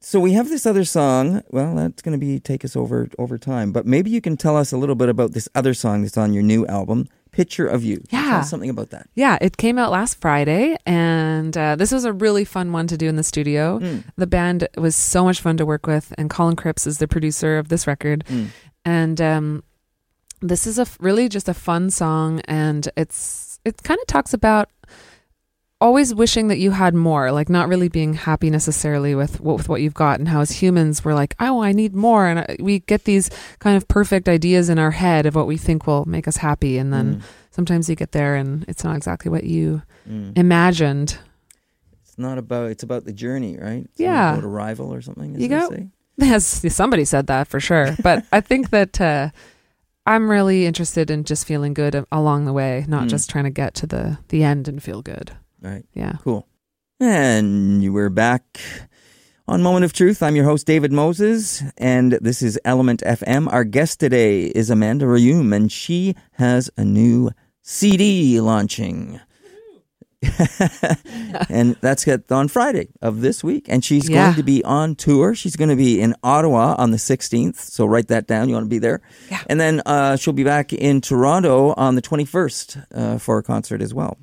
so 0.08 0.18
we 0.20 0.32
have 0.32 0.48
this 0.48 0.64
other 0.66 0.84
song. 0.84 1.42
Well, 1.50 1.74
that's 1.74 2.02
going 2.02 2.18
to 2.18 2.24
be 2.26 2.40
take 2.40 2.64
us 2.64 2.74
over 2.76 3.08
over 3.18 3.36
time, 3.38 3.72
but 3.72 3.84
maybe 3.86 4.10
you 4.10 4.20
can 4.20 4.36
tell 4.36 4.56
us 4.56 4.72
a 4.72 4.78
little 4.82 4.94
bit 5.02 5.08
about 5.08 5.32
this 5.32 5.48
other 5.54 5.74
song 5.74 6.02
that's 6.02 6.16
on 6.16 6.32
your 6.32 6.42
new 6.42 6.66
album, 6.66 7.06
"Picture 7.30 7.66
of 7.66 7.84
You." 7.84 7.98
Tell 8.08 8.22
Yeah. 8.24 8.38
us 8.40 8.50
something 8.50 8.70
about 8.70 8.90
that. 8.90 9.06
Yeah, 9.14 9.36
it 9.40 9.56
came 9.56 9.76
out 9.78 9.90
last 9.92 10.20
Friday, 10.20 10.76
and 10.86 11.56
uh, 11.56 11.76
this 11.76 11.92
was 11.92 12.04
a 12.04 12.12
really 12.24 12.44
fun 12.44 12.72
one 12.72 12.86
to 12.88 12.96
do 12.96 13.06
in 13.08 13.16
the 13.16 13.22
studio. 13.32 13.78
Mm, 13.80 14.04
The 14.16 14.26
band 14.26 14.68
was 14.76 14.96
so 14.96 15.24
much 15.24 15.40
fun 15.40 15.56
to 15.58 15.66
work 15.66 15.86
with, 15.86 16.12
and 16.18 16.30
Colin 16.30 16.56
Cripps 16.56 16.86
is 16.86 16.98
the 16.98 17.08
producer 17.08 17.58
of 17.58 17.68
this 17.68 17.86
record. 17.86 18.24
mm, 18.30 18.46
And 18.84 19.20
um, 19.20 19.62
this 20.40 20.66
is 20.66 20.78
a 20.78 20.86
really 21.00 21.28
just 21.28 21.48
a 21.48 21.54
fun 21.54 21.90
song, 21.90 22.40
and 22.48 22.88
it's 22.96 23.60
it 23.64 23.82
kind 23.82 24.00
of 24.00 24.06
talks 24.06 24.32
about 24.32 24.68
always 25.80 26.14
wishing 26.14 26.48
that 26.48 26.58
you 26.58 26.72
had 26.72 26.94
more, 26.94 27.30
like 27.30 27.48
not 27.48 27.68
really 27.68 27.88
being 27.88 28.14
happy 28.14 28.50
necessarily 28.50 29.14
with 29.14 29.40
what, 29.40 29.56
with 29.58 29.68
what 29.68 29.80
you've 29.80 29.94
got, 29.94 30.18
and 30.18 30.28
how 30.28 30.40
as 30.40 30.50
humans 30.50 31.04
we're 31.04 31.14
like, 31.14 31.34
oh, 31.40 31.62
I 31.62 31.72
need 31.72 31.94
more, 31.94 32.26
and 32.26 32.40
uh, 32.40 32.44
we 32.60 32.80
get 32.80 33.04
these 33.04 33.30
kind 33.60 33.76
of 33.76 33.86
perfect 33.88 34.28
ideas 34.28 34.68
in 34.68 34.78
our 34.78 34.90
head 34.90 35.26
of 35.26 35.34
what 35.34 35.46
we 35.46 35.56
think 35.56 35.86
will 35.86 36.04
make 36.04 36.26
us 36.26 36.38
happy, 36.38 36.78
and 36.78 36.92
then 36.92 37.16
mm, 37.16 37.22
sometimes 37.50 37.88
you 37.88 37.94
get 37.96 38.12
there 38.12 38.34
and 38.36 38.64
it's 38.68 38.84
not 38.84 38.96
exactly 38.96 39.30
what 39.30 39.44
you 39.44 39.82
mm. 40.08 40.36
imagined. 40.36 41.18
It's 42.04 42.18
not 42.18 42.38
about. 42.38 42.70
It's 42.70 42.82
about 42.82 43.04
the 43.04 43.12
journey, 43.12 43.56
right? 43.58 43.84
It's 43.84 44.00
Yeah. 44.00 44.32
About 44.32 44.44
arrival 44.44 44.92
or 44.92 45.00
something. 45.02 45.40
You 45.40 45.48
go- 45.48 45.88
Yes, 46.20 46.64
somebody 46.74 47.04
said 47.04 47.28
that 47.28 47.46
for 47.46 47.60
sure. 47.60 47.94
But 48.02 48.24
I 48.32 48.40
think 48.40 48.70
that 48.70 49.00
uh, 49.00 49.30
I'm 50.04 50.28
really 50.28 50.66
interested 50.66 51.12
in 51.12 51.22
just 51.22 51.46
feeling 51.46 51.74
good 51.74 52.04
along 52.10 52.44
the 52.44 52.52
way, 52.52 52.84
not 52.88 53.04
Mm. 53.04 53.10
just 53.10 53.30
trying 53.30 53.44
to 53.44 53.50
get 53.50 53.74
to 53.74 53.86
the 53.86 54.18
the 54.28 54.42
end 54.42 54.66
and 54.66 54.82
feel 54.82 55.00
good. 55.00 55.36
Right. 55.60 55.84
Yeah. 55.94 56.12
Cool. 56.22 56.46
And 57.00 57.92
we're 57.92 58.10
back 58.10 58.60
on 59.46 59.62
Moment 59.62 59.84
of 59.84 59.92
Truth. 59.92 60.22
I'm 60.22 60.36
your 60.36 60.44
host, 60.44 60.66
David 60.66 60.92
Moses, 60.92 61.62
and 61.76 62.12
this 62.12 62.42
is 62.42 62.58
ELMNT 62.64 63.02
FM. 63.04 63.52
Our 63.52 63.64
guest 63.64 64.00
today 64.00 64.46
is 64.46 64.70
Amanda 64.70 65.06
Rheaume, 65.06 65.52
and 65.54 65.70
she 65.70 66.14
has 66.32 66.70
a 66.76 66.84
new 66.84 67.30
CD 67.62 68.40
launching. 68.40 69.20
and 71.48 71.76
that's 71.80 72.06
on 72.30 72.48
Friday 72.48 72.88
of 73.00 73.20
this 73.20 73.44
week. 73.44 73.66
And 73.68 73.84
she's 73.84 74.08
Yeah. 74.08 74.24
going 74.26 74.36
to 74.36 74.42
be 74.42 74.64
on 74.64 74.96
tour. 74.96 75.34
She's 75.34 75.54
going 75.54 75.70
to 75.70 75.76
be 75.76 76.00
in 76.00 76.14
Ottawa 76.24 76.74
on 76.76 76.90
the 76.90 76.96
16th. 76.96 77.56
So 77.56 77.86
write 77.86 78.08
that 78.08 78.26
down. 78.26 78.48
You 78.48 78.54
want 78.56 78.64
to 78.66 78.70
be 78.70 78.80
there. 78.80 79.00
Yeah. 79.30 79.42
And 79.48 79.60
then 79.60 79.80
uh, 79.86 80.16
she'll 80.16 80.32
be 80.32 80.42
back 80.42 80.72
in 80.72 81.00
Toronto 81.00 81.72
on 81.76 81.94
the 81.94 82.02
21st 82.02 82.84
uh, 82.92 83.18
for 83.18 83.38
a 83.38 83.42
concert 83.44 83.80
as 83.80 83.94
well. 83.94 84.18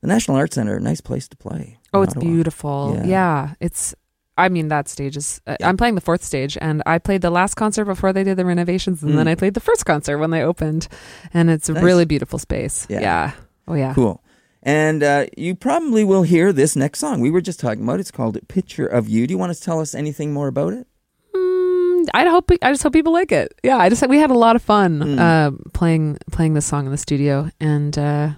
The 0.00 0.06
National 0.08 0.36
Arts 0.36 0.54
Center, 0.54 0.80
nice 0.80 1.00
place 1.00 1.28
to 1.28 1.36
play. 1.36 1.78
Oh, 1.92 2.02
it's 2.02 2.16
Ottawa. 2.16 2.30
beautiful. 2.32 2.94
Yeah. 2.96 3.04
Yeah. 3.06 3.54
It's. 3.60 3.94
I 4.38 4.48
mean, 4.48 4.68
that 4.68 4.88
stage 4.88 5.16
is. 5.18 5.40
Uh, 5.46 5.56
Yeah. 5.60 5.68
I'm 5.68 5.76
playing 5.76 5.96
the 5.96 6.00
fourth 6.00 6.24
stage, 6.24 6.56
and 6.60 6.82
I 6.86 6.98
played 6.98 7.20
the 7.20 7.30
last 7.30 7.54
concert 7.56 7.84
before 7.84 8.12
they 8.12 8.24
did 8.24 8.36
the 8.38 8.44
renovations, 8.46 9.02
and 9.02 9.18
then 9.18 9.26
Mm. 9.26 9.32
I 9.32 9.34
played 9.34 9.52
the 9.54 9.60
first 9.60 9.84
concert 9.84 10.16
when 10.18 10.30
they 10.30 10.42
opened, 10.42 10.88
and 11.34 11.50
it's 11.50 11.68
a 11.68 11.74
really 11.74 12.06
beautiful 12.06 12.38
space. 12.38 12.86
Yeah. 12.88 13.00
Yeah. 13.00 13.30
Oh 13.68 13.74
yeah. 13.74 13.92
Cool. 13.94 14.22
And 14.62 15.02
uh, 15.02 15.26
you 15.36 15.54
probably 15.54 16.04
will 16.04 16.22
hear 16.22 16.52
this 16.52 16.76
next 16.76 16.98
song. 17.00 17.20
We 17.20 17.30
were 17.30 17.40
just 17.42 17.60
talking 17.60 17.82
about. 17.82 17.96
it. 17.96 18.00
It's 18.00 18.10
called 18.10 18.38
"Picture 18.48 18.86
of 18.86 19.08
You." 19.08 19.26
Do 19.26 19.32
you 19.32 19.38
want 19.38 19.52
to 19.54 19.60
tell 19.60 19.80
us 19.80 19.94
anything 19.94 20.32
more 20.32 20.48
about 20.48 20.72
it? 20.72 20.86
Mm, 21.34 22.06
I 22.14 22.24
hope 22.28 22.50
I 22.62 22.70
just 22.70 22.82
hope 22.82 22.92
people 22.94 23.12
like 23.12 23.32
it. 23.32 23.52
Yeah, 23.62 23.76
I 23.76 23.88
just 23.90 24.06
we 24.08 24.18
had 24.18 24.30
a 24.30 24.38
lot 24.38 24.56
of 24.56 24.62
fun 24.62 25.00
Mm. 25.00 25.18
uh, 25.18 25.50
playing 25.72 26.18
playing 26.30 26.54
this 26.54 26.66
song 26.66 26.86
in 26.86 26.92
the 26.92 26.98
studio, 26.98 27.50
and 27.60 27.96
uh, 27.98 28.30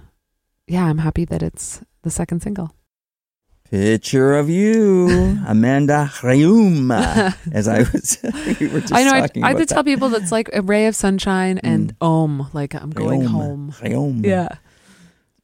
yeah, 0.67 0.85
I'm 0.85 0.99
happy 0.99 1.25
that 1.25 1.43
it's 1.43 1.81
the 2.03 2.11
second 2.11 2.41
single. 2.41 2.73
Picture 3.69 4.35
of 4.37 4.49
you, 4.49 5.39
Amanda 5.47 6.11
Rheaume. 6.21 6.91
As 7.51 7.67
I 7.67 7.79
was, 7.79 8.19
we 8.59 8.67
were 8.67 8.81
just 8.81 8.93
I 8.93 9.03
know. 9.03 9.13
I, 9.13 9.21
I 9.41 9.51
about 9.51 9.57
did 9.57 9.69
tell 9.69 9.83
people 9.83 10.09
that's 10.09 10.31
like 10.31 10.49
a 10.53 10.61
ray 10.61 10.85
of 10.85 10.95
sunshine 10.95 11.57
mm. 11.57 11.61
and 11.63 11.95
om, 11.99 12.49
like 12.53 12.75
I'm 12.75 12.91
going 12.91 13.21
Rheaume. 13.21 13.27
home. 13.27 13.73
Rheaume. 13.81 14.23
Yeah, 14.25 14.49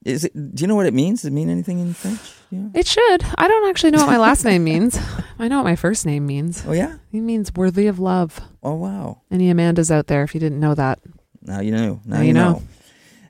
Is 0.05 0.25
it? 0.25 0.33
Do 0.55 0.61
you 0.61 0.67
know 0.67 0.75
what 0.75 0.85
it 0.85 0.93
means? 0.93 1.21
Does 1.21 1.29
it 1.29 1.33
mean 1.33 1.49
anything 1.49 1.79
in 1.79 1.93
French? 1.95 2.19
Yeah. 2.51 2.67
it 2.73 2.87
should. 2.87 3.23
I 3.37 3.47
don't 3.47 3.69
actually 3.69 3.91
know 3.91 3.99
what 3.99 4.07
my 4.07 4.17
last 4.17 4.43
name 4.43 4.63
means. 4.63 4.99
I 5.39 5.47
know 5.47 5.57
what 5.57 5.65
my 5.65 5.75
first 5.75 6.05
name 6.05 6.25
means. 6.27 6.63
Oh 6.67 6.71
yeah. 6.71 6.97
It 7.11 7.21
means 7.21 7.53
worthy 7.55 7.87
of 7.87 7.99
love. 7.99 8.41
Oh 8.61 8.75
wow. 8.75 9.21
Any 9.31 9.51
Amandas 9.51 9.89
out 9.89 10.07
there, 10.07 10.23
if 10.23 10.33
you 10.35 10.39
didn't 10.39 10.59
know 10.59 10.75
that, 10.75 10.99
Now 11.41 11.61
you 11.61 11.71
know. 11.71 11.99
Now, 12.05 12.17
Now 12.17 12.21
you 12.21 12.27
you 12.27 12.33
know. 12.33 12.51
know. 12.53 12.63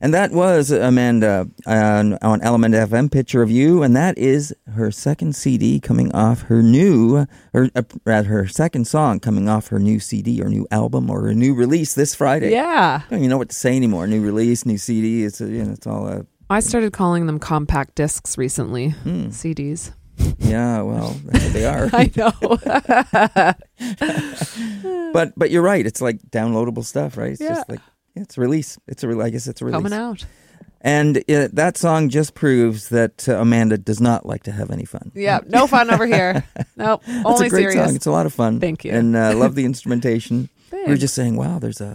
And 0.01 0.13
that 0.13 0.31
was 0.31 0.71
Amanda 0.71 1.49
on, 1.67 2.13
on 2.21 2.39
ELMNT 2.39 2.87
FM, 2.87 3.11
Picture 3.11 3.41
of 3.41 3.51
You, 3.51 3.83
and 3.83 3.93
that 3.97 4.17
is 4.17 4.55
her 4.73 4.91
second 4.91 5.35
CD 5.35 5.81
coming 5.81 6.09
off 6.13 6.43
her 6.43 6.63
new, 6.63 7.25
or 7.53 7.69
uh, 7.75 8.23
her 8.23 8.47
second 8.47 8.87
song 8.87 9.19
coming 9.19 9.49
off 9.49 9.67
her 9.67 9.79
new 9.79 9.99
CD 9.99 10.41
or 10.41 10.47
new 10.47 10.65
album 10.71 11.09
or 11.09 11.27
a 11.27 11.35
new 11.35 11.53
release 11.53 11.95
this 11.95 12.15
Friday. 12.15 12.51
yeah. 12.51 13.01
I 13.05 13.09
don't 13.09 13.19
even 13.19 13.29
know 13.29 13.37
what 13.37 13.49
to 13.49 13.55
say 13.55 13.75
anymore. 13.75 14.07
New 14.07 14.21
release, 14.21 14.65
new 14.65 14.77
CD. 14.77 15.25
It's 15.25 15.41
you 15.41 15.65
know, 15.65 15.73
it's 15.73 15.85
all 15.85 16.07
a 16.07 16.25
I 16.49 16.61
started 16.61 16.93
calling 16.93 17.27
them 17.27 17.37
compact 17.37 17.95
discs 17.95 18.37
recently. 18.37 18.89
hmm. 18.89 19.27
CDs. 19.27 19.91
yeah. 20.39 20.81
Well, 20.81 21.09
they 21.51 21.65
are. 21.65 21.89
I 21.93 22.09
know. 22.15 22.31
but 25.13 25.33
but 25.37 25.51
you're 25.51 25.61
right. 25.61 25.85
It's 25.85 26.01
like 26.01 26.19
downloadable 26.31 26.83
stuff, 26.85 27.17
right? 27.17 27.31
It's 27.31 27.41
Yeah. 27.41 27.55
just 27.55 27.69
like 27.69 27.79
it's 28.21 28.37
a 28.37 28.41
release. 28.41 28.77
It's 28.87 29.03
a 29.03 29.07
re- 29.07 29.23
I 29.25 29.29
guess 29.29 29.47
it's 29.47 29.61
a 29.61 29.65
release. 29.65 29.77
Coming 29.81 29.93
out. 29.93 30.25
And 30.81 31.17
uh, 31.29 31.49
that 31.51 31.75
song 31.75 32.07
just 32.09 32.35
proves 32.35 32.87
that 32.89 33.27
uh, 33.27 33.35
Amanda 33.41 33.77
does 33.77 33.99
not 33.99 34.25
like 34.25 34.43
to 34.43 34.51
have 34.53 34.71
any 34.71 34.85
fun. 34.85 35.11
Yeah, 35.13 35.39
no 35.47 35.67
fun 35.67 35.91
over 35.91 36.05
here. 36.05 36.45
Nope, 36.77 37.01
It's 37.05 37.25
only 37.25 37.47
a 37.47 37.49
great 37.49 37.63
serious. 37.71 37.87
song. 37.87 37.95
It's 37.97 38.05
a 38.05 38.11
lot 38.11 38.25
of 38.25 38.33
fun. 38.33 38.61
Thank 38.61 38.85
you. 38.85 38.91
And 38.93 39.13
uh, 39.15 39.33
love 39.35 39.55
the 39.55 39.65
instrumentation. 39.65 40.47
We 40.71 40.85
were 40.85 40.95
just 40.95 41.13
saying, 41.15 41.35
wow, 41.35 41.59
there's 41.59 41.81
a 41.81 41.85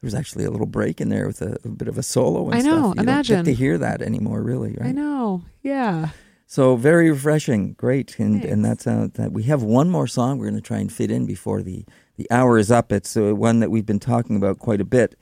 there 0.00 0.06
was 0.08 0.14
actually 0.14 0.44
a 0.44 0.50
little 0.50 0.66
break 0.66 1.00
in 1.00 1.08
there 1.08 1.26
with 1.26 1.40
a, 1.40 1.56
a 1.64 1.68
bit 1.70 1.88
of 1.88 1.96
a 1.96 2.02
solo. 2.02 2.50
And 2.50 2.56
I 2.56 2.58
know, 2.60 2.64
Stuff. 2.64 2.76
You 2.76 2.94
Don't 2.96 2.98
imagine. 2.98 3.36
get 3.38 3.44
to 3.46 3.54
hear 3.54 3.78
that 3.78 4.02
anymore, 4.02 4.42
really, 4.42 4.76
right? 4.78 4.88
I 4.88 4.92
know. 4.92 5.42
Yeah. 5.62 6.10
So 6.46 6.76
very 6.76 7.10
refreshing, 7.10 7.72
great, 7.72 8.18
and 8.18 8.44
and 8.44 8.62
that's 8.62 8.86
uh, 8.86 9.08
that. 9.14 9.32
We 9.32 9.44
have 9.44 9.62
one 9.62 9.88
more 9.88 10.06
song 10.06 10.36
we're 10.38 10.50
going 10.50 10.60
to 10.60 10.68
try 10.68 10.76
and 10.78 10.92
fit 10.92 11.10
in 11.10 11.24
before 11.24 11.62
the 11.62 11.86
the 12.18 12.30
hour 12.30 12.58
is 12.58 12.70
up. 12.70 12.92
It's 12.92 13.16
uh, 13.16 13.34
one 13.34 13.60
that 13.60 13.70
we've 13.70 13.86
been 13.86 13.98
talking 13.98 14.36
about 14.36 14.58
quite 14.58 14.82
a 14.82 14.84
bit. 14.84 15.16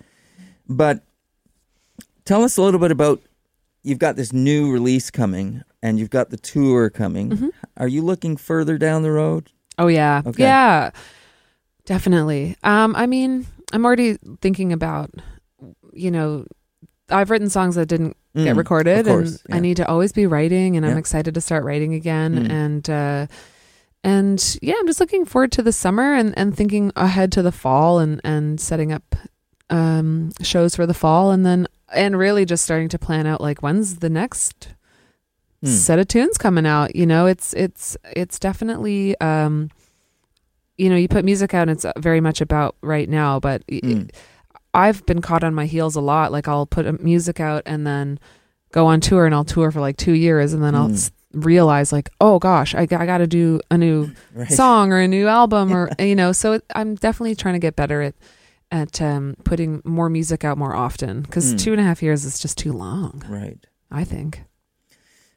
But 0.68 1.02
tell 2.24 2.42
us 2.44 2.56
a 2.56 2.62
little 2.62 2.80
bit 2.80 2.90
about. 2.90 3.20
You've 3.84 3.98
got 3.98 4.14
this 4.14 4.32
new 4.32 4.70
release 4.72 5.10
coming, 5.10 5.62
and 5.82 5.98
you've 5.98 6.10
got 6.10 6.30
the 6.30 6.36
tour 6.36 6.88
coming. 6.88 7.30
Mhm. 7.30 7.50
Are 7.78 7.88
you 7.88 8.00
looking 8.02 8.36
further 8.36 8.78
down 8.78 9.02
the 9.02 9.10
road? 9.10 9.50
Oh 9.76 9.88
yeah. 9.88 10.22
Okay. 10.24 10.42
Yeah. 10.44 10.90
Definitely. 11.84 12.56
Um, 12.62 12.94
I 12.94 13.06
mean, 13.06 13.44
I'm 13.72 13.84
already 13.84 14.18
thinking 14.40 14.72
about, 14.72 15.10
you 15.92 16.10
know, 16.12 16.46
I've 17.08 17.30
written 17.30 17.48
songs 17.50 17.74
that 17.74 17.86
didn't 17.86 18.16
get 18.36 18.54
Mm, 18.54 18.56
recorded, 18.56 19.04
course, 19.06 19.30
and 19.30 19.40
yeah. 19.48 19.56
I 19.56 19.58
need 19.58 19.76
to 19.78 19.88
always 19.88 20.12
be 20.12 20.26
writing, 20.26 20.76
and 20.76 20.86
I'm 20.86 20.96
excited 20.96 21.34
to 21.34 21.40
start 21.40 21.64
writing 21.64 21.92
again, 21.92 22.46
Mm. 22.46 22.50
and 22.50 22.90
uh, 22.90 23.26
and 24.04 24.58
yeah, 24.62 24.74
I'm 24.78 24.86
just 24.86 25.00
looking 25.00 25.24
forward 25.24 25.50
to 25.52 25.62
the 25.62 25.72
summer 25.72 26.14
and 26.14 26.36
and 26.38 26.56
thinking 26.56 26.92
ahead 26.94 27.32
to 27.32 27.42
the 27.42 27.52
fall, 27.52 27.98
and 27.98 28.20
and 28.22 28.60
setting 28.60 28.92
up 28.92 29.16
um 29.72 30.30
shows 30.42 30.76
for 30.76 30.86
the 30.86 30.94
fall, 30.94 31.32
and 31.32 31.44
then 31.44 31.66
and 31.92 32.16
really 32.16 32.44
just 32.44 32.62
starting 32.64 32.88
to 32.90 32.98
plan 32.98 33.26
out 33.26 33.40
like 33.40 33.60
when's 33.62 33.96
the 33.96 34.10
next 34.10 34.68
Mm. 35.64 35.68
set 35.68 36.00
of 36.00 36.08
tunes 36.08 36.38
coming 36.38 36.66
out 36.66 36.96
you 36.96 37.06
know 37.06 37.26
it's 37.26 37.52
it's 37.54 37.96
it's 38.16 38.40
definitely 38.40 39.14
um 39.20 39.70
you 40.76 40.90
know 40.90 40.96
you 40.96 41.06
put 41.06 41.24
music 41.24 41.54
out 41.54 41.68
and 41.68 41.70
it's 41.70 41.86
very 41.98 42.20
much 42.20 42.40
about 42.40 42.74
right 42.82 43.08
now 43.08 43.38
but 43.38 43.62
y- 43.70 43.78
Mm. 43.80 44.10
i've 44.74 45.06
been 45.06 45.20
caught 45.20 45.44
on 45.44 45.54
my 45.54 45.66
heels 45.66 45.94
a 45.94 46.00
lot 46.00 46.32
like 46.32 46.48
i'll 46.48 46.66
put 46.66 46.84
a 46.84 46.94
music 46.94 47.38
out 47.38 47.62
and 47.64 47.86
then 47.86 48.18
go 48.72 48.86
on 48.86 49.00
tour 49.00 49.24
and 49.24 49.36
i'll 49.36 49.44
tour 49.44 49.70
for 49.70 49.80
like 49.80 49.96
two 49.96 50.14
years 50.14 50.52
and 50.52 50.64
then 50.64 50.74
i'll 50.74 50.88
Mm. 50.88 50.94
s- 50.94 51.12
realize 51.32 51.92
like 51.92 52.10
oh 52.20 52.40
gosh 52.40 52.74
i, 52.74 52.84
got 52.84 53.18
to 53.18 53.28
do 53.28 53.60
a 53.70 53.78
new 53.78 54.10
Right. 54.34 54.50
song 54.50 54.92
or 54.92 54.98
a 54.98 55.06
new 55.06 55.28
album 55.28 55.72
or 55.72 55.90
you 56.00 56.16
know 56.16 56.32
so 56.32 56.54
it, 56.54 56.64
i'm 56.74 56.96
definitely 56.96 57.36
trying 57.36 57.54
to 57.54 57.60
get 57.60 57.76
better 57.76 58.02
at 58.02 58.14
at 58.72 59.00
um, 59.00 59.36
putting 59.44 59.80
more 59.84 60.08
music 60.08 60.44
out 60.44 60.58
more 60.58 60.74
often 60.74 61.20
because 61.22 61.54
Mm. 61.54 61.58
two 61.60 61.72
and 61.72 61.80
a 61.80 61.84
half 61.84 62.02
years 62.02 62.24
is 62.24 62.40
just 62.40 62.58
too 62.58 62.72
long 62.72 63.22
Right. 63.28 63.58
i 63.90 64.02
think 64.02 64.42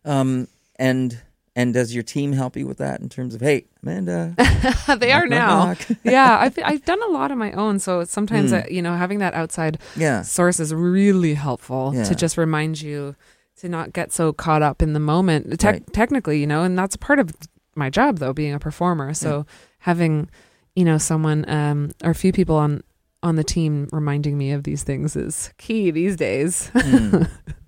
Um, 0.03 0.47
and 0.77 1.19
and 1.57 1.73
does 1.73 1.93
your 1.93 2.03
team 2.03 2.33
help 2.33 2.57
you 2.57 2.67
with 2.67 2.79
that 2.79 2.99
in 2.99 3.07
terms 3.07 3.33
of 3.33 3.39
hey, 3.41 3.65
Amanda? 3.81 4.35
they 4.99 5.11
are 5.13 5.25
knock, 5.25 5.29
knock, 5.29 5.29
now. 5.29 5.65
knock. 5.65 5.79
yeah, 6.03 6.37
I've 6.39 6.59
I've 6.63 6.83
done 6.85 7.01
a 7.01 7.07
lot 7.07 7.31
on 7.31 7.37
my 7.37 7.51
own, 7.53 7.79
so 7.79 8.03
sometimes 8.03 8.51
Hmm. 8.51 8.57
uh, 8.57 8.61
you 8.69 8.81
know 8.81 8.93
having 8.95 9.19
that 9.19 9.33
outside 9.33 9.79
yeah, 9.95 10.21
source 10.21 10.59
is 10.59 10.73
really 10.73 11.33
helpful 11.33 11.91
Yeah. 11.95 12.03
to 12.03 12.13
just 12.15 12.37
remind 12.37 12.81
you 12.81 13.15
to 13.61 13.69
not 13.69 13.93
get 13.93 14.11
so 14.11 14.33
caught 14.33 14.61
up 14.61 14.81
in 14.81 14.91
the 14.93 14.99
moment. 14.99 15.59
Te- 15.59 15.67
Right. 15.67 15.93
Technically, 15.93 16.39
you 16.41 16.47
know, 16.47 16.63
and 16.63 16.77
that's 16.77 16.97
part 16.97 17.19
of 17.19 17.31
my 17.75 17.89
job 17.89 18.19
though, 18.19 18.33
being 18.33 18.53
a 18.53 18.59
performer. 18.59 19.13
So 19.13 19.45
having 19.79 20.29
you 20.75 20.83
know 20.83 20.97
someone 20.97 21.49
um, 21.49 21.91
or 22.03 22.11
a 22.11 22.15
few 22.15 22.33
people 22.33 22.57
on 22.57 22.83
on 23.23 23.35
the 23.35 23.43
team 23.43 23.87
reminding 23.91 24.37
me 24.37 24.51
of 24.51 24.63
these 24.63 24.83
things 24.83 25.15
is 25.15 25.51
key 25.57 25.91
these 25.91 26.15
days. 26.15 26.69
Hmm. 26.73 27.23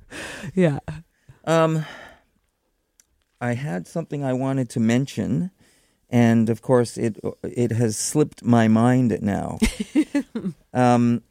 yeah. 0.55 0.79
Um, 1.45 1.85
I 3.39 3.53
had 3.53 3.87
something 3.87 4.23
I 4.23 4.33
wanted 4.33 4.69
to 4.71 4.79
mention, 4.79 5.51
and 6.09 6.49
of 6.49 6.61
course, 6.61 6.97
it 6.97 7.19
it 7.43 7.71
has 7.71 7.97
slipped 7.97 8.43
my 8.43 8.67
mind 8.67 9.17
now. 9.21 9.59
um, 10.73 11.21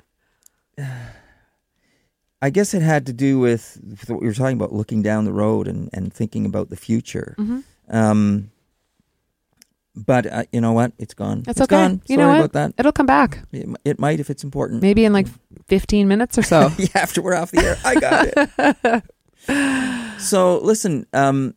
I 2.43 2.51
guess 2.51 2.75
it 2.75 2.83
had 2.83 3.07
to 3.07 3.13
do 3.13 3.39
with 3.39 3.81
what 4.07 4.21
we 4.21 4.27
were 4.27 4.35
talking 4.35 4.57
about, 4.57 4.73
looking 4.73 5.03
down 5.03 5.25
the 5.25 5.33
road 5.33 5.67
and, 5.67 5.89
and 5.93 6.13
thinking 6.13 6.47
about 6.47 6.69
the 6.71 6.77
future. 6.77 7.35
hmm 7.39 7.61
Um, 7.89 8.51
but 9.97 10.27
uh, 10.27 10.45
you 10.53 10.61
know 10.61 10.73
what? 10.73 10.93
It's 10.99 11.15
gone. 11.15 11.43
That's 11.43 11.61
It's 11.61 11.65
okay. 11.73 11.77
gone. 11.77 12.03
You 12.07 12.17
Sorry 12.17 12.19
know 12.19 12.29
what? 12.29 12.39
about 12.39 12.53
that. 12.53 12.75
It'll 12.79 12.93
come 12.93 13.07
back. 13.07 13.39
It, 13.53 13.67
it 13.85 13.99
might 13.99 14.21
if 14.21 14.29
it's 14.31 14.45
important. 14.45 14.83
Maybe 14.83 15.05
in 15.05 15.13
like 15.13 15.27
15 15.69 16.07
minutes 16.09 16.37
or 16.39 16.43
so. 16.43 16.71
yeah, 16.79 16.89
after 16.95 17.23
we're 17.23 17.35
off 17.35 17.51
the 17.51 17.61
air, 17.65 17.77
I 17.85 17.95
got 18.01 19.03
it. 19.49 20.19
so 20.21 20.59
listen, 20.59 21.07
um, 21.13 21.55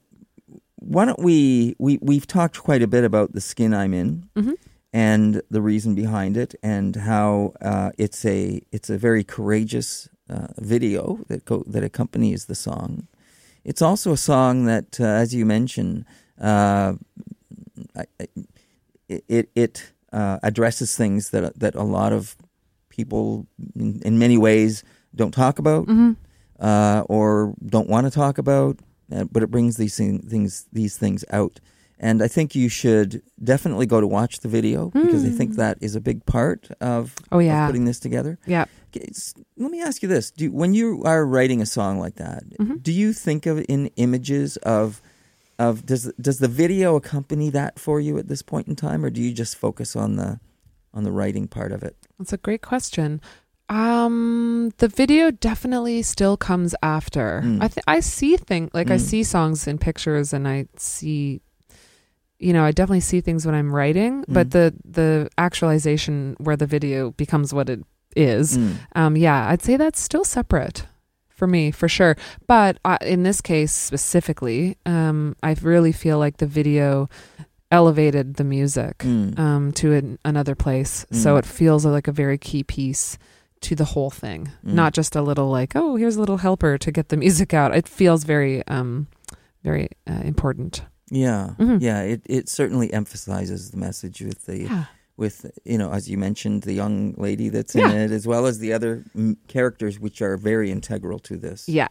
why 0.75 1.05
don't 1.05 1.19
we 1.19 1.75
we 1.79 1.99
we've 2.01 2.25
talked 2.27 2.61
quite 2.63 2.81
a 2.81 2.87
bit 2.87 3.03
about 3.03 3.33
the 3.33 3.41
skin 3.41 3.73
I'm 3.73 3.93
in 3.93 4.29
Mhm. 4.35 4.53
and 4.93 5.41
the 5.49 5.61
reason 5.61 5.95
behind 5.95 6.37
it 6.37 6.55
and 6.63 6.95
how 6.95 7.53
uh, 7.61 7.91
it's 7.97 8.23
a 8.25 8.61
it's 8.71 8.89
a 8.89 8.97
very 8.97 9.23
courageous 9.23 10.07
uh, 10.29 10.47
video 10.57 11.19
that 11.27 11.45
go, 11.45 11.63
that 11.67 11.83
accompanies 11.83 12.45
the 12.45 12.55
song. 12.55 13.07
It's 13.65 13.81
also 13.81 14.13
a 14.13 14.17
song 14.17 14.65
that, 14.65 14.99
uh, 14.99 15.03
as 15.03 15.33
you 15.35 15.45
mentioned, 15.45 16.05
uh, 16.39 16.93
it 19.07 19.49
it 19.55 19.91
uh, 20.13 20.39
addresses 20.43 20.95
things 20.95 21.29
that 21.31 21.59
that 21.59 21.75
a 21.75 21.83
lot 21.83 22.13
of 22.13 22.35
people, 22.89 23.47
in, 23.75 24.01
in 24.03 24.19
many 24.19 24.37
ways, 24.37 24.83
don't 25.15 25.33
talk 25.33 25.59
about 25.59 25.85
hmm 25.85 26.11
uh, 26.59 27.03
or 27.07 27.53
don't 27.65 27.87
want 27.89 28.05
to 28.05 28.11
talk 28.11 28.37
about, 28.37 28.77
uh, 29.15 29.23
but 29.31 29.41
it 29.43 29.49
brings 29.49 29.77
these 29.77 29.95
things 29.95 30.65
these 30.73 30.97
things 30.97 31.23
out. 31.31 31.59
And 32.01 32.21
I 32.23 32.27
think 32.29 32.55
you 32.55 32.69
should 32.69 33.21
definitely 33.43 33.85
go 33.85 33.99
to 34.01 34.07
watch 34.07 34.39
the 34.39 34.47
video 34.47 34.89
because 34.91 35.25
I 35.25 35.31
think 35.31 35.51
Mm. 35.53 35.57
that 35.57 35.77
is 35.81 35.95
a 35.95 36.01
big 36.01 36.25
part 36.25 36.69
of, 36.79 37.15
Oh 37.31 37.39
of 37.39 37.45
yeah. 37.45 37.65
putting 37.67 37.83
this 37.85 37.99
together. 37.99 38.37
Yeah. 38.45 38.65
Let 39.57 39.71
me 39.71 39.81
ask 39.81 40.01
you 40.01 40.07
this: 40.09 40.31
Do 40.31 40.49
when 40.51 40.73
you 40.73 41.03
are 41.05 41.25
writing 41.25 41.61
a 41.61 41.65
song 41.65 41.99
like 41.99 42.15
that, 42.15 42.43
Mhm. 42.59 42.81
do 42.83 42.91
you 42.91 43.13
think 43.13 43.45
of 43.45 43.63
in 43.69 43.87
images 43.97 44.57
of 44.63 45.01
of 45.59 45.85
does 45.85 46.11
does 46.19 46.39
the 46.39 46.47
video 46.47 46.95
accompany 46.95 47.49
that 47.51 47.77
for 47.77 47.99
you 47.99 48.17
at 48.17 48.27
this 48.27 48.41
point 48.41 48.67
in 48.67 48.75
time, 48.75 49.05
or 49.05 49.09
do 49.11 49.21
you 49.21 49.33
just 49.33 49.55
focus 49.57 49.95
on 49.95 50.15
the 50.15 50.39
on 50.93 51.03
the 51.03 51.11
writing 51.11 51.47
part 51.47 51.71
of 51.71 51.83
it? 51.83 51.95
That's 52.17 52.33
a 52.33 52.37
great 52.37 52.61
question. 52.63 53.21
Um, 53.67 54.71
the 54.77 54.87
video 54.87 55.29
definitely 55.29 56.01
still 56.01 56.37
comes 56.37 56.73
after. 56.81 57.41
Mm. 57.45 57.61
I 57.61 57.67
th- 57.67 57.83
I 57.87 57.99
see 57.99 58.35
things 58.37 58.71
like 58.73 58.89
I 58.89 58.95
Mm. 58.97 59.01
see 59.01 59.23
songs 59.23 59.67
in 59.67 59.77
pictures, 59.77 60.33
and 60.33 60.47
I 60.47 60.65
see, 60.77 61.41
you 62.39 62.51
know, 62.53 62.63
I 62.63 62.71
definitely 62.71 63.01
see 63.01 63.21
things 63.21 63.45
when 63.45 63.53
I'm 63.53 63.71
writing. 63.71 64.25
But 64.27 64.47
Mm. 64.47 64.51
the 64.51 64.73
the 64.85 65.29
actualization 65.37 66.35
where 66.39 66.57
the 66.57 66.65
video 66.65 67.11
becomes 67.11 67.53
what 67.53 67.69
it 67.69 67.81
is, 68.15 68.57
Mm. 68.57 68.73
um, 68.95 69.15
yeah, 69.17 69.47
I'd 69.49 69.61
say 69.61 69.77
that's 69.77 69.99
still 70.01 70.23
separate 70.25 70.87
for 71.39 71.47
me 71.47 71.71
for 71.71 71.87
sure. 71.87 72.15
But 72.47 72.77
uh, 72.85 72.97
in 73.01 73.23
this 73.23 73.39
case 73.41 73.71
specifically, 73.71 74.77
um, 74.85 75.35
I 75.41 75.55
really 75.61 75.91
feel 75.93 76.19
like 76.19 76.37
the 76.37 76.45
video 76.45 77.09
elevated 77.71 78.35
the 78.35 78.43
music 78.43 78.97
Mm. 78.99 79.37
um, 79.39 79.71
to 79.73 79.93
an, 79.93 80.17
another 80.25 80.55
place. 80.55 81.05
So 81.11 81.35
Mm. 81.35 81.39
it 81.39 81.45
feels 81.45 81.85
like 81.85 82.07
a 82.07 82.11
very 82.23 82.37
key 82.37 82.63
piece 82.63 83.17
to 83.61 83.75
the 83.75 83.85
whole 83.93 84.09
thing, 84.09 84.49
Mm. 84.65 84.73
not 84.73 84.93
just 84.93 85.15
a 85.15 85.21
little 85.21 85.49
like, 85.49 85.75
oh, 85.75 85.95
here's 85.95 86.15
a 86.15 86.19
little 86.19 86.37
helper 86.37 86.77
to 86.77 86.91
get 86.91 87.09
the 87.09 87.17
music 87.25 87.53
out. 87.53 87.75
It 87.75 87.87
feels 87.87 88.23
very, 88.23 88.65
um, 88.67 89.07
very 89.63 89.87
uh, 90.09 90.21
important. 90.23 90.81
Yeah, 91.11 91.51
Mhm. 91.59 91.81
yeah. 91.81 92.01
It 92.01 92.21
it 92.25 92.49
certainly 92.49 92.91
emphasizes 92.93 93.71
the 93.71 93.77
message 93.77 94.21
with 94.21 94.45
the 94.45 94.57
Yeah. 94.63 94.85
With 95.19 95.37
you 95.71 95.77
know 95.77 95.91
as 95.97 96.03
you 96.09 96.17
mentioned 96.17 96.63
the 96.63 96.73
young 96.73 97.13
lady 97.17 97.49
that's 97.49 97.75
in 97.75 97.81
Yeah. 97.81 98.03
it 98.05 98.11
as 98.19 98.25
well 98.25 98.45
as 98.45 98.55
the 98.59 98.71
other 98.77 98.91
characters 99.47 99.99
which 99.99 100.21
are 100.21 100.37
very 100.37 100.69
integral 100.71 101.19
to 101.29 101.35
this. 101.37 101.67
Yeah. 101.67 101.89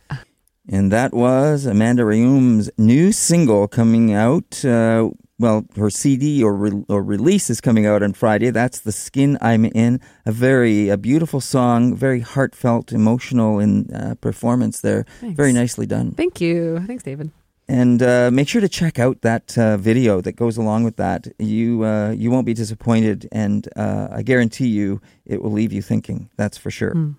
And 0.70 0.92
that 0.92 1.12
was 1.14 1.66
Amanda 1.66 2.04
Rheaume's 2.04 2.70
new 2.76 3.12
single 3.12 3.68
coming 3.68 4.12
out. 4.12 4.64
Uh, 4.64 5.10
well, 5.40 5.64
her 5.76 5.88
CD 5.90 6.42
or 6.42 6.52
re- 6.64 6.84
or 6.88 7.00
release 7.02 7.48
is 7.54 7.60
coming 7.60 7.86
out 7.86 8.02
on 8.02 8.12
Friday. 8.12 8.50
That's 8.50 8.80
the 8.80 8.92
skin 8.92 9.38
I'm 9.40 9.64
in. 9.64 10.00
A 10.26 10.32
very 10.32 10.88
a 10.90 10.96
beautiful 10.96 11.40
song, 11.40 11.94
very 11.96 12.20
heartfelt, 12.20 12.92
emotional 12.92 13.60
in 13.60 13.72
uh, 13.94 14.14
performance 14.20 14.80
there. 14.80 15.04
Thanks. 15.20 15.36
Very 15.36 15.52
nicely 15.52 15.86
done. 15.86 16.12
Thank 16.12 16.40
you. 16.40 16.80
Thanks, 16.86 17.04
David. 17.04 17.30
And 17.70 18.02
uh, 18.02 18.30
make 18.30 18.48
sure 18.48 18.62
to 18.62 18.68
check 18.68 18.98
out 18.98 19.20
that 19.20 19.58
uh, 19.58 19.76
video 19.76 20.22
that 20.22 20.36
goes 20.36 20.56
along 20.56 20.84
with 20.84 20.96
that. 20.96 21.28
You 21.38 21.84
uh, 21.84 22.10
you 22.12 22.30
won't 22.30 22.46
be 22.46 22.54
disappointed, 22.54 23.28
and 23.30 23.68
uh, 23.76 24.08
I 24.10 24.22
guarantee 24.22 24.68
you 24.68 25.02
it 25.26 25.42
will 25.42 25.52
leave 25.52 25.72
you 25.72 25.82
thinking. 25.82 26.30
That's 26.36 26.56
for 26.56 26.70
sure. 26.70 26.94
Mm. 26.94 27.14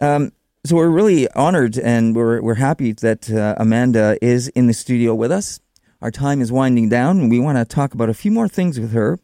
Um, 0.00 0.32
so 0.64 0.76
we're 0.76 0.88
really 0.88 1.30
honored 1.32 1.78
and 1.78 2.14
we're 2.16 2.40
we're 2.40 2.54
happy 2.54 2.92
that 2.92 3.30
uh, 3.30 3.54
Amanda 3.58 4.16
is 4.22 4.48
in 4.48 4.66
the 4.66 4.72
studio 4.72 5.14
with 5.14 5.32
us. 5.32 5.60
Our 6.02 6.10
time 6.10 6.40
is 6.40 6.50
winding 6.50 6.88
down, 6.88 7.20
and 7.20 7.30
we 7.30 7.38
want 7.38 7.58
to 7.58 7.64
talk 7.66 7.92
about 7.92 8.08
a 8.08 8.14
few 8.14 8.30
more 8.30 8.48
things 8.48 8.80
with 8.80 8.92
her. 8.92 9.18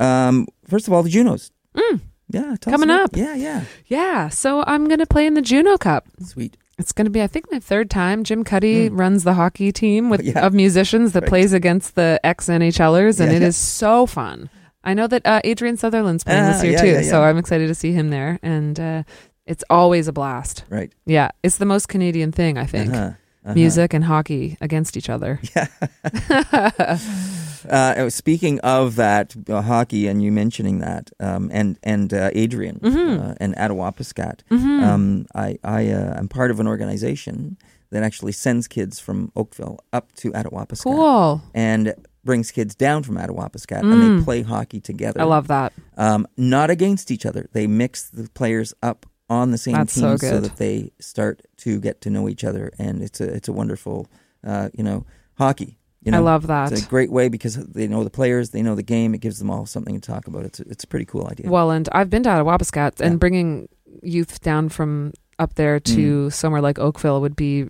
Um, 0.00 0.48
first 0.68 0.88
of 0.88 0.92
all, 0.92 1.04
the 1.04 1.10
Junos. 1.10 1.52
Mm. 1.74 2.00
Yeah, 2.28 2.56
Coming 2.60 2.90
up. 2.90 3.16
Yeah, 3.16 3.36
yeah, 3.36 3.64
Yeah. 3.86 4.28
So 4.30 4.64
I'm 4.66 4.88
going 4.88 4.98
to 4.98 5.06
play 5.06 5.26
in 5.26 5.34
the 5.34 5.42
Juno 5.42 5.76
Cup. 5.78 6.08
sweet. 6.24 6.56
It's 6.78 6.92
going 6.92 7.06
to 7.06 7.10
be, 7.10 7.22
I 7.22 7.26
think, 7.26 7.50
my 7.50 7.58
third 7.58 7.88
time. 7.88 8.22
Jim 8.22 8.44
Cuddy 8.44 8.90
Mm. 8.90 8.98
runs 8.98 9.24
the 9.24 9.34
hockey 9.34 9.72
team 9.72 10.10
with 10.10 10.20
Yeah. 10.24 10.44
of 10.46 10.52
musicians 10.52 11.12
that 11.12 11.22
Right. 11.22 11.28
plays 11.28 11.52
against 11.52 11.94
the 11.94 12.20
ex 12.22 12.48
NHLers, 12.48 13.18
and 13.20 13.30
Yeah, 13.30 13.36
it 13.38 13.42
yeah. 13.42 13.48
is 13.48 13.56
so 13.56 14.04
fun. 14.06 14.50
I 14.84 14.94
know 14.94 15.06
that 15.06 15.22
uh, 15.26 15.40
Adrian 15.42 15.76
Sutherland's 15.76 16.22
playing 16.22 16.44
Ah, 16.44 16.52
this 16.52 16.62
year 16.62 16.72
yeah, 16.72 16.98
too, 17.00 17.04
so. 17.04 17.22
I'm 17.22 17.38
excited 17.38 17.66
to 17.68 17.74
see 17.74 17.92
him 17.92 18.10
there, 18.10 18.38
and 18.42 18.78
uh, 18.78 19.02
it's 19.46 19.64
always 19.70 20.06
a 20.06 20.12
blast. 20.12 20.64
Right. 20.68 20.92
Yeah, 21.06 21.30
it's 21.42 21.56
the 21.56 21.64
most 21.66 21.88
Canadian 21.88 22.30
thing 22.30 22.56
I 22.58 22.66
think. 22.66 22.92
Uh-huh, 22.92 23.10
uh-huh. 23.46 23.54
Music 23.54 23.94
and 23.94 24.04
hockey 24.04 24.56
against 24.60 24.96
each 24.96 25.08
other. 25.08 25.40
Yeah. 25.56 26.98
uh, 27.68 28.10
speaking 28.10 28.60
of 28.60 28.96
that 28.96 29.34
uh, 29.48 29.62
hockey, 29.62 30.06
and 30.06 30.22
you 30.22 30.30
mentioning 30.32 30.78
that, 30.80 31.10
um, 31.20 31.50
and 31.52 31.78
and 31.82 32.12
uh, 32.12 32.30
Adrian 32.32 32.78
Mhm. 32.80 33.30
uh, 33.30 33.34
and 33.40 33.54
Attawapiskat, 33.56 34.40
Mhm. 34.50 34.82
um, 34.82 35.26
I 35.34 35.58
I 35.64 35.88
uh, 35.88 36.18
am 36.18 36.28
part 36.28 36.50
of 36.50 36.60
an 36.60 36.66
organization 36.66 37.56
that 37.90 38.02
actually 38.02 38.32
sends 38.32 38.66
kids 38.68 38.98
from 38.98 39.30
Oakville 39.36 39.78
up 39.92 40.12
to 40.16 40.30
Attawapiskat 40.32 40.82
cool. 40.84 41.40
and 41.54 41.94
brings 42.24 42.50
kids 42.50 42.74
down 42.74 43.02
from 43.04 43.16
Attawapiskat, 43.16 43.80
and 43.80 43.94
Mm. 43.94 44.18
they 44.18 44.24
play 44.24 44.42
hockey 44.42 44.80
together. 44.80 45.20
I 45.20 45.24
love 45.24 45.46
that. 45.48 45.72
um, 45.96 46.26
not 46.36 46.68
against 46.70 47.10
each 47.10 47.24
other. 47.24 47.48
They 47.52 47.66
mix 47.66 48.10
the 48.10 48.28
players 48.34 48.74
up 48.82 49.06
on 49.28 49.50
the 49.50 49.58
same 49.58 49.74
That's 49.74 49.94
team 49.94 50.02
so 50.02 50.16
so, 50.16 50.40
that 50.40 50.56
they 50.56 50.92
start 51.00 51.42
to 51.58 51.80
get 51.80 52.00
to 52.02 52.10
know 52.10 52.28
each 52.28 52.44
other, 52.44 52.70
and 52.78 53.02
it's 53.02 53.20
a 53.20 53.24
it's 53.32 53.48
a 53.48 53.52
wonderful, 53.52 54.06
uh, 54.44 54.68
you 54.72 54.84
know, 54.84 55.04
hockey. 55.34 55.78
You 56.02 56.12
know, 56.12 56.18
I 56.18 56.20
love 56.20 56.46
that. 56.46 56.70
It's 56.70 56.86
a 56.86 56.88
great 56.88 57.10
way 57.10 57.28
because 57.28 57.56
they 57.56 57.88
know 57.88 58.04
the 58.04 58.10
players, 58.10 58.50
they 58.50 58.62
know 58.62 58.76
the 58.76 58.84
game. 58.84 59.12
It 59.14 59.20
gives 59.20 59.40
them 59.40 59.50
all 59.50 59.66
something 59.66 59.98
to 59.98 60.00
talk 60.00 60.28
about. 60.28 60.44
It's 60.44 60.60
a, 60.60 60.68
it's 60.68 60.84
a 60.84 60.86
pretty 60.86 61.04
cool 61.06 61.26
idea. 61.26 61.50
Well, 61.50 61.72
and 61.72 61.88
I've 61.90 62.08
been 62.10 62.22
to 62.22 62.28
Attawapiskat, 62.28 63.00
Yeah. 63.00 63.06
and 63.06 63.18
bringing 63.18 63.68
youth 64.02 64.40
down 64.40 64.68
from 64.68 65.12
up 65.40 65.54
there 65.54 65.80
to 65.80 66.30
somewhere 66.30 66.60
like 66.60 66.78
Oakville 66.78 67.20
would 67.22 67.34
be 67.34 67.66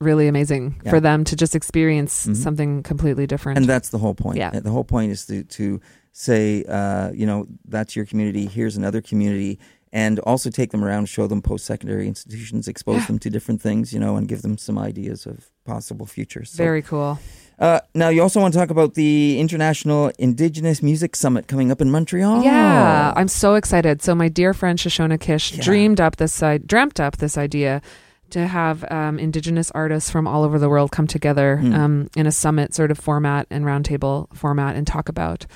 really 0.00 0.26
amazing 0.26 0.80
Yeah. 0.84 0.90
for 0.90 0.98
them 1.00 1.22
to 1.24 1.36
just 1.36 1.54
experience 1.54 2.26
Mhm. 2.26 2.36
something 2.36 2.82
completely 2.82 3.26
different. 3.28 3.58
and 3.58 3.66
that's 3.68 3.90
the 3.90 3.98
whole 3.98 4.14
point. 4.14 4.38
Yeah. 4.38 4.50
The 4.50 4.70
whole 4.70 4.84
point 4.84 5.12
is 5.12 5.26
to 5.26 5.44
to 5.44 5.80
say, 6.12 6.64
uh, 6.64 7.12
you 7.12 7.24
know, 7.26 7.46
that's 7.68 7.94
your 7.94 8.04
community. 8.04 8.46
Here's 8.46 8.76
another 8.76 9.00
community. 9.00 9.60
And 9.92 10.20
also 10.20 10.50
take 10.50 10.70
them 10.70 10.84
around, 10.84 11.08
show 11.08 11.26
them 11.26 11.42
post-secondary 11.42 12.06
institutions, 12.06 12.68
expose 12.68 13.00
Yeah. 13.00 13.06
them 13.06 13.18
to 13.18 13.30
different 13.30 13.60
things, 13.60 13.92
you 13.92 13.98
know, 13.98 14.16
and 14.16 14.28
give 14.28 14.42
them 14.42 14.56
some 14.56 14.78
ideas 14.78 15.26
of 15.26 15.50
possible 15.66 16.06
futures. 16.06 16.50
So- 16.50 16.62
Very 16.62 16.80
cool. 16.82 17.18
Uh, 17.58 17.80
now, 17.94 18.08
you 18.08 18.22
also 18.22 18.40
want 18.40 18.54
to 18.54 18.58
talk 18.60 18.70
about 18.70 18.94
the 18.94 19.38
International 19.40 20.10
Indigenous 20.18 20.80
Music 20.82 21.14
Summit 21.16 21.46
coming 21.48 21.70
up 21.72 21.80
in 21.80 21.90
Montreal. 21.90 22.42
Yeah, 22.42 23.12
I'm 23.16 23.28
so 23.28 23.54
excited. 23.56 24.00
So 24.00 24.14
my 24.14 24.28
dear 24.28 24.54
friend 24.54 24.78
Shoshona 24.78 25.18
Kish 25.20 25.54
Yeah. 25.56 25.62
dreamed 25.64 26.00
up 26.00 26.16
this 26.16 26.40
I 26.42 26.58
dreamt 26.58 27.00
up 27.00 27.16
this 27.18 27.36
idea 27.36 27.82
to 28.30 28.46
have 28.46 28.84
um, 28.92 29.18
indigenous 29.18 29.72
artists 29.72 30.08
from 30.08 30.26
all 30.28 30.44
over 30.44 30.58
the 30.58 30.68
world 30.68 30.92
come 30.92 31.08
together 31.08 31.56
Hmm. 31.58 31.74
um, 31.74 32.08
in 32.16 32.26
a 32.26 32.32
summit 32.32 32.72
sort 32.74 32.92
of 32.92 32.98
format 32.98 33.48
and 33.50 33.64
roundtable 33.64 34.28
format 34.32 34.76
and 34.76 34.86
talk 34.86 35.08
about 35.08 35.46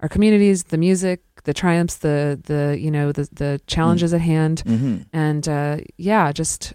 our 0.00 0.08
communities, 0.08 0.64
the 0.64 0.76
music, 0.76 1.22
the 1.44 1.54
triumphs, 1.54 1.96
the 1.96 2.40
the 2.44 2.78
you 2.78 2.90
know 2.90 3.12
the 3.12 3.28
the 3.32 3.60
challenges 3.66 4.12
at 4.12 4.20
hand, 4.20 4.60
hmm 4.66 4.96
and 5.12 5.48
uh, 5.48 5.78
yeah, 5.96 6.32
just 6.32 6.74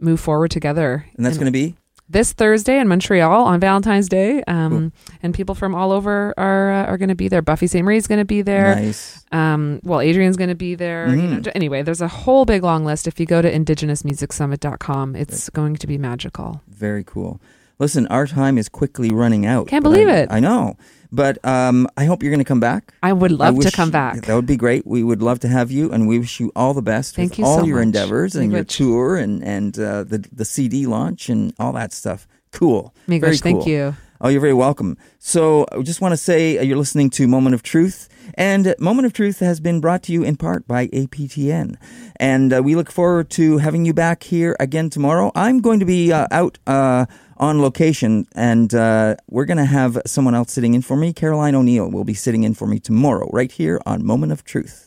move 0.00 0.20
forward 0.20 0.50
together. 0.50 1.06
And 1.16 1.24
that's 1.26 1.36
going 1.38 1.46
to 1.46 1.52
be 1.52 1.76
this 2.08 2.32
Thursday 2.34 2.78
in 2.78 2.88
Montreal 2.88 3.44
on 3.44 3.58
Valentine's 3.60 4.08
Day, 4.08 4.42
um, 4.46 4.92
and 5.22 5.32
people 5.34 5.54
from 5.54 5.74
all 5.74 5.92
over 5.92 6.34
are 6.36 6.72
uh, 6.72 6.84
are 6.86 6.98
going 6.98 7.08
to 7.08 7.14
be 7.14 7.28
there. 7.28 7.40
Buffy 7.42 7.66
St. 7.66 7.88
is 7.90 8.06
going 8.06 8.18
to 8.20 8.24
be 8.26 8.42
there. 8.42 8.74
nice. 8.74 9.24
Um, 9.32 9.80
well, 9.82 10.00
Adrian's 10.00 10.36
going 10.36 10.50
to 10.50 10.54
be 10.54 10.74
there. 10.74 11.08
You 11.08 11.16
know, 11.22 11.36
Mhm. 11.40 11.52
anyway, 11.54 11.82
there's 11.82 12.02
a 12.02 12.08
whole 12.08 12.44
big 12.44 12.62
long 12.62 12.84
list. 12.84 13.06
If 13.06 13.18
you 13.18 13.24
go 13.26 13.40
to 13.40 13.50
indigenousmusicsummit.com, 13.50 15.16
it's 15.16 15.50
going 15.50 15.76
to 15.76 15.86
be 15.86 15.98
magical. 15.98 16.60
Very 16.68 17.04
cool. 17.04 17.40
Listen, 17.78 18.06
our 18.08 18.26
time 18.26 18.58
is 18.58 18.68
quickly 18.68 19.10
running 19.10 19.46
out. 19.46 19.66
Can't 19.68 19.82
believe 19.82 20.08
I- 20.08 20.16
it. 20.18 20.28
I 20.30 20.40
know. 20.40 20.76
But 21.12 21.44
um, 21.44 21.88
I 21.96 22.06
hope 22.06 22.22
you're 22.22 22.32
going 22.32 22.38
to 22.38 22.44
come 22.44 22.60
back. 22.60 22.94
I 23.02 23.12
would 23.12 23.32
I 23.32 23.50
love 23.50 23.60
to 23.60 23.70
come 23.70 23.90
back. 23.90 24.22
That 24.22 24.34
would 24.34 24.46
be 24.46 24.56
great. 24.56 24.86
We 24.86 25.04
would 25.04 25.22
love 25.22 25.40
to 25.40 25.48
have 25.48 25.70
you, 25.70 25.92
and 25.92 26.08
we 26.08 26.18
wish 26.18 26.40
you 26.40 26.50
all 26.56 26.72
the 26.72 26.82
best 26.82 27.14
Thank 27.14 27.32
with 27.32 27.40
you 27.40 27.44
all 27.44 27.60
so 27.60 27.66
your 27.66 27.76
much. 27.76 27.84
endeavors 27.84 28.34
and 28.34 28.50
your 28.50 28.64
tour 28.64 29.16
and 29.16 29.44
and 29.44 29.78
uh, 29.78 30.04
the 30.04 30.26
the 30.32 30.46
CD 30.46 30.86
launch 30.86 31.28
and 31.28 31.52
all 31.58 31.72
that 31.74 31.92
stuff. 31.92 32.26
Cool. 32.50 32.94
Very 33.06 33.20
Miigwech, 33.20 33.42
thank 33.42 33.66
you. 33.66 33.94
Oh, 34.24 34.28
you're 34.28 34.40
very 34.40 34.54
welcome. 34.54 34.96
So 35.18 35.66
I 35.72 35.82
just 35.82 36.00
want 36.00 36.12
to 36.12 36.16
say 36.16 36.56
uh, 36.56 36.62
you're 36.62 36.76
listening 36.76 37.10
to 37.10 37.26
Moment 37.26 37.54
of 37.54 37.62
Truth. 37.64 38.08
And 38.34 38.72
Moment 38.78 39.06
of 39.06 39.12
Truth 39.12 39.40
has 39.40 39.58
been 39.58 39.80
brought 39.80 40.04
to 40.04 40.12
you 40.12 40.22
in 40.22 40.36
part 40.36 40.68
by 40.68 40.86
APTN. 40.88 41.74
And 42.16 42.52
uh, 42.54 42.62
we 42.62 42.76
look 42.76 42.88
forward 42.90 43.30
to 43.30 43.58
having 43.58 43.84
you 43.84 43.92
back 43.92 44.22
here 44.22 44.54
again 44.60 44.90
tomorrow. 44.90 45.32
I'm 45.34 45.60
going 45.60 45.80
to 45.80 45.86
be 45.86 46.12
uh, 46.12 46.28
out 46.30 46.58
uh, 46.68 47.06
on 47.36 47.60
location, 47.60 48.26
and 48.34 48.74
uh, 48.74 49.16
we're 49.28 49.44
going 49.44 49.58
to 49.58 49.64
have 49.64 49.98
someone 50.06 50.34
else 50.34 50.52
sitting 50.52 50.74
in 50.74 50.82
for 50.82 50.96
me. 50.96 51.12
Caroline 51.12 51.54
O'Neill 51.54 51.90
will 51.90 52.04
be 52.04 52.14
sitting 52.14 52.44
in 52.44 52.54
for 52.54 52.66
me 52.66 52.78
tomorrow, 52.78 53.28
right 53.32 53.52
here 53.52 53.80
on 53.86 54.04
Moment 54.04 54.32
of 54.32 54.44
Truth. 54.44 54.80